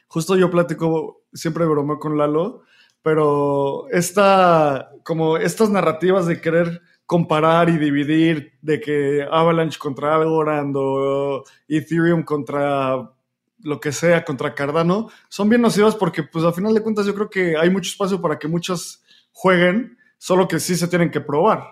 justo 0.06 0.36
yo 0.36 0.50
platico, 0.50 1.24
siempre 1.32 1.66
bromeo 1.66 1.98
con 1.98 2.16
Lalo, 2.16 2.62
pero 3.02 3.88
esta, 3.90 4.90
como 5.02 5.36
estas 5.36 5.70
narrativas 5.70 6.26
de 6.26 6.40
querer 6.40 6.80
comparar 7.06 7.68
y 7.68 7.78
dividir, 7.78 8.52
de 8.62 8.80
que 8.80 9.26
Avalanche 9.30 9.78
contra 9.78 10.14
Algorand 10.14 10.74
o 10.76 11.44
Ethereum 11.68 12.22
contra 12.22 13.10
lo 13.58 13.80
que 13.80 13.92
sea, 13.92 14.24
contra 14.24 14.54
Cardano, 14.54 15.08
son 15.28 15.48
bien 15.48 15.62
nocivas 15.62 15.94
porque, 15.94 16.22
pues, 16.22 16.44
a 16.44 16.52
final 16.52 16.74
de 16.74 16.82
cuentas, 16.82 17.06
yo 17.06 17.14
creo 17.14 17.30
que 17.30 17.56
hay 17.56 17.70
mucho 17.70 17.90
espacio 17.90 18.20
para 18.20 18.38
que 18.38 18.48
muchos 18.48 19.02
jueguen, 19.32 19.98
solo 20.18 20.48
que 20.48 20.58
sí 20.58 20.74
se 20.74 20.88
tienen 20.88 21.10
que 21.10 21.20
probar. 21.20 21.64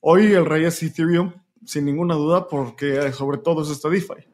Hoy 0.00 0.32
el 0.32 0.46
rey 0.46 0.64
es 0.64 0.82
Ethereum, 0.82 1.32
sin 1.64 1.84
ninguna 1.84 2.14
duda, 2.14 2.46
porque 2.48 3.12
sobre 3.12 3.38
todo 3.38 3.62
es 3.62 3.70
esta 3.70 3.88
DeFi. 3.88 4.26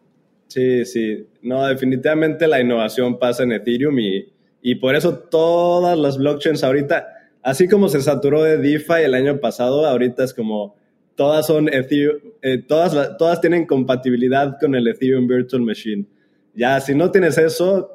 Sí, 0.48 0.84
sí. 0.84 1.28
No, 1.42 1.66
definitivamente 1.66 2.46
la 2.46 2.60
innovación 2.60 3.18
pasa 3.18 3.42
en 3.42 3.52
Ethereum 3.52 3.98
y 3.98 4.33
y 4.66 4.76
por 4.76 4.96
eso 4.96 5.18
todas 5.18 5.98
las 5.98 6.16
blockchains 6.16 6.64
ahorita, 6.64 7.06
así 7.42 7.68
como 7.68 7.90
se 7.90 8.00
saturó 8.00 8.42
de 8.42 8.56
DeFi 8.56 9.02
el 9.04 9.12
año 9.12 9.38
pasado, 9.38 9.84
ahorita 9.84 10.24
es 10.24 10.32
como 10.32 10.74
todas 11.16 11.46
son 11.46 11.68
Ethereum, 11.68 12.16
eh, 12.40 12.62
todas, 12.66 13.18
todas 13.18 13.42
tienen 13.42 13.66
compatibilidad 13.66 14.56
con 14.58 14.74
el 14.74 14.88
Ethereum 14.88 15.26
Virtual 15.28 15.60
Machine. 15.60 16.06
Ya, 16.54 16.80
si 16.80 16.94
no 16.94 17.10
tienes 17.10 17.36
eso, 17.36 17.90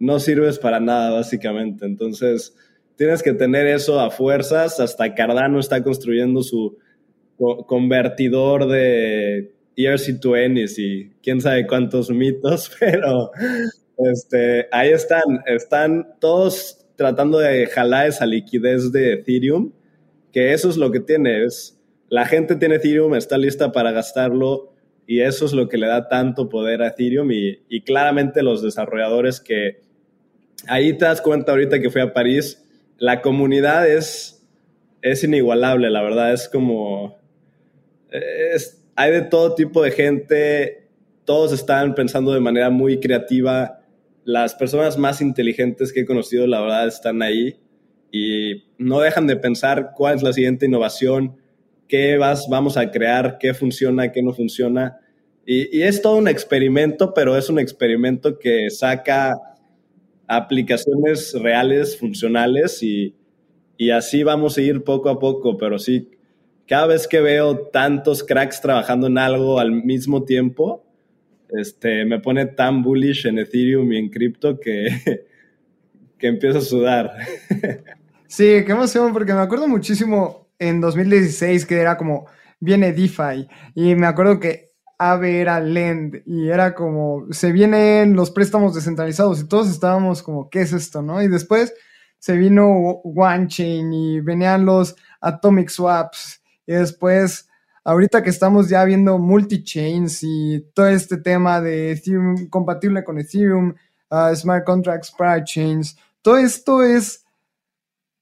no 0.00 0.18
sirves 0.18 0.58
para 0.58 0.80
nada, 0.80 1.12
básicamente. 1.12 1.86
Entonces, 1.86 2.52
tienes 2.96 3.22
que 3.22 3.32
tener 3.32 3.68
eso 3.68 4.00
a 4.00 4.10
fuerzas. 4.10 4.80
Hasta 4.80 5.14
Cardano 5.14 5.60
está 5.60 5.84
construyendo 5.84 6.42
su 6.42 6.76
convertidor 7.68 8.66
de 8.66 9.52
ERC20 9.76 10.78
y 10.78 11.10
quién 11.22 11.40
sabe 11.40 11.64
cuántos 11.64 12.10
mitos, 12.10 12.72
pero 12.80 13.30
este, 13.98 14.68
ahí 14.70 14.90
están, 14.90 15.42
están 15.46 16.14
todos 16.20 16.86
tratando 16.96 17.38
de 17.38 17.66
jalar 17.66 18.08
esa 18.08 18.26
liquidez 18.26 18.90
de 18.92 19.14
Ethereum, 19.14 19.72
que 20.32 20.52
eso 20.52 20.68
es 20.68 20.76
lo 20.76 20.90
que 20.90 21.00
tiene, 21.00 21.44
es, 21.44 21.78
la 22.08 22.26
gente 22.26 22.56
tiene 22.56 22.76
Ethereum, 22.76 23.14
está 23.14 23.38
lista 23.38 23.72
para 23.72 23.92
gastarlo 23.92 24.72
y 25.06 25.20
eso 25.20 25.46
es 25.46 25.52
lo 25.52 25.68
que 25.68 25.78
le 25.78 25.86
da 25.86 26.08
tanto 26.08 26.48
poder 26.48 26.82
a 26.82 26.88
Ethereum 26.88 27.30
y, 27.30 27.80
claramente 27.82 28.42
los 28.42 28.62
desarrolladores 28.62 29.40
que 29.40 29.80
ahí 30.66 30.92
te 30.96 31.04
das 31.04 31.20
cuenta 31.20 31.52
ahorita 31.52 31.80
que 31.80 31.90
fui 31.90 32.00
a 32.00 32.12
París, 32.12 32.64
la 32.98 33.22
comunidad 33.22 33.88
es, 33.88 34.44
es 35.00 35.22
inigualable, 35.22 35.90
la 35.90 36.02
verdad, 36.02 36.32
es 36.32 36.48
como, 36.48 37.16
es, 38.10 38.84
hay 38.96 39.12
de 39.12 39.22
todo 39.22 39.54
tipo 39.54 39.82
de 39.82 39.92
gente, 39.92 40.88
todos 41.24 41.52
están 41.52 41.94
pensando 41.94 42.32
de 42.32 42.40
manera 42.40 42.70
muy 42.70 42.98
creativa, 42.98 43.77
las 44.28 44.54
personas 44.54 44.98
más 44.98 45.22
inteligentes 45.22 45.90
que 45.90 46.00
he 46.00 46.04
conocido, 46.04 46.46
la 46.46 46.60
verdad, 46.60 46.86
están 46.86 47.22
ahí 47.22 47.56
y 48.12 48.62
no 48.76 49.00
dejan 49.00 49.26
de 49.26 49.36
pensar 49.36 49.92
cuál 49.96 50.16
es 50.16 50.22
la 50.22 50.34
siguiente 50.34 50.66
innovación, 50.66 51.38
qué 51.88 52.18
vas, 52.18 52.46
vamos 52.46 52.76
a 52.76 52.90
crear, 52.90 53.38
qué 53.40 53.54
funciona, 53.54 54.12
qué 54.12 54.22
no 54.22 54.34
funciona. 54.34 54.98
Y, 55.46 55.80
es 55.80 56.02
todo 56.02 56.16
un 56.16 56.28
experimento, 56.28 57.14
pero 57.14 57.38
es 57.38 57.48
un 57.48 57.58
experimento 57.58 58.38
que 58.38 58.68
saca 58.68 59.34
aplicaciones 60.26 61.32
reales, 61.32 61.96
funcionales 61.96 62.82
y, 62.82 63.14
y 63.78 63.88
así 63.88 64.24
vamos 64.24 64.58
a 64.58 64.60
ir 64.60 64.84
poco 64.84 65.08
a 65.08 65.18
poco, 65.18 65.56
pero 65.56 65.78
sí, 65.78 66.10
cada 66.66 66.88
vez 66.88 67.08
que 67.08 67.22
veo 67.22 67.56
tantos 67.68 68.22
cracks 68.22 68.60
trabajando 68.60 69.06
en 69.06 69.16
algo 69.16 69.58
al 69.58 69.72
mismo 69.72 70.24
tiempo, 70.24 70.84
este, 71.50 72.04
me 72.04 72.20
pone 72.20 72.46
tan 72.46 72.82
bullish 72.82 73.26
en 73.26 73.38
Ethereum 73.38 73.92
y 73.92 73.98
en 73.98 74.08
cripto 74.08 74.58
que, 74.60 75.26
que 76.18 76.26
empiezo 76.26 76.58
a 76.58 76.62
sudar. 76.62 77.12
Sí, 78.26 78.44
qué 78.66 78.72
emoción, 78.72 79.14
porque 79.14 79.32
me 79.32 79.40
acuerdo 79.40 79.66
muchísimo 79.68 80.48
en 80.58 80.82
2016 80.82 81.64
que 81.64 81.76
era 81.76 81.96
como, 81.96 82.26
viene 82.60 82.92
DeFi, 82.92 83.48
y 83.74 83.94
me 83.94 84.06
acuerdo 84.06 84.38
que 84.38 84.72
AVE 84.98 85.40
era 85.40 85.60
Lend, 85.60 86.22
y 86.26 86.48
era 86.48 86.74
como, 86.74 87.26
se 87.30 87.52
vienen 87.52 88.14
los 88.14 88.30
préstamos 88.30 88.74
descentralizados, 88.74 89.40
y 89.40 89.48
todos 89.48 89.70
estábamos 89.70 90.22
como, 90.22 90.50
¿qué 90.50 90.60
es 90.60 90.72
esto, 90.72 91.00
no? 91.00 91.22
Y 91.22 91.28
después 91.28 91.72
se 92.18 92.36
vino 92.36 92.66
OneChain, 92.68 93.92
y 93.92 94.20
venían 94.20 94.66
los 94.66 94.96
Atomic 95.20 95.70
Swaps, 95.70 96.42
y 96.66 96.72
después, 96.74 97.47
ahorita 97.88 98.22
que 98.22 98.28
estamos 98.28 98.68
ya 98.68 98.84
viendo 98.84 99.16
multi-chains 99.16 100.22
y 100.22 100.60
todo 100.74 100.88
este 100.88 101.16
tema 101.16 101.62
de 101.62 101.92
Ethereum 101.92 102.46
compatible 102.50 103.02
con 103.02 103.18
Ethereum, 103.18 103.74
uh, 104.10 104.34
Smart 104.34 104.66
Contracts, 104.66 105.14
Chains, 105.46 105.96
todo 106.20 106.36
esto 106.36 106.82
es 106.82 107.24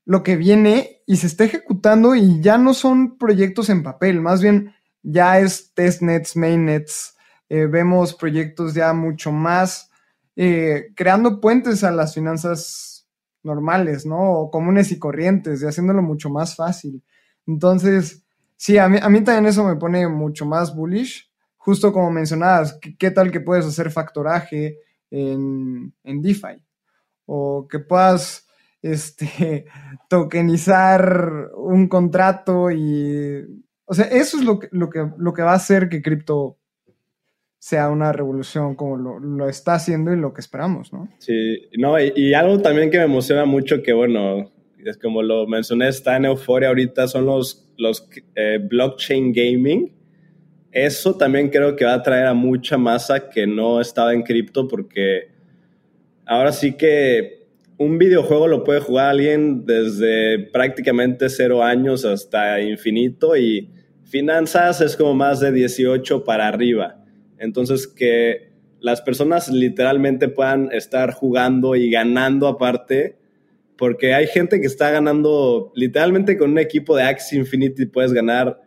lo 0.05 0.23
que 0.23 0.37
viene 0.37 1.03
y 1.05 1.17
se 1.17 1.27
está 1.27 1.43
ejecutando 1.43 2.15
y 2.15 2.41
ya 2.41 2.59
no 2.59 2.75
son 2.75 3.19
proyectos 3.19 3.69
en 3.69 3.83
papel, 3.83 4.21
más 4.21 4.41
bien 4.41 4.73
ya 5.03 5.41
es 5.41 5.75
testnets, 5.75 6.37
mainnets, 6.37 7.17
eh, 7.49 7.67
vemos 7.67 8.15
proyectos 8.15 8.73
ya 8.73 8.93
mucho 8.93 9.33
más 9.33 9.91
eh, 10.37 10.93
creando 10.95 11.41
puentes 11.41 11.83
a 11.83 11.91
las 11.91 12.15
finanzas 12.15 13.09
normales, 13.43 14.07
¿no? 14.07 14.31
O 14.31 14.51
comunes 14.53 14.93
y 14.93 14.99
corrientes, 15.01 15.61
y 15.61 15.67
haciéndolo 15.67 16.03
mucho 16.03 16.31
más 16.31 16.55
fácil. 16.55 17.03
Entonces, 17.47 18.26
sí, 18.57 18.79
a 18.79 18.89
mí, 18.89 18.99
a 19.01 19.09
mí 19.09 19.23
también 19.23 19.47
eso 19.47 19.65
me 19.65 19.77
pone 19.77 20.09
mucho 20.09 20.47
más 20.47 20.75
bullish, 20.75 21.31
justo 21.57 21.93
como 21.93 22.11
mencionabas, 22.11 22.79
¿qué, 22.99 23.11
tal 23.11 23.31
que 23.31 23.41
puedes 23.41 23.67
hacer 23.67 23.91
factoraje 23.91 24.79
en, 25.11 25.93
en 26.05 26.23
DeFi? 26.23 26.63
O 27.27 27.67
que 27.69 27.81
puedas 27.81 28.47
este, 28.83 29.67
tokenizar 30.09 31.51
un 31.57 31.89
contrato 31.89 32.71
y... 32.71 33.65
O 33.85 33.95
sea, 33.95 34.07
eso 34.07 34.39
es 34.39 34.45
lo 34.45 34.59
que, 34.59 34.69
lo 34.73 34.91
que, 34.91 35.07
lo 35.17 35.33
que 35.33 35.43
va 35.43 35.53
a 35.53 35.57
hacer 35.57 35.89
que 35.89 36.03
cripto 36.03 36.59
sea 37.59 37.89
una 37.91 38.13
revolución 38.13 38.77
como 38.77 38.97
lo, 38.97 39.49
está 39.49 39.75
haciendo 39.75 40.13
y 40.13 40.17
lo 40.17 40.33
que 40.33 40.41
esperamos, 40.41 40.93
¿no? 40.93 41.09
Sí, 41.19 41.69
no, 41.79 41.99
y, 41.99 42.33
algo 42.33 42.61
también 42.61 42.93
que 42.93 42.99
me 42.99 43.05
emociona 43.05 43.45
mucho 43.45 43.83
que, 43.83 43.93
bueno, 43.93 44.53
es 44.79 44.97
como 44.99 45.21
lo 45.21 45.49
mencioné, 45.49 45.89
está 45.89 46.17
en 46.17 46.27
euforia 46.27 46.69
ahorita, 46.69 47.09
son 47.09 47.27
los, 47.27 47.66
los 47.77 48.09
eh, 48.35 48.59
blockchain 48.63 49.33
gaming. 49.33 49.93
Eso 50.73 51.17
también 51.17 51.49
creo 51.49 51.75
que 51.75 51.85
va 51.85 51.95
a 51.95 52.03
traer 52.03 52.27
a 52.27 52.35
mucha 52.35 52.77
masa 52.77 53.31
que 53.31 53.47
no 53.47 53.81
estaba 53.81 54.13
en 54.13 54.23
cripto 54.23 54.69
porque 54.69 55.29
ahora 56.27 56.53
sí 56.53 56.77
que 56.77 57.47
un 57.79 57.99
videojuego 57.99 58.49
lo 58.49 58.65
puede 58.65 58.81
jugar 58.81 59.11
alguien 59.11 59.65
desde 59.65 60.39
prácticamente 60.39 61.29
cero 61.29 61.63
años 61.63 62.05
hasta 62.05 62.61
infinito 62.61 63.37
y 63.37 63.71
finanzas 64.05 64.81
es 64.81 64.97
como 64.97 65.15
más 65.15 65.41
de 65.41 65.53
18 65.53 66.25
para 66.25 66.49
arriba. 66.49 67.03
Entonces 67.39 67.87
que 67.87 68.51
las 68.81 69.03
personas 69.03 69.49
literalmente 69.49 70.29
puedan 70.29 70.71
estar 70.73 71.13
jugando 71.13 71.75
y 71.75 71.91
ganando 71.91 72.47
aparte, 72.47 73.17
porque 73.77 74.15
hay 74.15 74.27
gente 74.27 74.61
que 74.61 74.67
está 74.67 74.91
ganando 74.91 75.73
literalmente 75.75 76.37
con 76.37 76.51
un 76.53 76.59
equipo 76.59 76.97
de 76.97 77.03
Axie 77.03 77.39
Infinity 77.39 77.87
puedes 77.87 78.13
ganar 78.13 78.61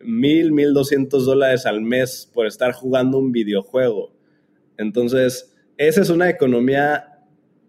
mil, 0.00 0.52
mil 0.52 0.72
doscientos 0.72 1.26
dólares 1.26 1.66
al 1.66 1.80
mes 1.80 2.30
por 2.32 2.46
estar 2.46 2.72
jugando 2.72 3.18
un 3.18 3.32
videojuego. 3.32 4.12
Entonces, 4.76 5.54
esa 5.76 6.00
es 6.00 6.10
una 6.10 6.28
economía 6.28 7.20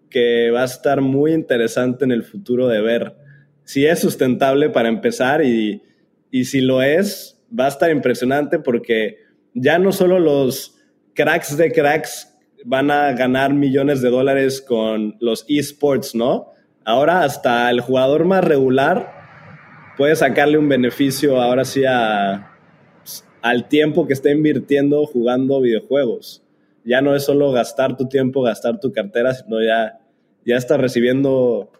que 0.09 0.51
va 0.51 0.61
a 0.61 0.65
estar 0.65 1.01
muy 1.01 1.33
interesante 1.33 2.05
en 2.05 2.11
el 2.11 2.23
futuro 2.23 2.67
de 2.67 2.81
ver 2.81 3.15
si 3.63 3.85
es 3.85 3.99
sustentable 3.99 4.69
para 4.69 4.89
empezar 4.89 5.43
y, 5.43 5.81
y 6.29 6.45
si 6.45 6.61
lo 6.61 6.81
es, 6.81 7.41
va 7.57 7.65
a 7.65 7.69
estar 7.69 7.89
impresionante 7.89 8.59
porque 8.59 9.17
ya 9.53 9.79
no 9.79 9.91
solo 9.91 10.19
los 10.19 10.77
cracks 11.13 11.57
de 11.57 11.71
cracks 11.71 12.29
van 12.65 12.91
a 12.91 13.11
ganar 13.13 13.53
millones 13.53 14.01
de 14.01 14.09
dólares 14.09 14.61
con 14.61 15.15
los 15.19 15.45
esports, 15.47 16.15
¿no? 16.15 16.51
Ahora 16.85 17.23
hasta 17.23 17.69
el 17.69 17.81
jugador 17.81 18.25
más 18.25 18.43
regular 18.43 19.93
puede 19.97 20.15
sacarle 20.15 20.57
un 20.57 20.67
beneficio 20.67 21.41
ahora 21.41 21.65
sí 21.65 21.83
a, 21.85 22.51
al 23.41 23.67
tiempo 23.67 24.07
que 24.07 24.13
está 24.13 24.31
invirtiendo 24.31 25.05
jugando 25.05 25.61
videojuegos. 25.61 26.43
Ya 26.83 27.01
no 27.01 27.15
es 27.15 27.23
solo 27.23 27.51
gastar 27.51 27.95
tu 27.95 28.07
tiempo, 28.07 28.41
gastar 28.41 28.79
tu 28.79 28.91
cartera, 28.91 29.33
sino 29.33 29.63
ya 29.63 29.99
ya 30.45 30.57
está 30.57 30.77
recibiendo 30.77 31.71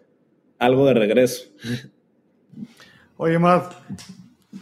algo 0.58 0.86
de 0.86 0.94
regreso. 0.94 1.50
Oye, 3.16 3.38
Matt, 3.38 3.72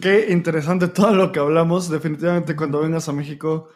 qué 0.01 0.27
interesante 0.31 0.87
todo 0.87 1.13
lo 1.15 1.31
que 1.31 1.39
hablamos. 1.39 1.89
Definitivamente 1.89 2.55
cuando 2.55 2.81
vengas 2.81 3.09
a 3.09 3.13
México, 3.13 3.69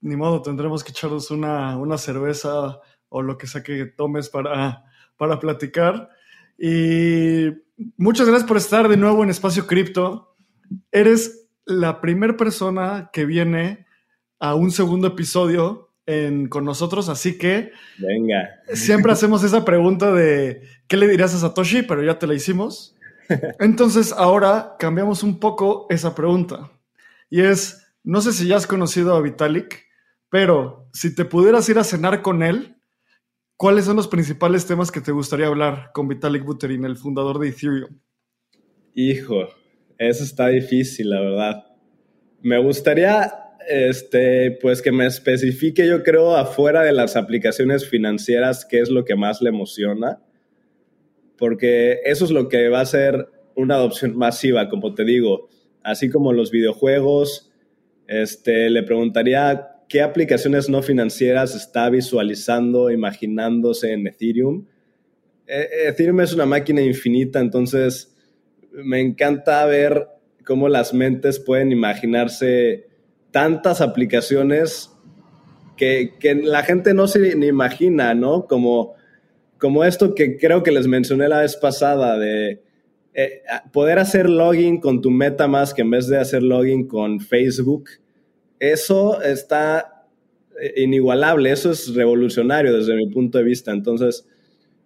ni 0.00 0.16
modo, 0.16 0.42
tendremos 0.42 0.82
que 0.84 0.90
echarnos 0.90 1.30
una, 1.30 1.76
una 1.76 1.98
cerveza 1.98 2.80
o 3.08 3.22
lo 3.22 3.36
que 3.36 3.46
sea 3.46 3.62
que 3.62 3.86
tomes 3.86 4.28
para, 4.30 4.84
para 5.22 5.38
platicar. 5.38 6.10
Y 6.58 7.46
muchas 7.96 8.26
gracias 8.26 8.48
por 8.48 8.56
estar 8.56 8.88
de 8.88 8.96
nuevo 8.96 9.22
en 9.22 9.30
Espacio 9.30 9.68
Cripto. 9.68 10.34
Eres 10.90 11.48
la 11.64 12.00
primera 12.00 12.36
persona 12.36 13.08
que 13.12 13.24
viene 13.24 13.86
a 14.40 14.56
un 14.56 14.72
segundo 14.72 15.06
episodio 15.06 15.90
con 16.48 16.64
nosotros, 16.64 17.08
así 17.08 17.38
que... 17.38 17.70
Venga. 17.98 18.50
Siempre 18.74 19.12
hacemos 19.12 19.44
esa 19.44 19.64
pregunta 19.64 20.12
de, 20.12 20.62
¿qué 20.88 20.96
le 20.96 21.06
dirías 21.06 21.32
a 21.36 21.38
Satoshi? 21.38 21.82
Pero 21.82 22.02
ya 22.02 22.18
te 22.18 22.26
la 22.26 22.34
hicimos. 22.34 22.96
Entonces 23.60 24.12
ahora 24.12 24.74
cambiamos 24.76 25.22
un 25.22 25.38
poco 25.38 25.86
esa 25.88 26.16
pregunta. 26.16 26.72
Y 27.30 27.42
es, 27.42 27.94
no 28.02 28.20
sé 28.22 28.32
si 28.32 28.48
ya 28.48 28.56
has 28.56 28.66
conocido 28.66 29.14
a 29.14 29.20
Vitalik, 29.20 29.84
pero 30.30 30.88
si 30.92 31.14
te 31.14 31.24
pudieras 31.24 31.68
ir 31.68 31.78
a 31.78 31.84
cenar 31.84 32.22
con 32.22 32.42
él, 32.42 32.71
¿cuáles 33.62 33.84
son 33.84 33.94
los 33.94 34.08
principales 34.08 34.66
temas 34.66 34.90
que 34.90 35.00
te 35.00 35.12
gustaría 35.12 35.46
hablar 35.46 35.92
con 35.94 36.08
Vitalik 36.08 36.44
Buterin, 36.44 36.84
el 36.84 36.96
fundador 36.96 37.38
de 37.38 37.50
Ethereum? 37.50 37.96
Hijo, 38.92 39.50
eso 39.98 40.24
está 40.24 40.48
difícil, 40.48 41.10
la 41.10 41.20
verdad. 41.20 41.66
Me 42.40 42.58
gustaría 42.58 43.32
este, 43.68 44.58
pues 44.60 44.82
que 44.82 44.90
me 44.90 45.06
especifique, 45.06 45.86
yo 45.86 46.02
creo, 46.02 46.34
afuera 46.34 46.82
de 46.82 46.90
las 46.90 47.14
aplicaciones 47.14 47.88
financieras, 47.88 48.64
qué 48.64 48.80
es 48.80 48.90
lo 48.90 49.04
que 49.04 49.14
más 49.14 49.40
le 49.40 49.50
emociona, 49.50 50.20
porque 51.38 52.00
eso 52.04 52.24
es 52.24 52.32
lo 52.32 52.48
que 52.48 52.68
va 52.68 52.80
a 52.80 52.84
ser 52.84 53.28
una 53.54 53.76
adopción 53.76 54.16
masiva, 54.16 54.68
como 54.68 54.92
te 54.92 55.04
digo, 55.04 55.48
así 55.84 56.10
como 56.10 56.32
los 56.32 56.50
videojuegos. 56.50 57.52
Este, 58.08 58.70
le 58.70 58.82
preguntaría 58.82 59.71
qué 59.92 60.00
aplicaciones 60.00 60.70
no 60.70 60.80
financieras 60.80 61.54
está 61.54 61.90
visualizando, 61.90 62.90
imaginándose 62.90 63.92
en 63.92 64.06
Ethereum. 64.06 64.64
E, 65.46 65.68
Ethereum 65.88 66.22
es 66.22 66.32
una 66.32 66.46
máquina 66.46 66.80
infinita, 66.80 67.40
entonces 67.40 68.16
me 68.72 69.00
encanta 69.00 69.66
ver 69.66 70.08
cómo 70.46 70.70
las 70.70 70.94
mentes 70.94 71.38
pueden 71.38 71.72
imaginarse 71.72 72.86
tantas 73.32 73.82
aplicaciones 73.82 74.90
que, 75.76 76.14
la 76.42 76.62
gente 76.62 76.94
no 76.94 77.06
se 77.06 77.36
ni 77.36 77.48
imagina, 77.48 78.14
¿no? 78.14 78.46
Como, 78.46 78.94
como 79.58 79.84
esto 79.84 80.14
que 80.14 80.38
creo 80.38 80.62
que 80.62 80.72
les 80.72 80.86
mencioné 80.86 81.28
la 81.28 81.40
vez 81.40 81.54
pasada 81.56 82.18
de 82.18 82.62
eh, 83.12 83.42
poder 83.74 83.98
hacer 83.98 84.30
login 84.30 84.80
con 84.80 85.02
tu 85.02 85.10
MetaMask 85.10 85.78
en 85.80 85.90
vez 85.90 86.06
de 86.06 86.16
hacer 86.16 86.42
login 86.42 86.88
con 86.88 87.20
Facebook. 87.20 87.90
Eso 88.62 89.20
está 89.20 90.06
eh, 90.60 90.82
inigualable, 90.82 91.50
eso 91.50 91.72
es 91.72 91.92
revolucionario 91.92 92.72
desde 92.72 92.94
mi 92.94 93.08
punto 93.08 93.38
de 93.38 93.44
vista. 93.44 93.72
Entonces, 93.72 94.24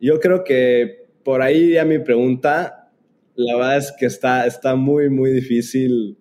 yo 0.00 0.18
creo 0.18 0.44
que 0.44 1.04
por 1.22 1.42
ahí 1.42 1.72
ya 1.72 1.84
mi 1.84 1.98
pregunta, 1.98 2.90
la 3.34 3.54
verdad 3.54 3.76
es 3.76 3.92
que 3.92 4.06
está, 4.06 4.46
está 4.46 4.76
muy, 4.76 5.10
muy 5.10 5.30
difícil 5.30 6.16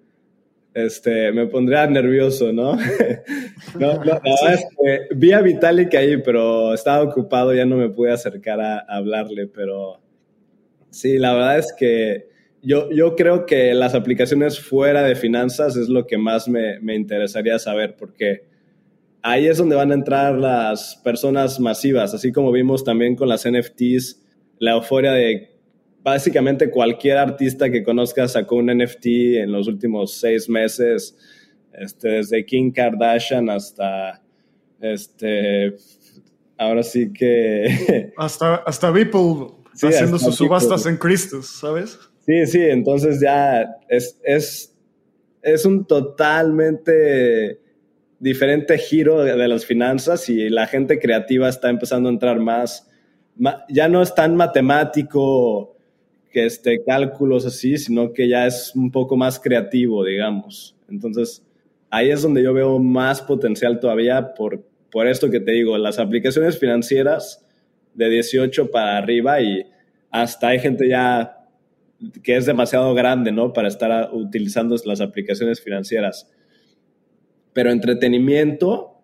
este, 0.74 1.32
me 1.32 1.48
pondría 1.48 1.88
nervioso, 1.88 2.52
¿no? 2.52 2.76
no, 3.80 4.04
la 4.04 4.20
verdad 4.20 4.54
es 4.54 4.66
que 4.78 5.16
vi 5.16 5.32
a 5.32 5.40
Vitalik 5.40 5.96
ahí, 5.96 6.18
pero 6.18 6.74
estaba 6.74 7.02
ocupado, 7.06 7.54
ya 7.54 7.66
no 7.66 7.78
me 7.78 7.88
pude 7.88 8.12
acercar 8.12 8.60
a, 8.60 8.80
hablarle, 8.80 9.48
pero 9.48 10.02
sí, 10.90 11.18
la 11.18 11.34
verdad 11.34 11.60
es 11.60 11.74
que 11.80 12.28
yo, 12.66 12.90
yo 12.92 13.16
creo 13.16 13.46
que 13.46 13.74
las 13.74 13.94
aplicaciones 13.94 14.60
fuera 14.60 15.04
de 15.04 15.16
finanzas 15.16 15.78
es 15.78 15.88
lo 15.88 16.08
que 16.08 16.18
más 16.18 16.48
me, 16.48 16.80
me 16.80 16.96
interesaría 16.96 17.60
saber, 17.60 17.96
porque 17.96 18.46
ahí 19.22 19.48
es 19.48 19.58
donde 19.58 19.76
van 19.76 19.92
a 19.92 19.96
entrar 19.96 20.36
las 20.36 21.00
personas 21.04 21.60
masivas, 21.60 22.14
así 22.14 22.32
como 22.32 22.52
vimos 22.52 22.84
también 22.84 23.16
con 23.16 23.30
las 23.30 23.48
NFTs, 23.48 24.22
la 24.58 24.72
euforia 24.72 25.12
de 25.12 25.56
básicamente 26.04 26.70
cualquier 26.70 27.18
artista 27.18 27.70
que 27.70 27.84
conozca 27.84 28.28
sacó 28.28 28.56
un 28.56 28.68
NFT 28.68 29.06
en 29.38 29.52
los 29.52 29.68
últimos 29.68 30.14
seis 30.14 30.50
meses, 30.50 31.18
este, 31.72 32.10
desde 32.10 32.46
Kim 32.46 32.72
Kardashian 32.72 33.50
hasta, 33.50 34.22
este, 34.80 35.76
ahora 36.58 36.84
sí 36.84 37.12
que... 37.14 38.12
hasta, 38.18 38.56
hasta 38.56 38.92
Beeple 38.92 39.48
haciendo 39.84 40.18
sus 40.18 40.36
subastas 40.36 40.86
en 40.86 40.98
Christus, 40.98 41.48
¿sabes? 41.48 42.00
Sí, 42.26 42.46
sí, 42.48 42.62
entonces 42.62 43.22
ya 43.22 43.78
es, 43.88 44.20
es, 44.24 44.76
es 45.44 45.66
un 45.66 45.86
totalmente 45.86 47.60
diferente 48.20 48.78
giro 48.80 49.24
de, 49.24 49.36
de, 49.36 49.48
las 49.48 49.66
finanzas 49.66 50.28
y 50.30 50.50
la 50.50 50.66
gente 50.66 50.98
creativa 50.98 51.48
está 51.48 51.70
empezando 51.70 52.10
a 52.10 52.14
entrar 52.14 52.40
más, 52.40 52.88
ya 53.70 53.88
no 53.88 54.02
es 54.02 54.16
tan 54.16 54.36
matemático 54.36 55.76
que 56.32 56.48
este, 56.48 56.84
cálculos 56.84 57.46
así, 57.46 57.78
sino 57.78 58.12
que 58.12 58.28
ya 58.28 58.48
es 58.48 58.74
un 58.76 58.92
poco 58.92 59.16
más 59.16 59.40
creativo, 59.40 60.04
digamos. 60.04 60.76
Entonces, 60.90 61.46
ahí 61.90 62.12
es 62.12 62.24
donde 62.24 62.44
yo 62.44 62.54
veo 62.54 62.80
más 62.80 63.22
potencial 63.22 63.80
todavía 63.80 64.34
por, 64.34 64.62
por 64.92 65.08
esto 65.08 65.30
que 65.30 65.40
te 65.40 65.52
digo, 65.52 65.78
las 65.78 66.00
aplicaciones 66.00 66.58
financieras 66.58 67.46
de 67.94 68.10
18 68.10 68.70
para 68.70 68.98
arriba 68.98 69.40
y 69.42 69.66
hasta 70.10 70.50
hay 70.50 70.60
gente 70.60 70.90
ya 70.90 71.35
que 72.24 72.38
es 72.38 72.46
demasiado 72.46 72.94
grande, 72.94 73.32
¿no? 73.32 73.54
Para 73.54 73.68
estar 73.68 74.10
utilizando 74.14 74.76
las 74.86 75.02
aplicaciones 75.02 75.62
financieras 75.62 76.30
pero 77.56 77.72
entretenimiento, 77.72 78.98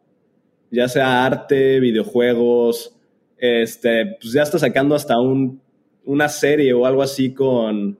ya 0.71 0.89
sea 0.89 1.25
arte, 1.25 1.79
videojuegos, 1.79 2.97
este, 3.37 4.17
pues 4.19 4.33
ya 4.33 4.43
está 4.43 4.59
sacando 4.59 4.93
hasta 4.93 5.17
un, 5.17 5.61
una 6.03 6.27
serie 6.27 6.73
o 6.73 6.85
algo 6.85 7.01
así 7.01 7.33
con, 7.33 7.97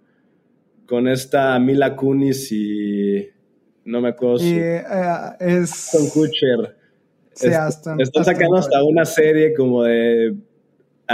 con 0.85 1.07
esta 1.07 1.57
Mila 1.57 1.95
Kunis 1.95 2.51
y 2.51 3.29
no 3.85 4.01
me 4.01 4.09
acuerdo. 4.09 4.43
Y, 4.45 4.59
uh, 4.59 5.35
es... 5.39 5.87
Con 5.93 6.09
Kutcher. 6.09 6.75
Sí, 7.33 7.47
hasta, 7.47 7.95
están 7.97 8.25
sacando 8.25 8.57
hasta 8.57 8.83
una 8.83 9.05
serie 9.05 9.53
como 9.53 9.83
de 9.83 10.35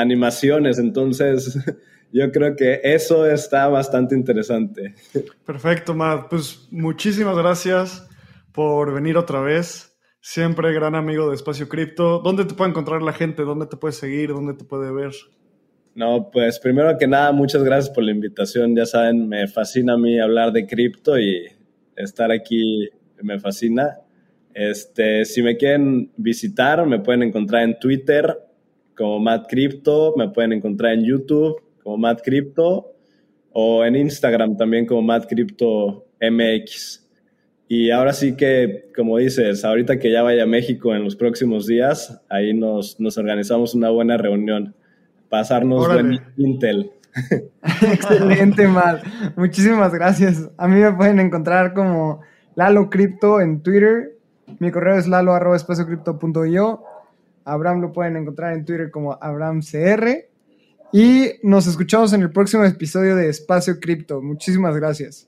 animaciones, 0.02 0.80
entonces 0.80 1.58
yo 2.12 2.32
creo 2.32 2.56
que 2.56 2.80
eso 2.84 3.26
está 3.26 3.68
bastante 3.68 4.16
interesante. 4.16 4.96
Perfecto, 5.46 5.94
Matt. 5.94 6.30
Pues 6.30 6.68
muchísimas 6.72 7.38
gracias 7.38 8.08
por 8.52 8.94
venir 8.94 9.18
otra 9.18 9.42
vez. 9.42 9.98
Siempre 10.20 10.74
gran 10.74 10.96
amigo 10.96 11.30
de 11.30 11.36
Espacio 11.36 11.70
Cripto. 11.70 12.20
¿Dónde 12.20 12.46
te 12.46 12.54
puede 12.54 12.72
encontrar 12.72 13.02
la 13.02 13.14
gente? 13.14 13.44
¿Dónde 13.44 13.68
te 13.68 13.78
puede 13.78 13.94
seguir? 13.94 14.30
¿Dónde 14.30 14.54
te 14.54 14.66
puede 14.66 14.92
ver? 14.92 15.14
No, 15.96 16.30
pues 16.32 16.60
primero 16.60 16.96
que 16.98 17.08
nada, 17.08 17.32
muchas 17.32 17.64
gracias 17.64 17.94
por 17.94 18.04
la 18.04 18.12
invitación. 18.12 18.76
Ya 18.76 18.86
saben, 18.86 19.28
me 19.28 19.48
fascina 19.48 19.94
a 19.94 19.98
mí 19.98 20.20
hablar 20.20 20.52
de 20.52 20.68
cripto 20.68 21.18
y 21.18 21.48
estar 21.96 22.32
aquí 22.32 22.90
me 23.22 23.40
fascina. 23.40 23.98
Este, 24.54 25.26
si 25.26 25.42
me 25.42 25.58
quieren 25.58 26.12
visitar, 26.18 26.86
me 26.86 27.00
pueden 27.00 27.24
encontrar 27.24 27.64
en 27.64 27.80
Twitter 27.80 28.36
como 28.98 29.20
Matt 29.20 29.48
Crypto, 29.48 30.14
me 30.18 30.30
pueden 30.30 30.54
encontrar 30.54 30.94
en 30.94 31.06
YouTube 31.06 31.62
como 31.84 31.98
Matt 31.98 32.22
Crypto 32.24 32.94
o 33.54 33.86
en 33.86 33.96
Instagram 33.96 34.58
también 34.58 34.86
como 34.86 35.02
Matt 35.02 35.28
Crypto 35.30 36.06
MX. 36.20 37.08
Y 37.70 37.92
ahora 37.92 38.14
sí 38.14 38.36
que, 38.36 38.90
como 38.96 39.18
dices, 39.18 39.64
ahorita 39.66 40.00
que 40.00 40.12
ya 40.12 40.24
vaya 40.24 40.44
a 40.44 40.48
México 40.48 40.96
en 40.96 41.04
los 41.04 41.16
próximos 41.16 41.68
días, 41.68 42.22
ahí 42.30 42.54
nos, 42.54 43.00
nos 43.00 43.18
organizamos 43.18 43.76
una 43.76 43.90
buena 43.90 44.18
reunión. 44.18 44.74
Pasarnos 45.30 45.88
buen 45.88 46.20
Intel. 46.38 46.92
Excelente, 47.92 48.68
Mal. 48.68 49.02
Muchísimas 49.36 49.94
gracias. 49.94 50.50
A 50.58 50.68
mí 50.68 50.80
me 50.80 50.94
pueden 50.94 51.20
encontrar 51.20 51.74
como 51.74 52.22
Lalo 52.56 52.90
Crypto 52.90 53.42
en 53.42 53.62
Twitter. 53.62 54.18
Mi 54.60 54.72
correo 54.72 54.96
es 54.96 55.08
lalo.espaciocripto.io. 55.08 56.84
Abraham 57.48 57.82
lo 57.82 57.94
pueden 57.94 58.18
encontrar 58.18 58.54
en 58.54 58.66
Twitter 58.66 58.92
como 58.92 59.18
AbrahamCR. 59.20 60.30
Y 60.94 61.32
nos 61.44 61.68
escuchamos 61.68 62.14
en 62.14 62.22
el 62.22 62.32
próximo 62.32 62.64
episodio 62.64 63.16
de 63.16 63.30
Espacio 63.30 63.80
Cripto. 63.80 64.22
Muchísimas 64.22 64.76
gracias. 64.76 65.28